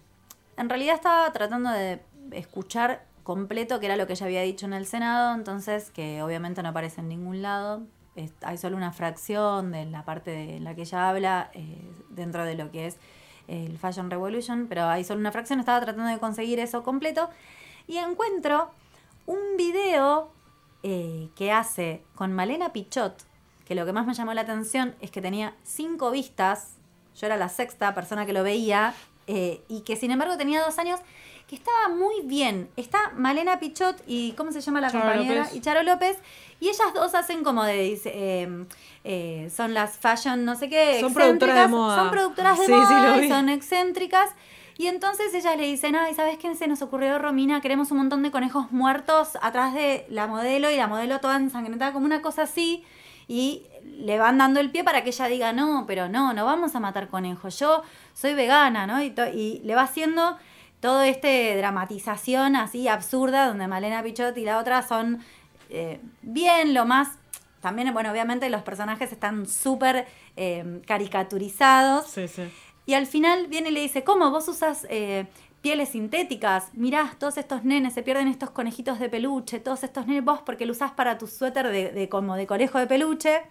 En 0.57 0.69
realidad 0.69 0.95
estaba 0.97 1.33
tratando 1.33 1.71
de 1.71 2.01
escuchar 2.33 3.05
completo, 3.23 3.81
que 3.81 3.87
era 3.87 3.97
lo 3.97 4.07
que 4.07 4.13
ella 4.15 4.27
había 4.27 4.43
dicho 4.43 4.67
en 4.67 4.73
el 4.75 4.87
Senado, 4.87 5.35
entonces 5.35 5.91
que 5.91 6.23
obviamente 6.23 6.63
no 6.63 6.69
aparece 6.71 7.01
en 7.01 7.09
ningún 7.09 7.43
lado. 7.43 7.83
Es- 8.17 8.33
hay 8.43 8.59
solo 8.59 8.77
una 8.77 8.93
fracción 8.93 9.73
de 9.73 9.87
la 9.87 10.05
parte 10.05 10.31
de 10.31 10.61
la 10.61 10.75
que 10.75 10.83
ella 10.83 11.09
habla 11.09 11.51
eh, 11.55 11.81
dentro 12.11 12.45
de 12.45 12.55
lo 12.55 12.71
que 12.71 12.87
es 12.87 12.99
el 13.49 13.79
Fashion 13.79 14.11
Revolution, 14.11 14.67
pero 14.69 14.85
hay 14.85 15.05
solo 15.05 15.21
una 15.21 15.33
fracción. 15.33 15.59
Estaba 15.61 15.81
tratando 15.81 16.09
de 16.11 16.19
conseguir 16.19 16.59
eso 16.61 16.83
completo 16.83 17.31
y 17.87 17.97
encuentro 17.97 18.71
un 19.31 19.57
video 19.57 20.33
eh, 20.83 21.29
que 21.37 21.53
hace 21.53 22.03
con 22.17 22.33
Malena 22.33 22.73
Pichot, 22.73 23.15
que 23.65 23.75
lo 23.77 23.87
que 23.87 23.93
más 23.93 24.07
me 24.07 24.15
llamó 24.15 24.35
la 24.35 24.41
atención 24.41 24.97
es 25.01 25.13
que 25.13 25.23
tenía 25.23 25.55
cinco 25.63 26.11
vistas, 26.11 26.75
yo 27.17 27.27
era 27.27 27.37
la 27.37 27.49
sexta 27.49 27.95
persona 27.95 28.27
que 28.27 28.33
lo 28.33 28.43
veía, 28.43 28.93
eh, 29.29 29.63
y 29.69 29.83
que 29.83 29.95
sin 29.95 30.11
embargo 30.11 30.37
tenía 30.37 30.61
dos 30.65 30.79
años, 30.79 30.99
que 31.47 31.55
estaba 31.55 31.89
muy 31.89 32.23
bien. 32.23 32.69
Está 32.77 33.13
Malena 33.17 33.61
Pichot 33.61 34.03
y, 34.07 34.33
¿cómo 34.33 34.51
se 34.51 34.61
llama 34.61 34.81
la 34.81 34.91
Charo 34.91 35.05
compañera? 35.05 35.43
López. 35.43 35.57
Y 35.57 35.61
Charo 35.61 35.83
López, 35.85 36.19
y 36.59 36.69
ellas 36.69 36.93
dos 36.95 37.15
hacen 37.15 37.45
como 37.45 37.63
de, 37.65 37.83
dice, 37.83 38.11
eh, 38.15 38.67
eh, 39.05 39.51
son 39.55 39.75
las 39.75 39.97
fashion, 39.99 40.45
no 40.45 40.57
sé 40.57 40.69
qué, 40.69 40.99
Son 41.01 41.15
productoras 41.15 41.57
de 41.57 41.69
moda. 41.69 41.97
Son 41.97 42.11
productoras 42.11 42.59
de 42.59 42.67
Sí, 42.67 42.73
moda, 42.73 43.25
y 43.25 43.29
son 43.29 43.49
excéntricas. 43.49 44.31
Y 44.81 44.87
entonces 44.87 45.35
ellas 45.35 45.59
le 45.59 45.67
dicen, 45.67 45.95
ay, 45.95 46.15
¿sabes 46.15 46.39
qué 46.39 46.55
se 46.55 46.67
nos 46.67 46.81
ocurrió, 46.81 47.19
Romina? 47.19 47.61
Queremos 47.61 47.91
un 47.91 47.99
montón 47.99 48.23
de 48.23 48.31
conejos 48.31 48.73
muertos 48.73 49.37
atrás 49.43 49.75
de 49.75 50.07
la 50.09 50.27
modelo 50.27 50.71
y 50.71 50.77
la 50.77 50.87
modelo 50.87 51.21
toda 51.21 51.37
ensangrentada, 51.37 51.93
como 51.93 52.07
una 52.07 52.23
cosa 52.23 52.45
así. 52.45 52.83
Y 53.29 53.67
le 53.85 54.19
van 54.19 54.39
dando 54.39 54.59
el 54.59 54.71
pie 54.71 54.83
para 54.83 55.05
que 55.05 55.11
ella 55.11 55.27
diga, 55.27 55.53
no, 55.53 55.85
pero 55.87 56.09
no, 56.09 56.33
no 56.33 56.47
vamos 56.47 56.75
a 56.75 56.81
matar 56.81 57.09
conejos. 57.09 57.59
Yo 57.59 57.83
soy 58.15 58.33
vegana, 58.33 58.87
¿no? 58.87 59.03
Y, 59.03 59.61
le 59.63 59.75
va 59.75 59.83
haciendo 59.83 60.39
todo 60.81 61.03
este 61.03 61.59
dramatización 61.59 62.57
así 62.57 62.89
absurda, 62.89 63.49
donde 63.49 63.69
Malena 63.69 64.03
Pichot 64.03 64.35
y 64.39 64.47
la 64.47 64.57
otra 64.57 64.81
son 64.81 65.23
eh, 65.69 66.01
bien, 66.23 66.73
lo 66.73 66.87
más... 66.87 67.19
También, 67.61 67.93
bueno, 67.93 68.11
obviamente 68.11 68.49
los 68.49 68.63
personajes 68.63 69.13
están 69.13 69.47
súper 69.47 70.07
eh, 70.39 70.81
caricaturizados. 70.87 72.07
Sí, 72.07 72.27
sí. 72.27 72.51
Y 72.91 72.95
al 72.95 73.07
final 73.07 73.47
viene 73.47 73.69
y 73.69 73.73
le 73.73 73.83
dice, 73.83 74.03
¿cómo? 74.03 74.33
¿Vos 74.33 74.49
usas 74.49 74.85
eh, 74.91 75.29
pieles 75.61 75.91
sintéticas? 75.91 76.71
Mirá, 76.73 77.15
todos 77.21 77.37
estos 77.37 77.63
nenes, 77.63 77.95
se 77.95 78.03
pierden 78.03 78.27
estos 78.27 78.51
conejitos 78.51 78.99
de 78.99 79.09
peluche, 79.09 79.61
todos 79.61 79.85
estos 79.85 80.09
nenes, 80.09 80.25
vos 80.25 80.41
porque 80.45 80.67
lo 80.67 80.73
usás 80.73 80.91
para 80.91 81.17
tu 81.17 81.29
suéter 81.29 81.69
de 81.71 82.09
como 82.09 82.35
de 82.35 82.49
conejo 82.49 82.81
de 82.81 82.89
peluche. 82.89 83.43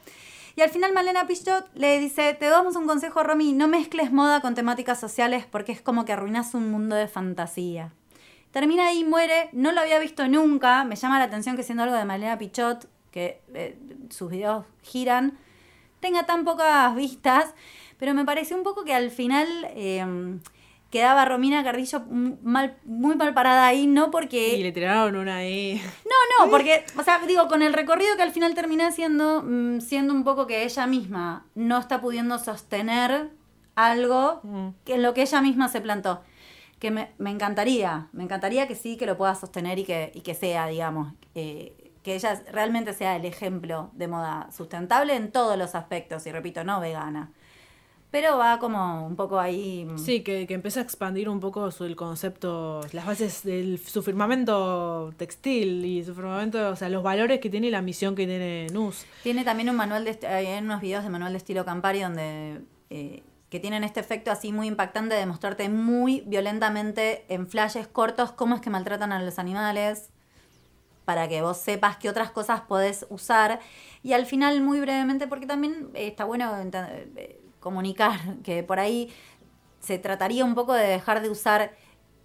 Y 0.57 0.61
al 0.61 0.69
final 0.71 0.91
Malena 0.91 1.25
Pichot 1.25 1.69
le 1.73 1.99
dice, 1.99 2.33
te 2.33 2.47
damos 2.47 2.75
un 2.75 2.85
consejo, 2.85 3.23
Romy, 3.23 3.53
no 3.53 3.69
mezcles 3.69 4.11
moda 4.11 4.41
con 4.41 4.55
temáticas 4.55 4.99
sociales 4.99 5.45
porque 5.49 5.71
es 5.71 5.81
como 5.81 6.03
que 6.03 6.11
arruinas 6.11 6.53
un 6.53 6.69
mundo 6.69 6.97
de 6.97 7.07
fantasía. 7.07 7.93
Termina 8.51 8.87
ahí, 8.87 9.05
muere, 9.05 9.47
no 9.53 9.71
lo 9.71 9.79
había 9.79 9.99
visto 9.99 10.27
nunca, 10.27 10.83
me 10.83 10.97
llama 10.97 11.17
la 11.17 11.23
atención 11.23 11.55
que 11.55 11.63
siendo 11.63 11.83
algo 11.83 11.95
de 11.95 12.03
Malena 12.03 12.37
Pichot, 12.37 12.89
que 13.09 13.39
eh, 13.53 13.79
sus 14.09 14.31
videos 14.31 14.65
giran, 14.81 15.37
tenga 16.01 16.25
tan 16.25 16.43
pocas 16.43 16.93
vistas, 16.93 17.53
pero 17.99 18.13
me 18.15 18.25
pareció 18.25 18.57
un 18.57 18.63
poco 18.63 18.83
que 18.85 18.93
al 18.95 19.11
final 19.11 19.47
eh, 19.75 20.03
quedaba 20.89 21.25
Romina 21.25 21.63
Cardillo 21.63 22.01
mal, 22.09 22.77
muy 22.85 23.15
mal 23.15 23.33
parada 23.35 23.67
ahí, 23.67 23.85
no 23.85 24.09
porque... 24.09 24.55
Y 24.55 24.63
le 24.63 24.71
tiraron 24.71 25.15
una 25.15 25.37
ahí. 25.37 25.79
No, 26.05 26.45
no, 26.45 26.51
porque, 26.51 26.83
o 26.97 27.03
sea, 27.03 27.19
digo, 27.27 27.47
con 27.47 27.61
el 27.61 27.73
recorrido 27.73 28.15
que 28.15 28.23
al 28.23 28.31
final 28.31 28.55
termina 28.55 28.91
siendo, 28.91 29.43
mm, 29.43 29.81
siendo 29.81 30.13
un 30.13 30.23
poco 30.23 30.47
que 30.47 30.63
ella 30.63 30.87
misma 30.87 31.45
no 31.53 31.77
está 31.77 32.01
pudiendo 32.01 32.39
sostener 32.39 33.29
algo 33.75 34.41
Mm. 34.43 34.69
que 34.85 34.95
en 34.95 35.03
lo 35.03 35.13
que 35.13 35.21
ella 35.21 35.41
misma 35.41 35.67
se 35.69 35.81
plantó. 35.81 36.21
Que 36.79 36.91
me, 36.91 37.11
me 37.17 37.29
encantaría, 37.29 38.07
me 38.13 38.23
encantaría 38.23 38.67
que 38.67 38.75
sí, 38.75 38.95
que 38.97 39.05
lo 39.05 39.17
pueda 39.17 39.35
sostener 39.35 39.79
y 39.79 39.83
que, 39.83 40.11
y 40.15 40.21
que 40.21 40.33
sea, 40.33 40.67
digamos, 40.67 41.13
eh, 41.35 41.75
que 42.03 42.15
ella 42.15 42.41
realmente 42.51 42.93
sea 42.93 43.17
el 43.17 43.25
ejemplo 43.25 43.91
de 43.93 44.07
moda 44.07 44.49
sustentable 44.51 45.15
en 45.15 45.31
todos 45.31 45.57
los 45.57 45.75
aspectos, 45.75 46.25
y 46.25 46.31
repito, 46.31 46.63
no 46.63 46.79
vegana. 46.79 47.31
Pero 48.11 48.37
va 48.37 48.57
como 48.57 49.05
un 49.05 49.15
poco 49.15 49.39
ahí... 49.39 49.85
mm, 49.85 49.99
Sí, 49.99 50.21
que, 50.21 50.47
que 50.47 50.55
empieza 50.55 50.79
a 50.79 50.83
expandir 50.83 51.29
un 51.29 51.39
poco 51.39 51.69
su, 51.69 51.85
el 51.85 51.95
concepto, 51.95 52.81
las 52.91 53.05
bases 53.05 53.43
del 53.43 53.77
su 53.77 54.01
firmamento 54.01 55.13
textil 55.17 55.85
y 55.85 56.03
su 56.03 56.15
firmamento, 56.15 56.69
o 56.69 56.75
sea, 56.75 56.89
los 56.89 57.03
valores 57.03 57.39
que 57.39 57.49
tiene 57.49 57.67
y 57.67 57.71
la 57.71 57.81
misión 57.81 58.15
que 58.15 58.25
tiene 58.25 58.67
NUS. 58.71 59.05
Tiene 59.21 59.43
también 59.43 59.69
un 59.69 59.75
manual 59.75 60.05
de 60.05 60.27
hay 60.27 60.57
unos 60.59 60.81
videos 60.81 61.03
de 61.03 61.09
manual 61.09 61.33
de 61.33 61.37
estilo 61.37 61.65
Campari 61.65 62.01
donde 62.01 62.61
eh, 62.89 63.21
que 63.49 63.59
tienen 63.59 63.83
este 63.83 63.99
efecto 63.99 64.31
así 64.31 64.51
muy 64.51 64.67
impactante 64.67 65.15
de 65.15 65.25
mostrarte 65.25 65.69
muy 65.69 66.21
violentamente 66.25 67.25
en 67.29 67.47
flashes 67.47 67.87
cortos 67.87 68.31
cómo 68.31 68.55
es 68.55 68.61
que 68.61 68.69
maltratan 68.69 69.11
a 69.11 69.21
los 69.21 69.39
animales 69.39 70.09
para 71.05 71.27
que 71.27 71.41
vos 71.41 71.57
sepas 71.57 71.97
qué 71.97 72.09
otras 72.09 72.29
cosas 72.29 72.61
podés 72.61 73.07
usar 73.09 73.59
y 74.03 74.13
al 74.13 74.27
final 74.27 74.61
muy 74.61 74.79
brevemente 74.79 75.27
porque 75.27 75.47
también 75.47 75.89
eh, 75.95 76.07
está 76.07 76.25
bueno 76.25 76.55
eh, 76.61 77.38
comunicar 77.59 78.19
que 78.43 78.63
por 78.63 78.79
ahí 78.79 79.13
se 79.79 79.97
trataría 79.97 80.43
un 80.45 80.55
poco 80.55 80.73
de 80.73 80.85
dejar 80.87 81.21
de 81.21 81.29
usar 81.29 81.71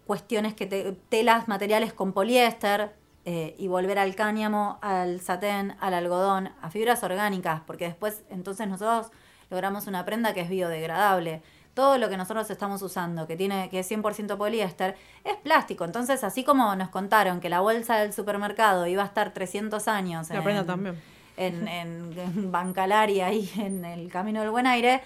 cuestiones 0.06 0.54
que 0.54 0.66
te- 0.66 0.92
telas, 1.08 1.48
materiales 1.48 1.92
con 1.92 2.12
poliéster 2.12 2.94
eh, 3.24 3.54
y 3.58 3.68
volver 3.68 3.98
al 3.98 4.14
cáñamo, 4.14 4.78
al 4.82 5.20
satén, 5.20 5.76
al 5.80 5.94
algodón, 5.94 6.50
a 6.60 6.70
fibras 6.70 7.02
orgánicas, 7.02 7.62
porque 7.66 7.86
después 7.86 8.22
entonces 8.28 8.68
nosotros 8.68 9.10
logramos 9.50 9.86
una 9.86 10.04
prenda 10.04 10.34
que 10.34 10.40
es 10.40 10.48
biodegradable. 10.50 11.42
Todo 11.72 11.98
lo 11.98 12.08
que 12.08 12.16
nosotros 12.16 12.48
estamos 12.50 12.82
usando, 12.82 13.26
que 13.26 13.36
tiene 13.36 13.68
que 13.70 13.80
es 13.80 13.90
100% 13.90 14.36
poliéster, 14.36 14.94
es 15.24 15.36
plástico. 15.38 15.84
Entonces, 15.84 16.22
así 16.22 16.44
como 16.44 16.76
nos 16.76 16.88
contaron 16.90 17.40
que 17.40 17.48
la 17.48 17.60
bolsa 17.60 17.96
del 17.96 18.12
supermercado 18.12 18.86
iba 18.86 19.02
a 19.02 19.06
estar 19.06 19.32
300 19.32 19.88
años 19.88 20.28
La 20.30 20.42
prenda 20.44 20.64
también. 20.66 21.02
En, 21.36 21.68
en, 21.68 22.18
en 22.18 22.52
Bancalar 22.52 23.10
y 23.10 23.20
ahí 23.20 23.50
en 23.58 23.84
el 23.84 24.10
Camino 24.10 24.40
del 24.40 24.50
Buen 24.50 24.66
Aire, 24.66 25.02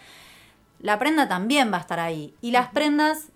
la 0.81 0.99
prenda 0.99 1.29
también 1.29 1.73
va 1.73 1.79
a 1.79 1.81
estar 1.81 2.01
ahí. 2.01 2.35
Y 2.41 2.51
las 2.51 2.69
prendas 2.69 3.29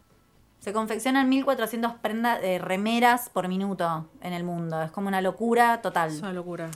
se 0.60 0.72
confeccionan 0.72 1.28
1400 1.28 1.94
prendas 1.94 2.40
de 2.40 2.58
remeras 2.58 3.28
por 3.30 3.48
minuto 3.48 4.08
en 4.20 4.32
el 4.32 4.44
mundo. 4.44 4.82
Es 4.82 4.90
como 4.90 5.08
una 5.08 5.20
locura 5.20 5.82
total. 5.82 6.10
Es 6.10 6.20
una 6.20 6.32
locura. 6.32 6.70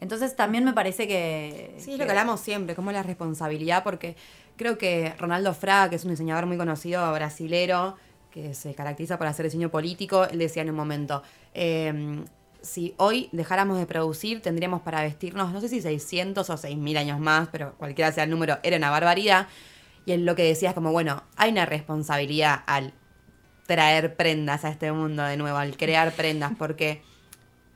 Entonces 0.00 0.36
también 0.36 0.64
me 0.64 0.72
parece 0.72 1.08
que... 1.08 1.74
Sí, 1.78 1.92
es 1.92 1.98
lo 1.98 2.04
que 2.04 2.10
hablamos 2.10 2.40
siempre, 2.40 2.74
como 2.74 2.92
la 2.92 3.02
responsabilidad, 3.02 3.82
porque 3.82 4.16
Creo 4.56 4.78
que 4.78 5.12
Ronaldo 5.18 5.52
Fra, 5.54 5.88
que 5.90 5.96
es 5.96 6.04
un 6.04 6.10
diseñador 6.10 6.46
muy 6.46 6.56
conocido 6.56 7.12
brasilero, 7.12 7.96
que 8.30 8.54
se 8.54 8.74
caracteriza 8.74 9.18
por 9.18 9.26
hacer 9.26 9.44
diseño 9.44 9.70
político, 9.70 10.24
él 10.24 10.38
decía 10.38 10.62
en 10.62 10.70
un 10.70 10.76
momento, 10.76 11.22
eh, 11.54 12.24
si 12.66 12.94
hoy 12.98 13.28
dejáramos 13.32 13.78
de 13.78 13.86
producir, 13.86 14.42
tendríamos 14.42 14.82
para 14.82 15.02
vestirnos, 15.02 15.52
no 15.52 15.60
sé 15.60 15.68
si 15.68 15.80
600 15.80 16.50
o 16.50 16.54
6.000 16.54 16.98
años 16.98 17.20
más, 17.20 17.48
pero 17.50 17.74
cualquiera 17.78 18.12
sea 18.12 18.24
el 18.24 18.30
número, 18.30 18.58
era 18.62 18.76
una 18.76 18.90
barbaridad. 18.90 19.46
Y 20.04 20.12
él 20.12 20.24
lo 20.24 20.34
que 20.36 20.44
decía 20.44 20.70
es 20.70 20.74
como, 20.74 20.92
bueno, 20.92 21.22
hay 21.36 21.50
una 21.52 21.66
responsabilidad 21.66 22.62
al 22.66 22.92
traer 23.66 24.16
prendas 24.16 24.64
a 24.64 24.70
este 24.70 24.92
mundo 24.92 25.22
de 25.22 25.36
nuevo, 25.36 25.56
al 25.58 25.76
crear 25.76 26.12
prendas, 26.12 26.52
porque 26.58 27.02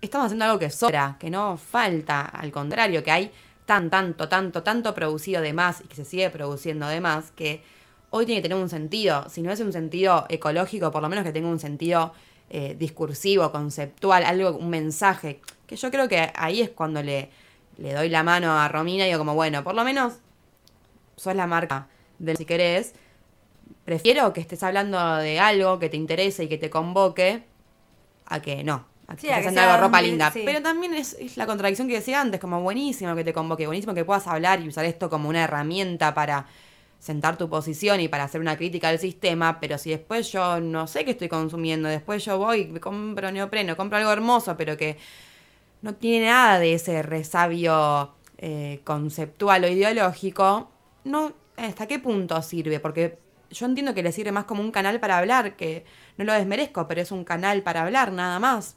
estamos 0.00 0.26
haciendo 0.26 0.44
algo 0.44 0.58
que 0.58 0.70
sobra, 0.70 1.16
que 1.18 1.30
no 1.30 1.56
falta, 1.56 2.22
al 2.22 2.52
contrario, 2.52 3.02
que 3.02 3.10
hay 3.10 3.30
tan, 3.66 3.90
tanto, 3.90 4.28
tanto, 4.28 4.62
tanto 4.62 4.94
producido 4.94 5.40
de 5.42 5.52
más 5.52 5.80
y 5.80 5.84
que 5.88 5.96
se 5.96 6.04
sigue 6.04 6.30
produciendo 6.30 6.86
de 6.88 7.00
más, 7.00 7.30
que 7.32 7.62
hoy 8.10 8.26
tiene 8.26 8.42
que 8.42 8.48
tener 8.48 8.62
un 8.62 8.68
sentido. 8.68 9.28
Si 9.28 9.42
no 9.42 9.52
es 9.52 9.60
un 9.60 9.72
sentido 9.72 10.26
ecológico, 10.28 10.90
por 10.90 11.02
lo 11.02 11.08
menos 11.08 11.24
que 11.24 11.32
tenga 11.32 11.48
un 11.48 11.60
sentido 11.60 12.12
eh, 12.50 12.74
discursivo, 12.78 13.50
conceptual, 13.52 14.24
algo, 14.24 14.56
un 14.56 14.68
mensaje. 14.70 15.40
Que 15.66 15.76
yo 15.76 15.90
creo 15.90 16.08
que 16.08 16.30
ahí 16.34 16.60
es 16.60 16.70
cuando 16.70 17.02
le, 17.02 17.30
le 17.78 17.92
doy 17.94 18.08
la 18.08 18.22
mano 18.22 18.58
a 18.58 18.68
Romina 18.68 19.04
y 19.04 19.08
digo 19.08 19.18
como, 19.20 19.34
bueno, 19.34 19.62
por 19.64 19.74
lo 19.74 19.84
menos 19.84 20.14
sos 21.16 21.34
la 21.34 21.46
marca 21.46 21.86
del 22.18 22.36
si 22.36 22.44
querés. 22.44 22.94
Prefiero 23.84 24.32
que 24.32 24.40
estés 24.40 24.62
hablando 24.62 25.16
de 25.16 25.38
algo 25.40 25.78
que 25.78 25.88
te 25.88 25.96
interese 25.96 26.44
y 26.44 26.48
que 26.48 26.58
te 26.58 26.70
convoque 26.70 27.44
a 28.26 28.40
que 28.40 28.62
no. 28.64 28.84
A 29.06 29.14
que 29.14 29.22
Sí, 29.22 29.26
estés 29.28 29.46
haciendo 29.46 29.60
algo 29.62 29.84
ropa 29.86 30.02
linda. 30.02 30.30
sí. 30.30 30.42
Pero 30.44 30.62
también 30.62 30.94
es, 30.94 31.14
es 31.18 31.36
la 31.36 31.46
contradicción 31.46 31.88
que 31.88 31.94
decía 31.94 32.20
antes, 32.20 32.40
como 32.40 32.60
buenísimo 32.62 33.14
que 33.14 33.24
te 33.24 33.32
convoque, 33.32 33.66
buenísimo 33.66 33.94
que 33.94 34.04
puedas 34.04 34.26
hablar 34.26 34.60
y 34.60 34.68
usar 34.68 34.84
esto 34.84 35.08
como 35.10 35.28
una 35.28 35.44
herramienta 35.44 36.14
para 36.14 36.46
sentar 37.00 37.38
tu 37.38 37.48
posición 37.48 37.98
y 38.00 38.08
para 38.08 38.24
hacer 38.24 38.40
una 38.40 38.56
crítica 38.56 38.90
al 38.90 38.98
sistema, 38.98 39.58
pero 39.58 39.78
si 39.78 39.90
después 39.90 40.30
yo 40.30 40.60
no 40.60 40.86
sé 40.86 41.04
qué 41.04 41.12
estoy 41.12 41.28
consumiendo, 41.28 41.88
después 41.88 42.24
yo 42.24 42.38
voy, 42.38 42.66
me 42.66 42.78
compro 42.78 43.32
neopreno, 43.32 43.76
compro 43.76 43.98
algo 43.98 44.12
hermoso, 44.12 44.56
pero 44.56 44.76
que 44.76 44.98
no 45.82 45.94
tiene 45.94 46.26
nada 46.26 46.58
de 46.58 46.74
ese 46.74 47.02
resabio 47.02 48.12
eh, 48.38 48.80
conceptual 48.84 49.64
o 49.64 49.68
ideológico, 49.68 50.70
no, 51.04 51.32
¿hasta 51.56 51.86
qué 51.86 51.98
punto 51.98 52.40
sirve? 52.42 52.80
Porque 52.80 53.18
yo 53.50 53.64
entiendo 53.64 53.94
que 53.94 54.02
le 54.02 54.12
sirve 54.12 54.30
más 54.30 54.44
como 54.44 54.62
un 54.62 54.70
canal 54.70 55.00
para 55.00 55.16
hablar, 55.18 55.56
que 55.56 55.84
no 56.18 56.24
lo 56.24 56.34
desmerezco, 56.34 56.86
pero 56.86 57.00
es 57.00 57.10
un 57.12 57.24
canal 57.24 57.62
para 57.62 57.82
hablar 57.82 58.12
nada 58.12 58.38
más. 58.38 58.76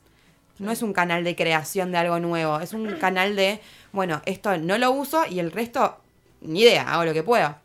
No 0.59 0.71
es 0.71 0.81
un 0.81 0.93
canal 0.93 1.23
de 1.23 1.35
creación 1.35 1.91
de 1.91 1.97
algo 1.97 2.19
nuevo, 2.19 2.59
es 2.59 2.73
un 2.73 2.87
canal 2.99 3.35
de, 3.35 3.59
bueno, 3.91 4.21
esto 4.25 4.57
no 4.57 4.77
lo 4.77 4.91
uso 4.91 5.25
y 5.27 5.39
el 5.39 5.51
resto, 5.51 5.97
ni 6.41 6.61
idea, 6.61 6.93
hago 6.93 7.05
lo 7.05 7.13
que 7.13 7.23
puedo. 7.23 7.62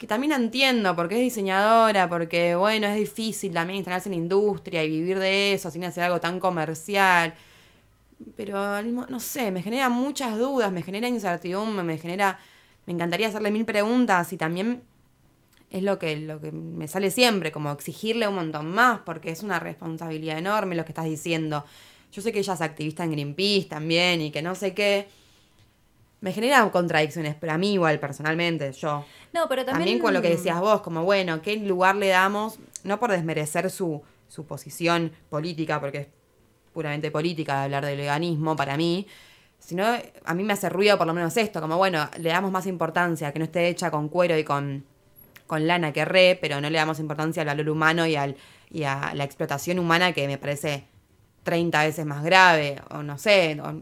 Que 0.00 0.06
también 0.06 0.32
entiendo, 0.32 0.96
porque 0.96 1.16
es 1.16 1.20
diseñadora, 1.20 2.08
porque, 2.08 2.54
bueno, 2.54 2.86
es 2.86 2.96
difícil 2.96 3.52
también 3.52 3.76
instalarse 3.76 4.08
en 4.08 4.14
la 4.14 4.22
industria 4.22 4.82
y 4.82 4.88
vivir 4.88 5.18
de 5.18 5.52
eso 5.52 5.70
sin 5.70 5.84
hacer 5.84 6.04
algo 6.04 6.18
tan 6.20 6.40
comercial. 6.40 7.34
Pero, 8.34 8.82
no 8.82 9.20
sé, 9.20 9.50
me 9.50 9.60
genera 9.62 9.90
muchas 9.90 10.38
dudas, 10.38 10.72
me 10.72 10.82
genera 10.82 11.06
incertidumbre, 11.06 11.82
me 11.82 11.98
genera... 11.98 12.40
Me 12.86 12.94
encantaría 12.94 13.28
hacerle 13.28 13.50
mil 13.50 13.66
preguntas 13.66 14.32
y 14.32 14.38
también 14.38 14.82
es 15.68 15.82
lo 15.82 15.98
que, 15.98 16.16
lo 16.16 16.40
que 16.40 16.50
me 16.50 16.88
sale 16.88 17.10
siempre, 17.10 17.52
como 17.52 17.70
exigirle 17.70 18.26
un 18.26 18.36
montón 18.36 18.70
más, 18.70 19.00
porque 19.04 19.30
es 19.30 19.42
una 19.42 19.60
responsabilidad 19.60 20.38
enorme 20.38 20.76
lo 20.76 20.84
que 20.86 20.92
estás 20.92 21.04
diciendo. 21.04 21.66
Yo 22.10 22.22
sé 22.22 22.32
que 22.32 22.38
ella 22.38 22.54
es 22.54 22.60
activista 22.62 23.04
en 23.04 23.12
Greenpeace 23.12 23.68
también 23.68 24.22
y 24.22 24.30
que 24.30 24.40
no 24.40 24.54
sé 24.54 24.72
qué. 24.72 25.08
Me 26.20 26.32
genera 26.32 26.68
contradicciones, 26.70 27.34
pero 27.40 27.52
a 27.54 27.58
mí 27.58 27.72
igual, 27.74 27.98
personalmente, 27.98 28.72
yo. 28.72 29.04
No, 29.32 29.48
pero 29.48 29.64
también. 29.64 29.78
También 29.78 29.98
con 30.00 30.12
lo 30.14 30.20
que 30.20 30.30
decías 30.30 30.60
vos, 30.60 30.82
como 30.82 31.04
bueno, 31.04 31.40
¿qué 31.40 31.56
lugar 31.56 31.96
le 31.96 32.08
damos? 32.08 32.58
No 32.84 32.98
por 33.00 33.10
desmerecer 33.10 33.70
su, 33.70 34.02
su 34.28 34.44
posición 34.44 35.12
política, 35.30 35.80
porque 35.80 35.98
es 35.98 36.06
puramente 36.74 37.10
política 37.10 37.64
hablar 37.64 37.84
del 37.86 37.96
veganismo 37.98 38.54
para 38.54 38.76
mí, 38.76 39.06
sino 39.58 39.84
a 40.24 40.34
mí 40.34 40.42
me 40.44 40.52
hace 40.52 40.68
ruido 40.68 40.98
por 40.98 41.06
lo 41.06 41.14
menos 41.14 41.36
esto, 41.36 41.60
como 41.60 41.76
bueno, 41.78 42.08
le 42.18 42.28
damos 42.30 42.50
más 42.50 42.66
importancia, 42.66 43.32
que 43.32 43.38
no 43.38 43.46
esté 43.46 43.68
hecha 43.68 43.90
con 43.90 44.08
cuero 44.08 44.36
y 44.38 44.44
con, 44.44 44.84
con 45.46 45.66
lana 45.66 45.92
que 45.92 46.04
re, 46.04 46.38
pero 46.40 46.60
no 46.60 46.68
le 46.68 46.78
damos 46.78 46.98
importancia 47.00 47.42
al 47.42 47.46
valor 47.48 47.68
humano 47.70 48.06
y, 48.06 48.16
al, 48.16 48.36
y 48.70 48.84
a 48.84 49.12
la 49.14 49.24
explotación 49.24 49.78
humana 49.78 50.12
que 50.12 50.26
me 50.26 50.38
parece 50.38 50.84
30 51.44 51.82
veces 51.84 52.04
más 52.04 52.22
grave, 52.22 52.76
o 52.90 53.02
no 53.02 53.16
sé, 53.18 53.58
o- 53.62 53.72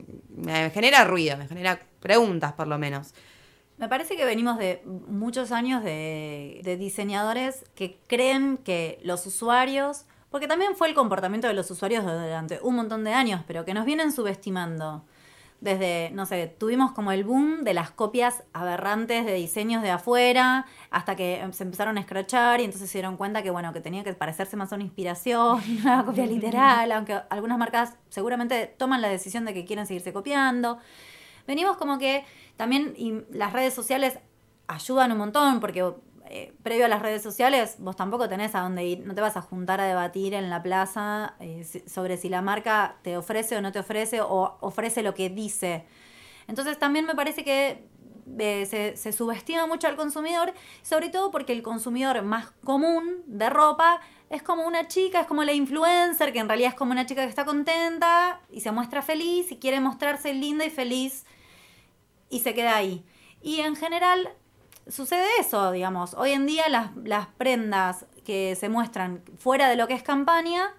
me 0.41 0.71
genera 0.71 1.05
ruido, 1.05 1.37
me 1.37 1.47
genera 1.49 1.81
preguntas 2.01 2.53
por 2.53 2.67
lo 2.67 2.79
menos. 2.79 3.15
Me 3.79 3.89
parece 3.89 4.17
que 4.17 4.25
venimos 4.25 4.59
de 4.59 4.83
muchos 5.07 5.53
años 5.53 5.85
de, 5.85 6.77
diseñadores 6.79 7.65
que 7.77 8.01
creen 8.09 8.57
que 8.59 8.99
los 9.05 9.25
usuarios, 9.25 10.05
porque 10.31 10.49
también 10.49 10.75
fue 10.75 10.89
el 10.89 10.95
comportamiento 10.95 11.47
de 11.47 11.55
los 11.55 11.71
usuarios 11.71 12.05
durante 12.05 12.59
un 12.61 12.75
montón 12.75 13.05
de 13.05 13.13
años, 13.13 13.43
pero 13.47 13.65
que 13.65 13.75
nos 13.75 13.87
vienen 13.87 14.11
subestimando. 14.11 15.05
Desde, 15.61 16.11
no 16.13 16.27
sé, 16.27 16.55
tuvimos 16.59 16.93
como 16.93 17.11
el 17.11 17.25
boom 17.25 17.65
de 17.65 17.75
las 17.75 17.91
copias 17.91 18.45
aberrantes 18.53 19.27
de 19.27 19.35
diseños 19.35 19.83
de 19.83 19.91
afuera, 19.91 20.67
hasta 20.91 21.15
que 21.15 21.45
se 21.53 21.63
empezaron 21.63 21.99
a 21.99 22.01
escrachar 22.01 22.61
y 22.61 22.65
entonces 22.65 22.91
se 22.91 22.99
dieron 22.99 23.17
cuenta 23.17 23.43
que, 23.43 23.51
bueno, 23.51 23.73
que 23.73 23.81
tenía 23.81 24.03
que 24.03 24.13
parecerse 24.13 24.57
más 24.57 24.73
a 24.73 24.77
una 24.77 24.85
inspiración, 24.85 25.61
una 25.83 26.05
copia 26.05 26.27
literal, 26.27 26.91
aunque 26.91 27.21
algunas 27.31 27.59
marcas 27.59 27.95
seguramente 28.09 28.75
toman 28.77 29.03
la 29.03 29.09
decisión 29.09 29.45
de 29.45 29.55
que 29.55 29.65
quieren 29.65 29.87
seguirse 29.87 30.13
copiando 30.13 30.79
venimos 31.49 31.79
como 31.79 31.99
que 31.99 32.25
también 32.57 32.95
y 32.97 33.23
las 33.31 33.53
redes 33.53 33.75
sociales 33.75 34.19
ayudan 34.69 35.11
un 35.11 35.19
montón 35.19 35.59
porque 35.59 35.95
eh, 36.27 36.55
previo 36.63 36.85
a 36.85 36.89
las 36.89 37.01
redes 37.01 37.23
sociales 37.23 37.77
vos 37.79 37.97
tampoco 37.97 38.29
tenés 38.29 38.55
a 38.55 38.61
dónde 38.61 38.85
ir, 38.85 39.01
no 39.07 39.15
te 39.15 39.23
vas 39.23 39.37
a 39.39 39.41
juntar 39.41 39.81
a 39.81 39.87
debatir 39.87 40.35
en 40.35 40.51
la 40.51 40.63
plaza 40.63 41.35
eh, 41.41 41.65
sobre 41.87 42.19
si 42.19 42.29
la 42.29 42.43
marca 42.43 42.97
te 43.03 43.17
ofrece 43.17 43.57
o 43.57 43.63
no 43.63 43.73
te 43.73 43.79
ofrece 43.79 44.21
o 44.21 44.59
ofrece 44.61 45.03
lo 45.03 45.15
que 45.15 45.31
dice. 45.31 45.87
Entonces 46.47 46.79
también 46.79 47.07
me 47.07 47.15
parece 47.15 47.45
que 47.45 47.89
eh, 48.39 48.67
se, 48.67 48.97
se 48.99 49.13
subestima 49.13 49.67
mucho 49.67 49.89
al 49.89 49.97
consumidor, 49.97 50.53
sobre 50.83 51.09
todo 51.09 51.31
porque 51.31 51.55
el 51.55 51.63
consumidor 51.63 52.21
más 52.23 52.51
común 52.63 53.23
de 53.27 53.49
ropa 53.49 54.01
es 54.29 54.43
como 54.43 54.67
una 54.67 54.87
chica, 54.87 55.23
es 55.23 55.27
como 55.27 55.45
la 55.45 55.55
influencer, 55.55 56.35
que 56.35 56.41
en 56.41 56.49
realidad 56.49 56.73
es 56.73 56.77
como 56.77 56.93
una 56.93 57.07
chica 57.07 57.23
que 57.23 57.31
está 57.31 57.47
contenta 57.47 58.43
y 58.51 58.61
se 58.61 58.71
muestra 58.71 59.01
feliz 59.01 59.51
y 59.51 59.57
quiere 59.57 59.81
mostrarse 59.81 60.35
linda 60.35 60.67
y 60.67 60.71
feliz 60.71 61.25
y 62.31 62.41
se 62.41 62.55
queda 62.55 62.77
ahí. 62.77 63.05
Y 63.43 63.61
en 63.61 63.77
general 63.77 64.31
sucede 64.89 65.27
eso, 65.41 65.73
digamos. 65.73 66.15
Hoy 66.15 66.33
en 66.33 66.47
día 66.47 66.69
las, 66.69 66.95
las 66.97 67.27
prendas 67.27 68.07
que 68.25 68.57
se 68.57 68.69
muestran 68.69 69.23
fuera 69.39 69.69
de 69.69 69.77
lo 69.77 69.87
que 69.87 69.95
es 69.95 70.03
campaña 70.03 70.75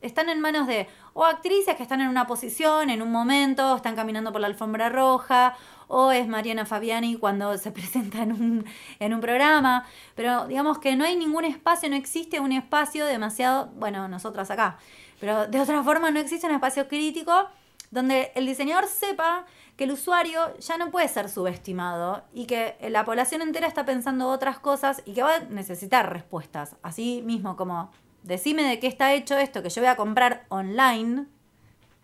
están 0.00 0.28
en 0.28 0.40
manos 0.40 0.66
de 0.66 0.86
o 1.12 1.24
actrices 1.24 1.74
que 1.74 1.82
están 1.82 2.00
en 2.00 2.08
una 2.08 2.28
posición, 2.28 2.90
en 2.90 3.02
un 3.02 3.10
momento, 3.10 3.74
están 3.74 3.96
caminando 3.96 4.30
por 4.30 4.40
la 4.40 4.46
alfombra 4.46 4.88
roja, 4.88 5.56
o 5.88 6.12
es 6.12 6.28
Mariana 6.28 6.64
Fabiani 6.64 7.16
cuando 7.16 7.58
se 7.58 7.72
presenta 7.72 8.22
en 8.22 8.32
un, 8.32 8.64
en 9.00 9.14
un 9.14 9.20
programa, 9.20 9.84
pero 10.14 10.46
digamos 10.46 10.78
que 10.78 10.94
no 10.94 11.04
hay 11.04 11.16
ningún 11.16 11.44
espacio, 11.44 11.90
no 11.90 11.96
existe 11.96 12.38
un 12.38 12.52
espacio 12.52 13.04
demasiado, 13.06 13.66
bueno, 13.76 14.06
nosotras 14.06 14.50
acá, 14.52 14.78
pero 15.18 15.48
de 15.48 15.60
otra 15.60 15.82
forma 15.82 16.12
no 16.12 16.20
existe 16.20 16.46
un 16.46 16.54
espacio 16.54 16.86
crítico 16.86 17.48
donde 17.90 18.30
el 18.36 18.46
diseñador 18.46 18.86
sepa 18.86 19.44
que 19.78 19.84
el 19.84 19.92
usuario 19.92 20.40
ya 20.58 20.76
no 20.76 20.90
puede 20.90 21.08
ser 21.08 21.28
subestimado 21.30 22.24
y 22.34 22.44
que 22.46 22.76
la 22.90 23.04
población 23.06 23.40
entera 23.42 23.66
está 23.68 23.84
pensando 23.86 24.28
otras 24.28 24.58
cosas 24.58 25.02
y 25.06 25.14
que 25.14 25.22
va 25.22 25.36
a 25.36 25.40
necesitar 25.40 26.12
respuestas. 26.12 26.76
Así 26.82 27.22
mismo 27.24 27.56
como, 27.56 27.90
decime 28.24 28.64
de 28.64 28.80
qué 28.80 28.88
está 28.88 29.14
hecho 29.14 29.38
esto 29.38 29.62
que 29.62 29.70
yo 29.70 29.80
voy 29.80 29.88
a 29.88 29.96
comprar 29.96 30.44
online, 30.48 31.26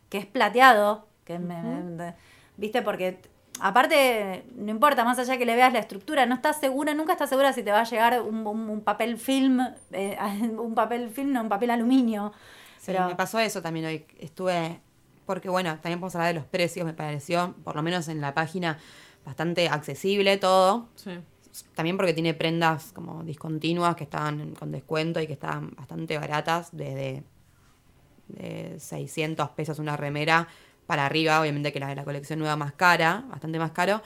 que 0.09 0.18
es 0.18 0.25
plateado, 0.27 1.09
que 1.25 1.39
me- 1.41 2.14
viste, 2.57 2.81
porque 2.81 3.20
aparte, 3.59 4.45
no 4.55 4.70
importa, 4.70 5.05
más 5.05 5.18
allá 5.18 5.37
que 5.37 5.45
le 5.45 5.57
veas 5.57 5.72
la 5.72 5.81
estructura, 5.81 6.27
no 6.27 6.37
estás 6.37 6.61
segura, 6.61 6.95
nunca 6.95 7.12
estás 7.14 7.29
segura 7.29 7.53
si 7.53 7.64
te 7.64 7.72
va 7.72 7.81
a 7.81 7.85
llegar 7.85 8.22
un, 8.22 8.47
un- 8.47 8.70
un 8.70 8.81
papel 8.83 9.18
film, 9.18 9.61
eh, 9.91 10.16
un 10.59 10.75
papel 10.77 11.11
film, 11.11 11.33
no, 11.33 11.43
un 11.43 11.49
papel 11.49 11.70
aluminio. 11.70 12.33
Sí, 12.79 12.93
Pero- 12.93 13.07
me 13.09 13.16
pasó 13.16 13.41
eso 13.41 13.61
también 13.62 13.87
hoy. 13.87 14.07
Estuve, 14.20 14.81
porque 15.27 15.49
bueno, 15.49 15.70
también 15.81 16.01
podemos 16.01 16.14
hablar 16.16 16.35
de 16.35 16.41
los 16.41 16.49
precios, 16.49 16.87
me 16.87 16.95
pareció, 16.95 17.55
por 17.64 17.77
lo 17.77 17.83
menos 17.83 18.09
en 18.09 18.20
la 18.20 18.35
página, 18.35 18.79
bastante 19.25 19.68
accesible 19.68 20.37
todo. 20.37 20.89
Sí. 20.97 21.12
También 21.75 21.97
porque 21.97 22.12
tiene 22.12 22.35
prendas 22.35 22.93
como 22.93 23.22
discontinuas 23.22 23.95
que 23.95 24.05
estaban 24.05 24.55
con 24.55 24.72
descuento 24.72 25.20
y 25.20 25.27
que 25.27 25.35
estaban 25.35 25.70
bastante 25.77 26.18
baratas, 26.18 26.70
desde 26.72 27.22
de 28.29 28.81
600 28.81 29.51
pesos 29.51 29.79
una 29.79 29.97
remera 29.97 30.49
para 30.87 31.07
arriba, 31.07 31.41
obviamente 31.41 31.72
que 31.72 31.81
la 31.81 31.89
de 31.89 31.95
la 31.95 32.05
colección 32.05 32.39
nueva 32.39 32.57
más 32.57 32.72
cara, 32.72 33.25
bastante 33.29 33.59
más 33.59 33.70
caro. 33.70 34.03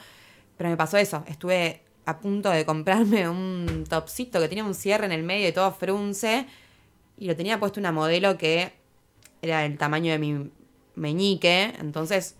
Pero 0.57 0.69
me 0.69 0.77
pasó 0.77 0.97
eso, 0.97 1.23
estuve 1.27 1.83
a 2.05 2.19
punto 2.19 2.49
de 2.49 2.65
comprarme 2.65 3.27
un 3.29 3.85
topsito 3.87 4.39
que 4.39 4.47
tenía 4.47 4.63
un 4.63 4.75
cierre 4.75 5.05
en 5.05 5.11
el 5.11 5.23
medio 5.23 5.47
y 5.47 5.51
todo 5.51 5.71
frunce, 5.71 6.47
y 7.17 7.27
lo 7.27 7.35
tenía 7.35 7.59
puesto 7.59 7.79
una 7.79 7.91
modelo 7.91 8.37
que 8.37 8.73
era 9.41 9.65
el 9.65 9.77
tamaño 9.77 10.11
de 10.11 10.19
mi 10.19 10.51
meñique, 10.95 11.73
entonces 11.79 12.35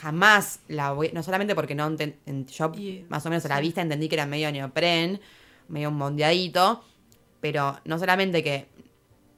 jamás 0.00 0.60
la 0.68 0.92
voy, 0.92 1.10
no 1.12 1.22
solamente 1.22 1.54
porque 1.54 1.74
no 1.74 1.94
en- 1.98 2.46
yo 2.46 2.72
más 3.08 3.24
o 3.26 3.30
menos 3.30 3.44
a 3.44 3.48
la 3.48 3.60
vista 3.60 3.80
entendí 3.82 4.08
que 4.08 4.16
era 4.16 4.26
medio 4.26 4.50
neopren, 4.50 5.20
medio 5.68 5.88
un 5.90 5.96
mondeadito, 5.96 6.82
pero 7.40 7.78
no 7.84 7.98
solamente 7.98 8.42
que 8.42 8.66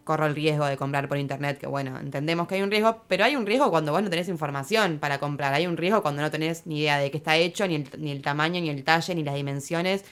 corro 0.04 0.26
el 0.26 0.34
riesgo 0.34 0.66
de 0.66 0.76
comprar 0.76 1.08
por 1.08 1.16
internet, 1.18 1.58
que 1.58 1.66
bueno, 1.66 1.98
entendemos 1.98 2.46
que 2.46 2.56
hay 2.56 2.62
un 2.62 2.70
riesgo, 2.70 3.02
pero 3.08 3.24
hay 3.24 3.36
un 3.36 3.46
riesgo 3.46 3.70
cuando 3.70 3.92
vos 3.92 4.02
no 4.02 4.10
tenés 4.10 4.28
información 4.28 4.98
para 4.98 5.18
comprar, 5.18 5.54
hay 5.54 5.66
un 5.66 5.76
riesgo 5.76 6.02
cuando 6.02 6.20
no 6.22 6.30
tenés 6.30 6.66
ni 6.66 6.80
idea 6.80 6.98
de 6.98 7.10
qué 7.10 7.16
está 7.16 7.36
hecho, 7.36 7.66
ni 7.66 7.76
el, 7.76 7.88
ni 7.98 8.10
el 8.10 8.20
tamaño, 8.22 8.60
ni 8.60 8.68
el 8.68 8.84
talle, 8.84 9.14
ni 9.14 9.24
las 9.24 9.34
dimensiones, 9.34 10.04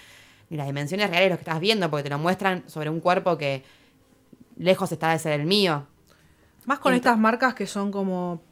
ni 0.49 0.57
las 0.57 0.67
dimensiones 0.67 1.11
reales 1.11 1.27
de 1.27 1.31
lo 1.31 1.37
que 1.37 1.43
estás 1.43 1.61
viendo, 1.61 1.91
porque 1.91 2.05
te 2.05 2.11
lo 2.11 2.19
muestran 2.19 2.65
sobre 2.69 2.89
un 2.89 3.01
cuerpo 3.01 3.37
que 3.37 3.63
lejos 4.57 4.93
está 4.93 5.13
de 5.13 5.19
ser 5.19 5.39
el 5.39 5.47
mío. 5.47 5.87
Más 6.67 6.79
con 6.79 6.95
estas 6.95 7.19
marcas 7.19 7.55
que 7.55 7.67
son 7.67 7.91
como 7.91 8.43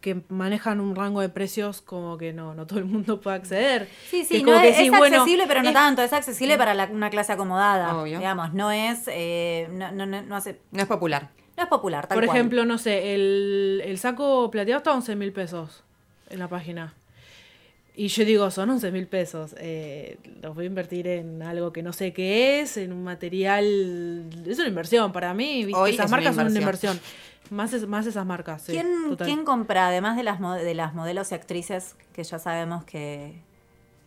que 0.00 0.22
manejan 0.30 0.80
un 0.80 0.96
rango 0.96 1.20
de 1.20 1.28
precios 1.28 1.82
como 1.82 2.16
que 2.16 2.32
no, 2.32 2.54
no 2.54 2.66
todo 2.66 2.78
el 2.78 2.86
mundo 2.86 3.20
puede 3.20 3.36
acceder. 3.36 3.86
Sí, 4.08 4.24
sí, 4.24 4.36
es 4.38 4.42
no 4.44 4.54
es, 4.56 4.62
decís, 4.76 4.90
es 4.92 4.98
bueno, 4.98 5.16
accesible, 5.18 5.44
pero 5.46 5.62
no 5.62 5.68
es- 5.68 5.74
tanto. 5.74 6.02
Es 6.02 6.12
accesible 6.14 6.56
para 6.56 6.72
la- 6.74 6.86
una 6.86 7.10
clase 7.10 7.32
acomodada. 7.32 7.94
Obvio. 7.96 8.18
Digamos, 8.18 8.54
no 8.54 8.70
es, 8.70 9.02
eh, 9.08 9.68
no, 9.72 9.92
no, 9.92 10.06
no, 10.06 10.22
no 10.22 10.36
hace, 10.36 10.58
No 10.70 10.80
es 10.80 10.88
popular. 10.88 11.28
no 11.56 11.62
es 11.64 11.68
popular, 11.68 12.06
tal 12.06 12.16
Por 12.16 12.24
cual. 12.24 12.36
ejemplo, 12.36 12.64
no 12.64 12.78
sé, 12.78 13.14
el, 13.14 13.82
el 13.84 13.98
saco 13.98 14.50
plateado 14.50 14.78
está 14.78 14.90
a 14.90 14.94
11 14.94 15.16
mil 15.16 15.32
pesos 15.32 15.84
en 16.30 16.38
la 16.38 16.48
página. 16.48 16.94
Y 17.94 18.08
yo 18.08 18.24
digo, 18.24 18.50
son 18.50 18.70
11 18.70 18.90
mil 18.92 19.06
pesos. 19.06 19.54
eh, 19.58 20.16
los 20.40 20.54
voy 20.54 20.64
a 20.64 20.66
invertir 20.68 21.06
en 21.08 21.42
algo 21.42 21.72
que 21.74 21.82
no 21.82 21.92
sé 21.92 22.14
qué 22.14 22.60
es, 22.60 22.78
en 22.78 22.92
un 22.94 23.04
material. 23.04 24.24
Es 24.46 24.58
una 24.58 24.68
inversión 24.68 25.12
para 25.12 25.34
mí. 25.34 25.66
¿viste? 25.66 25.78
Hoy 25.78 25.90
esas 25.90 26.06
es 26.06 26.10
una 26.10 26.16
marcas 26.16 26.36
son 26.36 26.46
una 26.46 26.58
inversión. 26.60 26.98
Más, 27.50 27.72
es- 27.72 27.86
más 27.86 28.06
esas 28.06 28.24
marcas. 28.26 28.62
sí, 28.62 28.72
¿Quién, 28.72 28.86
total. 29.10 29.26
quién 29.26 29.44
compra, 29.44 29.88
además 29.88 30.16
de 30.16 30.22
las, 30.22 30.40
de 30.40 30.74
las 30.74 30.94
modelos 30.94 31.32
y 31.32 31.34
actrices 31.34 31.96
que 32.12 32.22
ya 32.24 32.38
sabemos 32.38 32.84
que, 32.84 33.42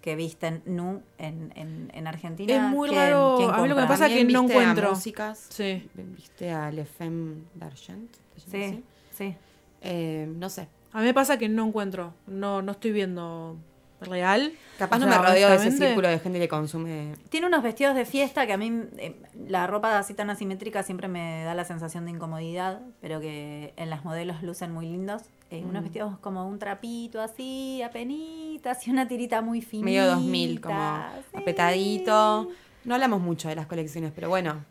que 0.02 0.16
visten 0.16 0.62
nu 0.66 1.02
en, 1.18 1.52
en, 1.56 1.92
en 1.94 2.08
Argentina? 2.08 2.54
Es 2.56 2.62
muy 2.72 2.90
¿quién- 2.90 3.02
raro. 3.02 3.36
quién 3.38 3.50
A 3.52 3.58
mí 3.62 3.68
lo 3.68 3.76
que 3.76 3.82
me 3.82 3.88
pasa 3.88 4.08
es 4.08 4.14
que 4.14 4.24
no 4.24 4.40
a 4.40 4.44
encuentro. 4.44 4.90
músicas, 4.92 5.46
Sí. 5.50 5.90
viste 5.94 6.52
a 6.52 6.72
Le 6.72 6.86
Femme 6.86 7.44
d'Argent. 7.56 8.12
¿se 8.38 8.60
llama 8.60 8.74
Sí, 8.78 8.84
sí. 9.12 9.36
Eh, 9.82 10.32
no 10.38 10.50
sé. 10.50 10.68
A 10.94 11.00
mí 11.00 11.06
me 11.06 11.14
pasa 11.14 11.38
que 11.38 11.50
no 11.50 11.66
encuentro. 11.68 12.14
No, 12.28 12.62
no 12.62 12.72
estoy 12.74 12.92
viendo 12.92 13.58
real. 14.04 14.54
Capaz 14.78 14.98
O 14.98 15.00
no 15.00 15.08
sea, 15.12 15.22
me 15.22 15.28
rodeo 15.28 15.50
de 15.50 15.56
ese 15.56 15.72
círculo 15.72 16.08
de 16.08 16.20
gente 16.20 16.40
que 16.40 16.48
consume. 16.48 17.14
Tiene 17.30 17.48
unos 17.48 17.62
vestidos 17.64 17.96
de 17.96 18.06
fiesta 18.06 18.46
que 18.48 18.54
a 18.54 18.58
mí 18.58 18.72
eh, 18.98 19.16
la 19.48 19.68
ropa 19.68 19.98
así 20.00 20.14
tan 20.14 20.30
asimétrica 20.30 20.84
siempre 20.84 21.08
me 21.08 21.44
da 21.44 21.54
la 21.54 21.64
sensación 21.66 22.06
de 22.06 22.12
incomodidad, 22.12 22.82
pero 23.02 23.20
que 23.20 23.74
en 23.78 23.90
las 23.90 24.04
modelos 24.04 24.42
lucen 24.44 24.72
muy 24.72 24.88
lindos. 24.88 25.24
Eh, 25.52 25.62
Unos 25.64 25.82
Mm. 25.82 25.86
vestidos 25.86 26.18
como 26.20 26.48
un 26.48 26.58
trapito 26.58 27.22
así, 27.22 27.82
apenitas 27.84 28.88
y 28.88 28.92
una 28.92 29.08
tirita 29.08 29.42
muy 29.42 29.62
finita. 29.62 29.86
Medio 29.86 30.06
2000, 30.08 30.62
como 30.62 30.98
sí. 31.32 31.38
apretadito. 31.38 32.50
No 32.86 32.96
hablamos 32.96 33.22
mucho 33.22 33.48
de 33.50 33.56
las 33.56 33.68
colecciones, 33.68 34.12
pero 34.14 34.30
bueno, 34.30 34.66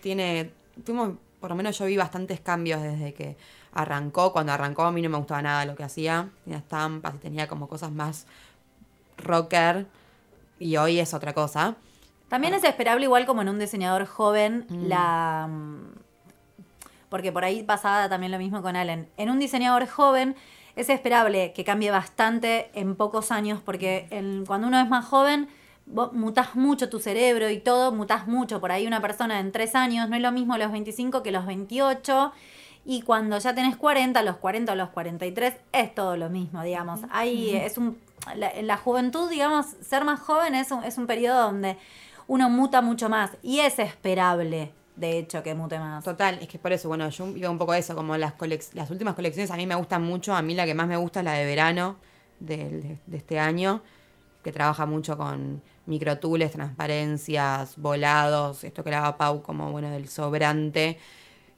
tiene. 0.00 0.50
Fuimos, 0.84 1.14
por 1.40 1.50
lo 1.50 1.56
menos 1.56 1.76
yo 1.78 1.86
vi 1.86 1.96
bastantes 1.96 2.40
cambios 2.40 2.80
desde 2.82 3.12
que 3.14 3.36
arrancó. 3.72 4.32
Cuando 4.32 4.52
arrancó 4.52 4.84
a 4.84 4.92
mí 4.92 5.02
no 5.02 5.10
me 5.10 5.18
gustaba 5.18 5.42
nada 5.42 5.64
lo 5.64 5.74
que 5.74 5.82
hacía. 5.84 6.28
Tenía 6.44 6.58
estampas 6.60 7.14
y 7.16 7.18
tenía 7.18 7.48
como 7.48 7.68
cosas 7.68 7.90
más 7.92 8.26
rocker. 9.18 9.86
Y 10.58 10.76
hoy 10.76 10.98
es 10.98 11.14
otra 11.14 11.34
cosa. 11.34 11.76
También 12.28 12.52
es 12.54 12.64
esperable, 12.64 13.04
igual 13.04 13.26
como 13.26 13.42
en 13.42 13.48
un 13.48 13.58
diseñador 13.58 14.06
joven, 14.06 14.66
Mm. 14.68 14.86
la. 14.88 15.46
mm, 15.50 15.98
Porque 17.08 17.32
por 17.32 17.42
ahí 17.42 17.62
pasaba 17.62 18.08
también 18.10 18.32
lo 18.32 18.38
mismo 18.38 18.60
con 18.60 18.76
Allen. 18.76 19.08
En 19.16 19.30
un 19.30 19.38
diseñador 19.38 19.86
joven 19.86 20.36
es 20.76 20.90
esperable 20.90 21.54
que 21.54 21.64
cambie 21.64 21.90
bastante 21.90 22.70
en 22.74 22.96
pocos 22.96 23.32
años, 23.32 23.60
porque 23.64 24.06
en- 24.10 24.44
cuando 24.44 24.66
uno 24.68 24.78
es 24.78 24.86
más 24.90 25.06
joven, 25.06 25.48
vos 25.86 26.12
mutás 26.12 26.54
mucho 26.54 26.90
tu 26.90 26.98
cerebro 27.00 27.48
y 27.48 27.60
todo, 27.60 27.92
mutás 27.92 28.26
mucho. 28.26 28.60
Por 28.60 28.72
ahí 28.72 28.86
una 28.86 29.00
persona 29.00 29.40
en 29.40 29.52
tres 29.52 29.74
años 29.74 30.06
no 30.10 30.16
es 30.16 30.22
lo 30.22 30.32
mismo 30.32 30.58
los 30.58 30.70
25 30.70 31.22
que 31.22 31.30
los 31.32 31.46
28. 31.46 32.30
Y 32.84 33.00
cuando 33.00 33.38
ya 33.38 33.54
tenés 33.54 33.76
40, 33.78 34.22
los 34.22 34.36
40 34.36 34.72
o 34.72 34.76
los 34.76 34.90
43, 34.90 35.54
es 35.72 35.94
todo 35.94 36.14
lo 36.18 36.28
mismo, 36.28 36.62
digamos. 36.62 37.00
Ahí 37.10 37.56
es 37.56 37.78
un. 37.78 37.96
La, 38.34 38.50
en 38.50 38.66
la 38.66 38.76
juventud, 38.76 39.28
digamos, 39.30 39.66
ser 39.80 40.04
más 40.04 40.20
joven 40.20 40.54
es 40.54 40.70
un, 40.70 40.84
es 40.84 40.98
un 40.98 41.06
periodo 41.06 41.42
donde 41.42 41.76
uno 42.26 42.50
muta 42.50 42.82
mucho 42.82 43.08
más. 43.08 43.32
Y 43.42 43.60
es 43.60 43.78
esperable, 43.78 44.72
de 44.96 45.18
hecho, 45.18 45.42
que 45.42 45.54
mute 45.54 45.78
más. 45.78 46.04
Total, 46.04 46.38
es 46.40 46.48
que 46.48 46.58
por 46.58 46.72
eso, 46.72 46.88
bueno, 46.88 47.08
yo 47.08 47.26
iba 47.36 47.50
un 47.50 47.58
poco 47.58 47.72
a 47.72 47.78
eso, 47.78 47.94
como 47.94 48.16
las, 48.16 48.34
las 48.74 48.90
últimas 48.90 49.14
colecciones 49.14 49.50
a 49.50 49.56
mí 49.56 49.66
me 49.66 49.74
gustan 49.74 50.02
mucho, 50.02 50.34
a 50.34 50.42
mí 50.42 50.54
la 50.54 50.66
que 50.66 50.74
más 50.74 50.86
me 50.86 50.96
gusta 50.96 51.20
es 51.20 51.24
la 51.24 51.32
de 51.32 51.46
verano 51.46 51.96
de, 52.40 52.98
de 53.06 53.16
este 53.16 53.38
año, 53.38 53.82
que 54.42 54.52
trabaja 54.52 54.86
mucho 54.86 55.16
con 55.16 55.62
microtules, 55.86 56.52
transparencias, 56.52 57.76
volados, 57.78 58.62
esto 58.62 58.84
que 58.84 58.90
daba 58.90 59.16
Pau 59.16 59.42
como, 59.42 59.72
bueno, 59.72 59.90
del 59.90 60.08
sobrante, 60.08 60.98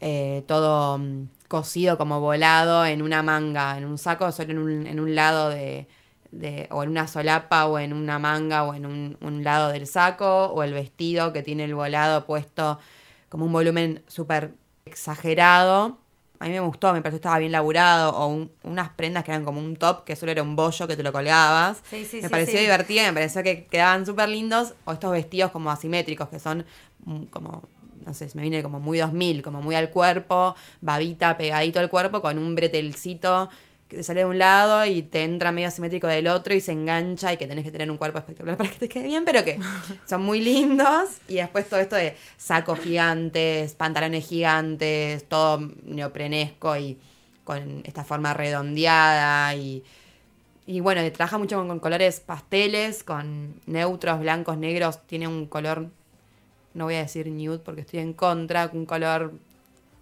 eh, 0.01 0.45
todo 0.47 0.99
mm, 0.99 1.29
cosido 1.49 1.99
como 1.99 2.21
volado 2.21 2.87
en 2.87 3.03
una 3.03 3.23
manga, 3.23 3.77
en 3.77 3.85
un 3.85 3.99
saco, 3.99 4.31
solo 4.33 4.53
en 4.53 4.59
un, 4.59 4.87
en 4.87 5.01
un 5.01 5.14
lado 5.14 5.51
de, 5.51 5.89
de- 6.33 6.68
o 6.70 6.83
en 6.83 6.91
una 6.91 7.07
solapa, 7.09 7.66
o 7.66 7.78
en 7.78 7.93
una 7.93 8.18
manga, 8.18 8.64
o 8.64 8.74
en 8.74 8.87
un, 8.87 9.16
un 9.20 9.45
lado 9.45 9.70
del 9.70 9.87
saco, 9.87 10.47
o 10.47 10.62
el 10.62 10.72
vestido 10.74 11.33
que 11.33 11.43
tiene 11.43 11.64
el 11.64 11.74
volado 11.74 12.24
puesto 12.26 12.78
como 13.28 13.47
un 13.47 13.53
volumen 13.53 14.03
súper 14.09 14.53
exagerado. 14.85 15.99
A 16.39 16.47
mí 16.47 16.53
me 16.53 16.61
gustó, 16.61 16.93
me 16.95 17.03
pareció 17.03 17.18
que 17.20 17.26
estaba 17.26 17.39
bien 17.39 17.53
laburado, 17.53 18.12
o 18.16 18.26
un- 18.28 18.51
unas 18.62 18.91
prendas 18.91 19.24
que 19.24 19.31
eran 19.31 19.45
como 19.45 19.61
un 19.61 19.76
top, 19.76 20.05
que 20.05 20.16
solo 20.16 20.33
era 20.33 20.43
un 20.43 20.57
bollo 20.57 20.87
que 20.89 20.97
te 20.97 21.03
lo 21.03 21.12
colgabas. 21.12 21.83
Sí, 21.91 22.05
sí, 22.05 22.22
me 22.22 22.22
sí, 22.22 22.28
pareció 22.31 22.59
divertido, 22.61 23.05
me 23.05 23.12
pareció 23.12 23.43
que 23.43 23.66
quedaban 23.66 24.07
súper 24.07 24.28
lindos, 24.31 24.74
o 24.87 24.93
estos 24.93 25.12
vestidos 25.12 25.51
como 25.51 25.70
asimétricos, 25.70 26.28
que 26.28 26.39
son 26.39 26.64
mm, 27.05 27.24
como, 27.24 27.62
no 28.07 28.14
sé, 28.14 28.28
me 28.35 28.43
viene 28.43 28.62
como 28.62 28.81
muy 28.81 28.99
2000, 28.99 29.43
como 29.43 29.61
muy 29.61 29.74
al 29.74 29.91
cuerpo, 29.91 30.55
babita 30.81 31.37
pegadito 31.37 31.78
al 31.78 31.91
cuerpo, 31.91 32.22
con 32.22 32.39
un 32.39 32.55
bretelcito 32.55 33.51
que 33.91 33.97
te 33.97 34.03
sale 34.05 34.20
de 34.20 34.26
un 34.26 34.38
lado 34.38 34.86
y 34.86 35.03
te 35.03 35.24
entra 35.24 35.51
medio 35.51 35.66
asimétrico 35.66 36.07
del 36.07 36.28
otro 36.28 36.55
y 36.55 36.61
se 36.61 36.70
engancha 36.70 37.32
y 37.32 37.36
que 37.36 37.49
tenés 37.49 37.64
que 37.64 37.72
tener 37.72 37.91
un 37.91 37.97
cuerpo 37.97 38.18
espectacular 38.18 38.57
para 38.57 38.70
que 38.70 38.78
te 38.78 38.88
quede 38.88 39.05
bien, 39.05 39.24
pero 39.24 39.45
que 39.45 39.59
son 40.07 40.22
muy 40.22 40.41
lindos. 40.41 41.11
Y 41.26 41.34
después 41.34 41.68
todo 41.68 41.80
esto 41.80 41.97
de 41.97 42.16
sacos 42.36 42.78
gigantes, 42.78 43.74
pantalones 43.74 44.26
gigantes, 44.26 45.24
todo 45.28 45.72
neoprenesco 45.82 46.76
y 46.76 46.99
con 47.43 47.82
esta 47.84 48.05
forma 48.05 48.32
redondeada 48.32 49.57
y, 49.57 49.82
y 50.66 50.78
bueno, 50.78 51.03
trabaja 51.11 51.36
mucho 51.36 51.57
con, 51.57 51.66
con 51.66 51.80
colores 51.80 52.20
pasteles, 52.20 53.03
con 53.03 53.57
neutros, 53.66 54.20
blancos, 54.20 54.57
negros, 54.57 55.05
tiene 55.09 55.26
un 55.26 55.47
color, 55.47 55.88
no 56.74 56.84
voy 56.84 56.95
a 56.95 56.99
decir 56.99 57.26
nude 57.26 57.59
porque 57.59 57.80
estoy 57.80 57.99
en 57.99 58.12
contra, 58.12 58.70
un 58.72 58.86
color 58.86 59.32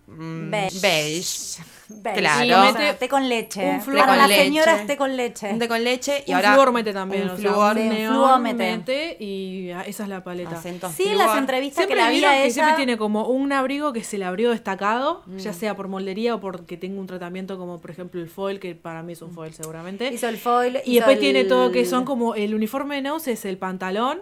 mm, 0.09 0.51
Beige. 0.51 0.81
beige. 0.81 1.63
Beige. 1.91 2.19
Claro. 2.21 2.45
Y 2.45 2.73
mete 2.73 2.95
té 2.95 3.09
con 3.09 3.27
leche. 3.31 3.65
Un 3.71 3.81
flúor 3.81 4.01
Para 4.01 4.13
con 4.13 4.19
las 4.19 4.29
leche. 4.29 4.43
señoras, 4.45 4.87
té 4.87 4.97
con 4.99 5.17
leche. 5.17 5.53
Un 5.55 5.59
té 5.59 5.69
con 5.69 5.83
leche 5.85 6.23
y 6.27 6.31
un 6.33 6.37
ahora 6.37 6.53
flúor 6.53 6.73
mete 6.73 6.93
también. 6.93 7.23
un 7.23 7.31
o 7.31 7.37
sea, 7.39 7.51
flúor, 7.51 7.77
Sí, 7.77 7.83
un 7.83 7.89
neón 7.89 8.13
flúor 8.15 8.39
mete. 8.41 8.57
mete 8.77 9.17
y 9.25 9.71
ah, 9.71 9.83
esa 9.87 10.03
es 10.03 10.09
la 10.11 10.23
paleta. 10.23 10.59
acentos 10.59 10.93
Sí, 10.93 11.05
en 11.05 11.17
las 11.17 11.29
flúor. 11.29 11.39
entrevistas 11.39 11.87
que 11.87 11.95
Siempre 11.95 12.05
la 12.05 12.11
vi 12.11 12.17
vieron 12.19 12.35
a 12.35 12.43
que 12.43 12.51
siempre 12.51 12.71
ella. 12.73 12.77
tiene 12.77 12.99
como 12.99 13.27
un 13.29 13.53
abrigo 13.55 13.95
que 13.95 14.05
se 14.05 14.19
le 14.19 14.27
abrió 14.27 14.51
destacado, 14.51 15.23
Mm. 15.25 15.39
ya 15.39 15.53
sea 15.55 15.77
por 15.77 15.89
moldería 15.89 16.35
o 16.35 16.41
porque 16.41 16.77
tenga 16.77 17.01
un 17.01 17.07
tratamiento 17.07 17.57
como 17.57 17.81
por 17.81 17.91
ejemplo 17.91 18.21
el 18.21 18.29
foil, 18.29 18.61
que 18.61 18.75
para 18.75 19.03
mí 19.03 19.15
es 19.15 19.23
un 19.23 19.33
foil 19.33 19.55
seguramente. 19.55 20.13
Hizo 20.13 20.29
el 20.29 20.37
foil. 20.37 20.81
Y 20.85 20.91
hizo 20.91 21.07
después 21.07 21.15
el- 21.17 21.21
tiene 21.21 21.45
todo 21.45 21.73
que 21.73 21.87
son 21.87 22.05
como 22.05 22.35
el 22.35 22.55
uniforme 22.55 22.97
de 22.97 23.03
Nose 23.03 23.33
es 23.33 23.47
el 23.47 23.57
pantalón 23.57 24.21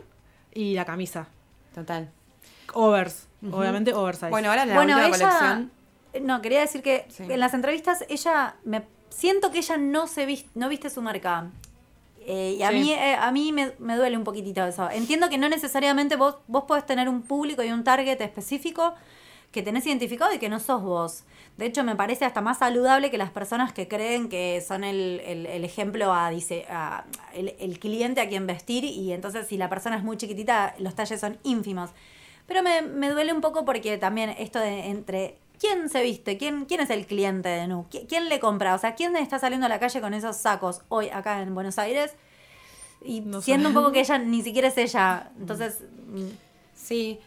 y 0.55 0.75
la 0.75 0.85
camisa. 0.85 1.27
Total. 1.75 2.11
Overs, 2.75 3.27
obviamente 3.51 3.93
oversize. 3.93 4.31
Bueno, 4.31 4.51
ahora 4.51 4.63
en 4.63 4.69
la 4.69 4.75
Bueno, 4.77 4.97
última 4.97 5.09
ella. 5.17 5.27
colección. 5.29 5.76
No, 6.21 6.41
quería 6.43 6.61
decir 6.61 6.83
que 6.83 7.05
Sí. 7.09 7.25
en 7.29 7.41
las 7.41 7.55
entrevistas 7.55 8.05
ella. 8.09 8.57
me 8.65 8.83
Siento 9.09 9.51
que 9.51 9.59
ella 9.59 9.77
no 9.79 10.07
se 10.09 10.27
vis- 10.27 10.45
no 10.55 10.69
viste 10.69 10.91
su 10.91 11.01
marca. 11.01 11.51
Eh, 12.27 12.57
y 12.59 12.63
a 12.63 12.71
Sí. 12.71 12.75
mí, 12.75 12.93
eh, 12.93 13.15
a 13.15 13.31
mí 13.33 13.53
me, 13.53 13.73
me 13.79 13.97
duele 13.97 14.17
un 14.17 14.25
poquitito 14.25 14.65
eso. 14.67 14.91
Entiendo 14.91 15.29
que 15.31 15.39
no 15.39 15.49
necesariamente 15.49 16.17
vos, 16.17 16.37
vos 16.49 16.65
podés 16.65 16.85
tener 16.85 17.09
un 17.09 17.23
público 17.23 17.63
y 17.63 17.71
un 17.71 17.83
target 17.85 18.21
específico 18.21 18.95
que 19.53 19.63
tenés 19.63 19.87
identificado 19.87 20.35
y 20.35 20.39
que 20.39 20.49
no 20.51 20.59
sos 20.61 20.83
vos. 20.83 21.23
De 21.57 21.65
hecho, 21.67 21.83
me 21.85 21.97
parece 21.97 22.25
hasta 22.27 22.43
más 22.43 22.59
saludable 22.59 23.11
que 23.11 23.17
las 23.17 23.31
personas 23.31 23.73
que 23.73 23.89
creen 23.89 24.29
que 24.29 24.61
son 24.67 24.85
el, 24.85 25.21
el- 25.25 25.47
el 25.47 25.65
ejemplo 25.65 26.13
a, 26.13 26.29
dice, 26.31 26.67
a- 26.69 27.05
el, 27.33 27.55
el 27.59 27.79
cliente 27.79 28.21
a 28.21 28.29
quien 28.29 28.47
vestir 28.47 28.85
y 28.85 29.13
entonces 29.13 29.47
si 29.47 29.57
la 29.57 29.71
persona 29.71 29.97
es 29.97 30.03
muy 30.03 30.17
chiquitita, 30.19 30.75
los 30.79 30.95
talles 30.95 31.21
son 31.21 31.39
ínfimos. 31.45 31.91
Pero 32.47 32.63
me, 32.63 32.83
me 32.83 33.09
duele 33.09 33.33
un 33.33 33.41
poco 33.41 33.65
porque 33.65 33.97
también 33.99 34.31
esto 34.31 34.59
de 34.59 34.87
entre 34.91 35.39
quién 35.61 35.89
se 35.89 36.03
viste, 36.03 36.37
quién, 36.39 36.65
quién 36.67 36.81
es 36.81 36.91
el 36.91 37.07
cliente 37.07 37.49
de 37.49 37.67
Nu, 37.67 37.87
¿Qui- 37.91 38.07
quién 38.09 38.29
le 38.29 38.41
compra, 38.41 38.75
o 38.75 38.79
sea, 38.79 38.95
quién 38.95 39.17
está 39.17 39.39
saliendo 39.39 39.67
a 39.67 39.69
la 39.69 39.79
calle 39.79 40.01
con 40.01 40.15
esos 40.15 40.37
sacos 40.37 40.83
hoy 40.89 41.09
acá 41.11 41.43
en 41.43 41.55
Buenos 41.55 41.79
Aires 41.79 42.15
y 43.05 43.21
No 43.21 43.41
siendo 43.43 43.69
un 43.69 43.75
poco 43.75 43.93
que 43.93 44.01
ella 44.01 44.19
ni 44.19 44.43
siquiera 44.43 44.69
es 44.69 44.79
ella, 44.79 45.31
entonces 45.39 45.81
mm, 46.09 46.27
Sí. 46.75 47.19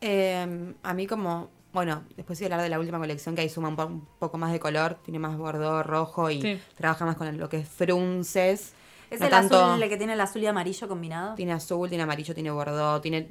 eh, 0.00 0.74
a 0.82 0.94
mí 0.94 1.06
como 1.06 1.48
bueno, 1.72 2.02
después 2.16 2.38
voy 2.40 2.44
a 2.44 2.46
hablar 2.46 2.62
de 2.62 2.70
la 2.70 2.78
última 2.80 2.98
colección 2.98 3.34
que 3.34 3.42
ahí 3.42 3.48
suma 3.50 3.68
un, 3.68 3.76
po- 3.76 3.84
un 3.86 4.06
poco 4.18 4.38
más 4.38 4.50
de 4.52 4.58
color, 4.58 4.98
tiene 5.04 5.18
más 5.18 5.36
bordó 5.36 5.82
rojo 5.82 6.30
y 6.30 6.40
Sí. 6.40 6.60
trabaja 6.74 7.04
más 7.04 7.16
con 7.16 7.36
lo 7.36 7.48
que 7.48 7.58
es 7.58 7.68
frunces. 7.68 8.72
¿Es 9.10 9.20
no 9.20 9.26
el 9.26 9.30
tanto- 9.30 9.62
azul 9.64 9.82
el 9.82 9.88
que 9.88 9.96
tiene 9.98 10.14
el 10.14 10.20
azul 10.20 10.42
y 10.42 10.46
amarillo 10.46 10.88
combinado? 10.88 11.34
Tiene 11.34 11.52
azul, 11.52 11.88
tiene 11.88 12.04
amarillo, 12.04 12.34
tiene 12.34 12.50
bordó, 12.50 13.00
tiene, 13.00 13.28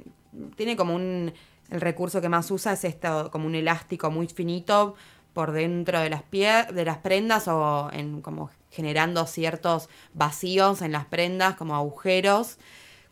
tiene 0.56 0.76
como 0.76 0.94
un... 0.94 1.32
El 1.70 1.80
recurso 1.80 2.20
que 2.20 2.28
más 2.28 2.50
usa 2.50 2.72
es 2.72 2.84
esto, 2.84 3.30
como 3.30 3.46
un 3.46 3.54
elástico 3.54 4.10
muy 4.10 4.26
finito 4.28 4.94
por 5.34 5.52
dentro 5.52 6.00
de 6.00 6.08
las, 6.10 6.22
pie, 6.22 6.64
de 6.72 6.84
las 6.84 6.98
prendas 6.98 7.46
o 7.48 7.90
en 7.92 8.22
como 8.22 8.50
generando 8.70 9.26
ciertos 9.26 9.88
vacíos 10.14 10.82
en 10.82 10.92
las 10.92 11.04
prendas, 11.06 11.56
como 11.56 11.74
agujeros, 11.76 12.58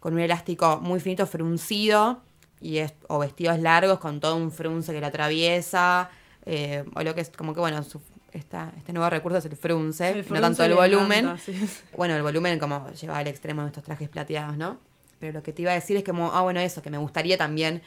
con 0.01 0.15
un 0.15 0.21
elástico 0.21 0.79
muy 0.81 1.01
finito, 1.01 1.27
fruncido, 1.27 2.23
y 2.61 2.79
es, 2.79 2.95
o 3.09 3.19
vestidos 3.19 3.59
largos 3.59 3.99
con 3.99 4.21
todo 4.21 4.37
un 4.37 4.51
frunce 4.51 4.93
que 4.93 5.01
lo 5.01 5.07
atraviesa, 5.07 6.11
eh, 6.47 6.85
o 6.95 7.03
lo 7.03 7.15
que 7.15 7.21
es 7.21 7.31
como 7.31 7.53
que, 7.55 7.61
bueno, 7.61 7.83
su- 7.83 8.01
esta- 8.33 8.73
este 8.77 8.93
nuevo 8.93 9.09
recurso 9.11 9.39
es 9.39 9.45
el 9.47 9.57
frunce, 9.57 10.11
El 10.11 10.27
no 10.33 10.41
tanto 10.41 10.65
el 10.65 10.75
volumen. 10.75 11.25
encanta, 11.27 11.43
sí. 11.43 11.53
Bueno, 11.97 12.15
el 12.17 12.23
volumen 12.23 12.59
como 12.59 12.89
lleva 12.91 13.19
al 13.19 13.27
extremo 13.29 13.63
de 13.63 13.69
estos 13.69 13.85
trajes 13.85 14.09
plateados, 14.09 14.57
¿no? 14.57 14.79
Pero 15.21 15.33
lo 15.35 15.43
que 15.43 15.53
te 15.53 15.63
iba 15.63 15.71
a 15.73 15.75
decir 15.75 15.97
es 15.97 16.03
que, 16.05 16.11
como, 16.11 16.33
ah, 16.33 16.43
bueno, 16.43 16.61
eso, 16.61 16.83
que 16.83 16.91
me 16.91 16.99
gustaría 16.99 17.37
también, 17.39 17.83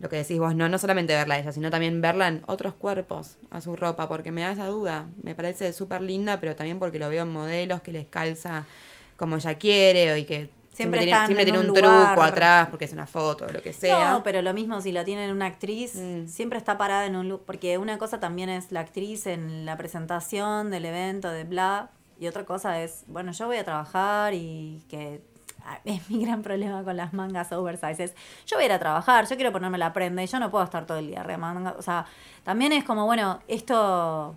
lo 0.00 0.08
que 0.08 0.16
decís 0.16 0.38
vos, 0.38 0.54
no, 0.54 0.68
no 0.68 0.78
solamente 0.78 1.14
verla 1.14 1.34
a 1.34 1.38
ella, 1.40 1.52
sino 1.52 1.70
también 1.70 2.00
verla 2.00 2.28
en 2.28 2.42
otros 2.46 2.74
cuerpos, 2.74 3.36
a 3.50 3.60
su 3.60 3.74
ropa, 3.76 4.08
porque 4.08 4.30
me 4.30 4.42
da 4.42 4.52
esa 4.52 4.66
duda. 4.66 5.06
Me 5.22 5.34
parece 5.34 5.72
súper 5.72 6.02
linda, 6.02 6.38
pero 6.40 6.54
también 6.54 6.78
porque 6.78 6.98
lo 6.98 7.08
veo 7.08 7.22
en 7.24 7.32
modelos 7.32 7.80
que 7.82 7.92
les 7.92 8.06
calza 8.06 8.64
como 9.16 9.36
ella 9.36 9.54
quiere, 9.58 10.12
o 10.12 10.16
y 10.16 10.24
que 10.24 10.50
Siempre 10.70 11.00
siempre, 11.02 11.26
tiene, 11.26 11.44
siempre 11.44 11.68
un 11.68 11.74
truco 11.74 12.22
atrás, 12.22 12.68
porque 12.68 12.84
es 12.84 12.92
una 12.92 13.08
foto 13.08 13.46
o 13.46 13.52
lo 13.52 13.60
que 13.60 13.72
sea. 13.72 14.12
No, 14.12 14.22
pero 14.22 14.42
lo 14.42 14.54
mismo 14.54 14.80
si 14.80 14.92
lo 14.92 15.04
tienen 15.04 15.32
una 15.32 15.46
actriz, 15.46 15.96
Mm. 15.96 16.28
siempre 16.28 16.56
está 16.56 16.78
parada 16.78 17.04
en 17.06 17.16
un 17.16 17.28
look, 17.28 17.42
porque 17.44 17.78
una 17.78 17.98
cosa 17.98 18.20
también 18.20 18.48
es 18.48 18.70
la 18.70 18.78
actriz 18.80 19.26
en 19.26 19.66
la 19.66 19.76
presentación 19.76 20.70
del 20.70 20.84
evento, 20.84 21.30
de 21.32 21.42
bla, 21.42 21.90
y 22.20 22.28
otra 22.28 22.44
cosa 22.44 22.80
es, 22.80 23.02
bueno, 23.08 23.32
yo 23.32 23.46
voy 23.48 23.56
a 23.56 23.64
trabajar 23.64 24.34
y 24.34 24.84
que 24.88 25.20
es 25.84 26.08
mi 26.10 26.24
gran 26.24 26.42
problema 26.42 26.82
con 26.84 26.96
las 26.96 27.12
mangas 27.12 27.52
oversize, 27.52 28.04
es, 28.04 28.14
yo 28.46 28.56
voy 28.56 28.64
a 28.64 28.66
ir 28.66 28.72
a 28.72 28.78
trabajar, 28.78 29.28
yo 29.28 29.36
quiero 29.36 29.52
ponerme 29.52 29.78
la 29.78 29.92
prenda 29.92 30.22
y 30.22 30.26
yo 30.26 30.38
no 30.38 30.50
puedo 30.50 30.64
estar 30.64 30.86
todo 30.86 30.98
el 30.98 31.08
día 31.08 31.22
remanga, 31.22 31.74
o 31.78 31.82
sea, 31.82 32.06
también 32.44 32.72
es 32.72 32.84
como, 32.84 33.06
bueno, 33.06 33.40
esto, 33.48 34.36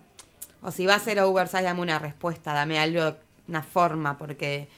O 0.62 0.70
si 0.70 0.86
va 0.86 0.96
a 0.96 0.98
ser 0.98 1.20
oversize, 1.20 1.62
dame 1.62 1.80
una 1.80 1.98
respuesta, 1.98 2.52
dame 2.52 2.78
algo, 2.78 3.16
una 3.48 3.62
forma, 3.62 4.16
porque... 4.16 4.68